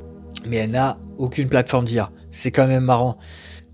mais 0.46 0.58
elle 0.58 0.70
n'a 0.70 0.96
aucune 1.18 1.48
plateforme 1.48 1.86
d'IA. 1.86 2.12
C'est 2.30 2.52
quand 2.52 2.68
même 2.68 2.84
marrant. 2.84 3.18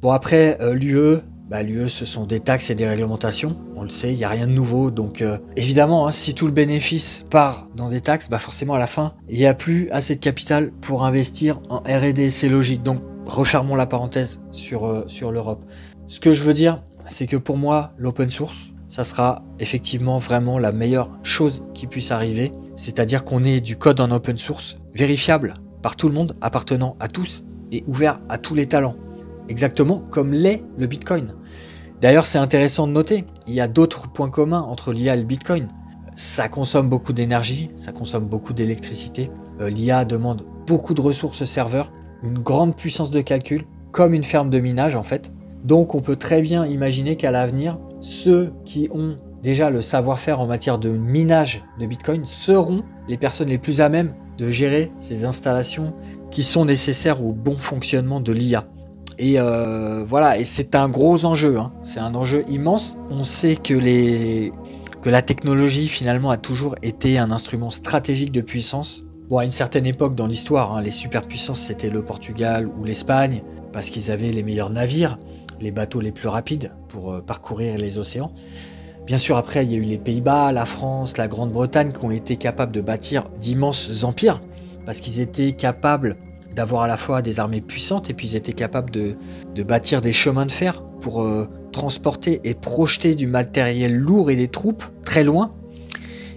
Bon, 0.00 0.10
après, 0.12 0.56
euh, 0.62 0.72
l'UE, 0.72 1.18
bah, 1.50 1.62
l'UE, 1.62 1.90
ce 1.90 2.06
sont 2.06 2.24
des 2.24 2.40
taxes 2.40 2.70
et 2.70 2.74
des 2.74 2.88
réglementations. 2.88 3.58
On 3.76 3.82
le 3.82 3.90
sait, 3.90 4.12
il 4.12 4.16
n'y 4.16 4.24
a 4.24 4.30
rien 4.30 4.46
de 4.46 4.52
nouveau. 4.52 4.90
Donc, 4.90 5.20
euh, 5.20 5.36
évidemment, 5.56 6.06
hein, 6.06 6.12
si 6.12 6.32
tout 6.32 6.46
le 6.46 6.52
bénéfice 6.52 7.26
part 7.28 7.68
dans 7.76 7.90
des 7.90 8.00
taxes, 8.00 8.30
bah 8.30 8.38
forcément, 8.38 8.72
à 8.72 8.78
la 8.78 8.86
fin, 8.86 9.12
il 9.28 9.36
n'y 9.36 9.44
a 9.44 9.52
plus 9.52 9.90
assez 9.90 10.14
de 10.14 10.20
capital 10.20 10.72
pour 10.80 11.04
investir 11.04 11.60
en 11.68 11.80
RD. 11.80 12.30
C'est 12.30 12.48
logique. 12.48 12.82
Donc, 12.82 13.02
refermons 13.26 13.74
la 13.74 13.84
parenthèse 13.84 14.40
sur, 14.50 15.04
sur 15.08 15.30
l'Europe. 15.30 15.62
Ce 16.06 16.20
que 16.20 16.32
je 16.32 16.42
veux 16.42 16.54
dire, 16.54 16.82
c'est 17.08 17.26
que 17.26 17.36
pour 17.36 17.56
moi, 17.56 17.92
l'open 17.98 18.30
source, 18.30 18.72
ça 18.88 19.04
sera 19.04 19.42
effectivement 19.58 20.18
vraiment 20.18 20.58
la 20.58 20.72
meilleure 20.72 21.10
chose 21.22 21.64
qui 21.74 21.86
puisse 21.86 22.10
arriver. 22.10 22.52
C'est-à-dire 22.76 23.24
qu'on 23.24 23.42
ait 23.42 23.60
du 23.60 23.76
code 23.76 24.00
en 24.00 24.10
open 24.10 24.36
source 24.36 24.76
vérifiable 24.94 25.54
par 25.82 25.96
tout 25.96 26.08
le 26.08 26.14
monde, 26.14 26.36
appartenant 26.40 26.96
à 27.00 27.08
tous 27.08 27.44
et 27.72 27.82
ouvert 27.86 28.20
à 28.28 28.38
tous 28.38 28.54
les 28.54 28.66
talents 28.66 28.96
exactement 29.48 30.02
comme 30.10 30.32
l'est 30.32 30.62
le 30.76 30.86
Bitcoin. 30.86 31.34
D'ailleurs, 32.00 32.26
c'est 32.26 32.38
intéressant 32.38 32.86
de 32.86 32.92
noter, 32.92 33.24
il 33.46 33.54
y 33.54 33.60
a 33.60 33.68
d'autres 33.68 34.10
points 34.10 34.30
communs 34.30 34.60
entre 34.60 34.92
l'IA 34.92 35.14
et 35.14 35.18
le 35.18 35.24
Bitcoin. 35.24 35.68
Ça 36.14 36.48
consomme 36.48 36.88
beaucoup 36.88 37.12
d'énergie, 37.12 37.70
ça 37.76 37.92
consomme 37.92 38.26
beaucoup 38.26 38.52
d'électricité. 38.52 39.30
Euh, 39.60 39.70
L'IA 39.70 40.04
demande 40.04 40.44
beaucoup 40.66 40.94
de 40.94 41.00
ressources 41.00 41.44
serveurs, 41.44 41.90
une 42.22 42.38
grande 42.38 42.76
puissance 42.76 43.10
de 43.10 43.20
calcul, 43.20 43.64
comme 43.90 44.14
une 44.14 44.24
ferme 44.24 44.50
de 44.50 44.58
minage 44.60 44.96
en 44.96 45.02
fait. 45.02 45.32
Donc 45.64 45.94
on 45.94 46.00
peut 46.00 46.16
très 46.16 46.42
bien 46.42 46.66
imaginer 46.66 47.16
qu'à 47.16 47.30
l'avenir, 47.30 47.78
ceux 48.00 48.52
qui 48.64 48.88
ont 48.92 49.16
déjà 49.42 49.70
le 49.70 49.80
savoir-faire 49.82 50.40
en 50.40 50.46
matière 50.46 50.78
de 50.78 50.90
minage 50.90 51.64
de 51.80 51.86
Bitcoin 51.86 52.24
seront 52.24 52.82
les 53.08 53.16
personnes 53.16 53.48
les 53.48 53.58
plus 53.58 53.80
à 53.80 53.88
même 53.88 54.14
de 54.36 54.50
gérer 54.50 54.92
ces 54.98 55.24
installations 55.24 55.94
qui 56.30 56.42
sont 56.42 56.64
nécessaires 56.64 57.24
au 57.24 57.32
bon 57.32 57.56
fonctionnement 57.56 58.20
de 58.20 58.32
l'IA. 58.32 58.66
Et 59.18 59.34
euh, 59.38 60.04
voilà, 60.06 60.38
et 60.38 60.44
c'est 60.44 60.74
un 60.74 60.88
gros 60.88 61.24
enjeu, 61.24 61.58
hein. 61.58 61.72
c'est 61.82 62.00
un 62.00 62.14
enjeu 62.14 62.44
immense. 62.48 62.96
On 63.10 63.22
sait 63.22 63.56
que, 63.56 63.74
les, 63.74 64.52
que 65.02 65.08
la 65.08 65.22
technologie 65.22 65.86
finalement 65.86 66.30
a 66.30 66.36
toujours 66.36 66.74
été 66.82 67.18
un 67.18 67.30
instrument 67.30 67.70
stratégique 67.70 68.32
de 68.32 68.40
puissance. 68.40 69.04
Bon, 69.28 69.38
à 69.38 69.44
une 69.44 69.52
certaine 69.52 69.86
époque 69.86 70.14
dans 70.14 70.26
l'histoire, 70.26 70.74
hein, 70.74 70.82
les 70.82 70.90
superpuissances 70.90 71.60
c'était 71.60 71.90
le 71.90 72.04
Portugal 72.04 72.68
ou 72.78 72.84
l'Espagne, 72.84 73.42
parce 73.72 73.90
qu'ils 73.90 74.10
avaient 74.10 74.30
les 74.30 74.42
meilleurs 74.42 74.70
navires, 74.70 75.18
les 75.64 75.72
bateaux 75.72 76.00
les 76.00 76.12
plus 76.12 76.28
rapides 76.28 76.72
pour 76.88 77.12
euh, 77.12 77.20
parcourir 77.20 77.76
les 77.76 77.98
océans. 77.98 78.32
Bien 79.06 79.18
sûr, 79.18 79.36
après, 79.36 79.64
il 79.64 79.72
y 79.72 79.74
a 79.74 79.78
eu 79.78 79.82
les 79.82 79.98
Pays-Bas, 79.98 80.52
la 80.52 80.64
France, 80.64 81.18
la 81.18 81.28
Grande-Bretagne 81.28 81.92
qui 81.92 82.04
ont 82.04 82.10
été 82.10 82.36
capables 82.36 82.72
de 82.72 82.80
bâtir 82.80 83.28
d'immenses 83.40 84.04
empires, 84.04 84.40
parce 84.86 85.00
qu'ils 85.00 85.20
étaient 85.20 85.52
capables 85.52 86.16
d'avoir 86.54 86.82
à 86.82 86.88
la 86.88 86.96
fois 86.96 87.20
des 87.20 87.40
armées 87.40 87.60
puissantes 87.60 88.08
et 88.10 88.14
puis 88.14 88.28
ils 88.28 88.36
étaient 88.36 88.52
capables 88.52 88.90
de, 88.90 89.16
bâtir 89.64 90.00
des 90.00 90.12
chemins 90.12 90.46
de 90.46 90.52
fer 90.52 90.82
pour 91.00 91.22
euh, 91.22 91.48
transporter 91.72 92.40
et 92.44 92.54
projeter 92.54 93.14
du 93.14 93.26
matériel 93.26 93.94
lourd 93.94 94.30
et 94.30 94.36
des 94.36 94.48
troupes 94.48 94.84
très 95.04 95.24
loin. 95.24 95.54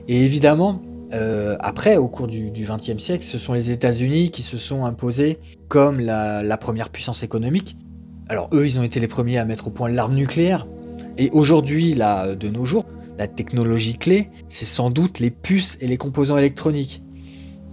Et 0.07 0.23
évidemment, 0.23 0.81
euh, 1.13 1.55
après, 1.59 1.97
au 1.97 2.07
cours 2.07 2.27
du 2.27 2.51
XXe 2.51 2.97
siècle, 2.97 3.23
ce 3.23 3.37
sont 3.37 3.53
les 3.53 3.71
États-Unis 3.71 4.31
qui 4.31 4.41
se 4.41 4.57
sont 4.57 4.85
imposés 4.85 5.39
comme 5.67 5.99
la, 5.99 6.57
première 6.57 6.89
puissance 6.89 7.23
économique. 7.23 7.77
Alors 8.29 8.49
eux, 8.53 8.65
ils 8.65 8.79
ont 8.79 8.83
été 8.83 8.99
les 8.99 9.07
premiers 9.07 9.37
à 9.37 9.45
mettre 9.45 9.67
au 9.67 9.69
point 9.71 9.89
l'arme 9.89 10.15
nucléaire. 10.15 10.67
Et 11.17 11.29
aujourd'hui, 11.31 11.93
là, 11.93 12.35
de 12.35 12.49
nos 12.49 12.65
jours, 12.65 12.85
la 13.17 13.27
technologie 13.27 13.97
clé, 13.97 14.29
c'est 14.47 14.65
sans 14.65 14.89
doute 14.91 15.19
les 15.19 15.31
puces 15.31 15.77
et 15.81 15.87
les 15.87 15.97
composants 15.97 16.37
électroniques. 16.37 17.01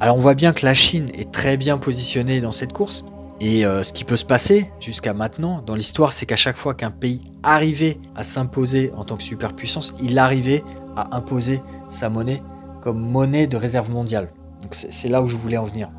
Alors 0.00 0.16
on 0.16 0.20
voit 0.20 0.34
bien 0.34 0.52
que 0.52 0.64
la 0.64 0.74
Chine 0.74 1.10
est 1.14 1.30
très 1.30 1.56
bien 1.56 1.78
positionnée 1.78 2.40
dans 2.40 2.52
cette 2.52 2.72
course. 2.72 3.04
Et 3.40 3.66
euh, 3.66 3.82
ce 3.82 3.92
qui 3.92 4.04
peut 4.04 4.16
se 4.16 4.24
passer 4.24 4.70
jusqu'à 4.80 5.12
maintenant 5.12 5.60
dans 5.60 5.74
l'histoire, 5.74 6.12
c'est 6.12 6.24
qu'à 6.24 6.36
chaque 6.36 6.56
fois 6.56 6.74
qu'un 6.74 6.90
pays 6.90 7.20
arrivait 7.42 7.98
à 8.14 8.24
s'imposer 8.24 8.92
en 8.96 9.04
tant 9.04 9.16
que 9.16 9.22
superpuissance, 9.22 9.94
il 10.02 10.18
arrivait 10.18 10.62
à 10.96 11.16
imposer 11.16 11.60
sa 11.90 12.08
monnaie 12.08 12.42
comme 12.80 12.98
monnaie 12.98 13.46
de 13.46 13.56
réserve 13.56 13.90
mondiale. 13.90 14.30
Donc 14.62 14.74
c'est 14.74 15.08
là 15.08 15.20
où 15.20 15.26
je 15.26 15.36
voulais 15.36 15.56
en 15.56 15.64
venir. 15.64 15.90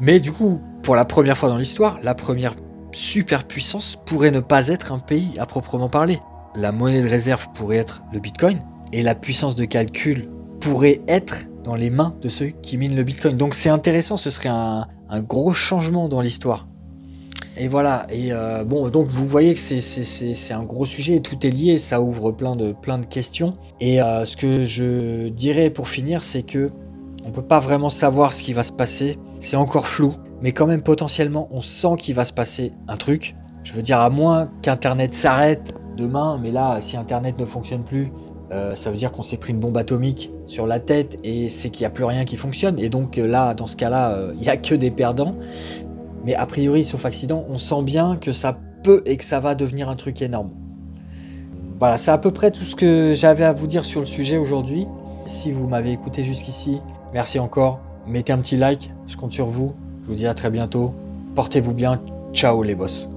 Mais 0.00 0.20
du 0.20 0.32
coup, 0.32 0.60
pour 0.82 0.96
la 0.96 1.04
première 1.04 1.38
fois 1.38 1.48
dans 1.48 1.56
l'histoire, 1.56 1.98
la 2.02 2.14
première 2.14 2.54
superpuissance 2.94 3.96
pourrait 4.06 4.30
ne 4.30 4.40
pas 4.40 4.68
être 4.68 4.92
un 4.92 4.98
pays 4.98 5.32
à 5.38 5.46
proprement 5.46 5.88
parler. 5.88 6.18
La 6.54 6.72
monnaie 6.72 7.02
de 7.02 7.08
réserve 7.08 7.48
pourrait 7.54 7.78
être 7.78 8.02
le 8.12 8.20
Bitcoin, 8.20 8.60
et 8.92 9.02
la 9.02 9.14
puissance 9.14 9.56
de 9.56 9.64
calcul 9.64 10.28
pourrait 10.60 11.00
être 11.08 11.46
dans 11.64 11.74
les 11.74 11.90
mains 11.90 12.14
de 12.22 12.28
ceux 12.28 12.46
qui 12.46 12.76
minent 12.76 12.94
le 12.94 13.02
Bitcoin. 13.02 13.36
Donc 13.36 13.54
c'est 13.54 13.68
intéressant, 13.68 14.16
ce 14.16 14.30
serait 14.30 14.50
un, 14.50 14.86
gros 15.20 15.52
changement 15.52 16.08
dans 16.08 16.20
l'histoire. 16.20 16.66
Et 17.56 17.68
voilà, 17.68 18.06
et 18.10 18.32
euh, 18.32 18.64
bon, 18.64 18.88
donc 18.88 19.08
vous 19.08 19.26
voyez 19.26 19.54
que 19.54 19.60
c'est 19.60 20.52
un 20.52 20.62
gros 20.64 20.86
sujet, 20.86 21.20
tout 21.20 21.46
est 21.46 21.50
lié, 21.50 21.78
ça 21.78 22.00
ouvre 22.00 22.32
plein 22.32 22.56
de, 22.56 22.74
questions. 23.08 23.56
Et 23.80 24.00
euh, 24.00 24.24
ce 24.24 24.36
que 24.36 24.64
je 24.64 25.28
dirais 25.28 25.70
pour 25.70 25.88
finir, 25.88 26.24
c'est 26.24 26.42
que 26.42 26.70
on 27.26 27.30
peut 27.30 27.42
pas 27.42 27.60
vraiment 27.60 27.90
savoir 27.90 28.32
ce 28.32 28.42
qui 28.42 28.52
va 28.52 28.62
se 28.62 28.72
passer, 28.72 29.16
c'est 29.40 29.56
encore 29.56 29.86
flou, 29.86 30.12
mais 30.44 30.52
quand 30.52 30.66
même 30.66 30.82
potentiellement 30.82 31.48
on 31.50 31.62
sent 31.62 31.96
qu'il 31.98 32.14
va 32.14 32.26
se 32.26 32.32
passer 32.32 32.72
un 32.86 32.98
truc. 32.98 33.34
Je 33.62 33.72
veux 33.72 33.80
dire, 33.80 33.98
à 33.98 34.10
moins 34.10 34.50
qu'Internet 34.60 35.14
s'arrête 35.14 35.74
demain, 35.96 36.38
mais 36.40 36.50
là, 36.50 36.82
si 36.82 36.98
Internet 36.98 37.38
ne 37.38 37.46
fonctionne 37.46 37.82
plus, 37.82 38.12
euh, 38.52 38.74
ça 38.74 38.90
veut 38.90 38.96
dire 38.96 39.10
qu'on 39.10 39.22
s'est 39.22 39.38
pris 39.38 39.54
une 39.54 39.58
bombe 39.58 39.78
atomique 39.78 40.30
sur 40.46 40.66
la 40.66 40.80
tête 40.80 41.16
et 41.24 41.48
c'est 41.48 41.70
qu'il 41.70 41.80
n'y 41.80 41.86
a 41.86 41.90
plus 41.90 42.04
rien 42.04 42.26
qui 42.26 42.36
fonctionne. 42.36 42.78
Et 42.78 42.90
donc 42.90 43.16
euh, 43.16 43.26
là, 43.26 43.54
dans 43.54 43.66
ce 43.66 43.74
cas-là, 43.78 44.10
euh, 44.10 44.32
il 44.34 44.40
n'y 44.40 44.50
a 44.50 44.58
que 44.58 44.74
des 44.74 44.90
perdants. 44.90 45.34
Mais 46.26 46.34
a 46.34 46.44
priori, 46.44 46.84
sauf 46.84 47.06
accident, 47.06 47.46
on 47.48 47.56
sent 47.56 47.82
bien 47.82 48.18
que 48.18 48.32
ça 48.32 48.58
peut 48.82 49.02
et 49.06 49.16
que 49.16 49.24
ça 49.24 49.40
va 49.40 49.54
devenir 49.54 49.88
un 49.88 49.96
truc 49.96 50.20
énorme. 50.20 50.50
Voilà, 51.78 51.96
c'est 51.96 52.10
à 52.10 52.18
peu 52.18 52.32
près 52.32 52.50
tout 52.50 52.64
ce 52.64 52.76
que 52.76 53.14
j'avais 53.14 53.44
à 53.44 53.54
vous 53.54 53.66
dire 53.66 53.86
sur 53.86 54.00
le 54.00 54.06
sujet 54.06 54.36
aujourd'hui. 54.36 54.86
Si 55.24 55.52
vous 55.52 55.66
m'avez 55.68 55.92
écouté 55.92 56.22
jusqu'ici, 56.22 56.82
merci 57.14 57.38
encore. 57.38 57.80
Mettez 58.06 58.34
un 58.34 58.38
petit 58.38 58.58
like, 58.58 58.90
je 59.06 59.16
compte 59.16 59.32
sur 59.32 59.46
vous. 59.46 59.72
Je 60.04 60.10
vous 60.10 60.16
dis 60.16 60.26
à 60.26 60.34
très 60.34 60.50
bientôt. 60.50 60.94
Portez-vous 61.34 61.72
bien. 61.72 62.00
Ciao 62.34 62.62
les 62.62 62.74
boss. 62.74 63.08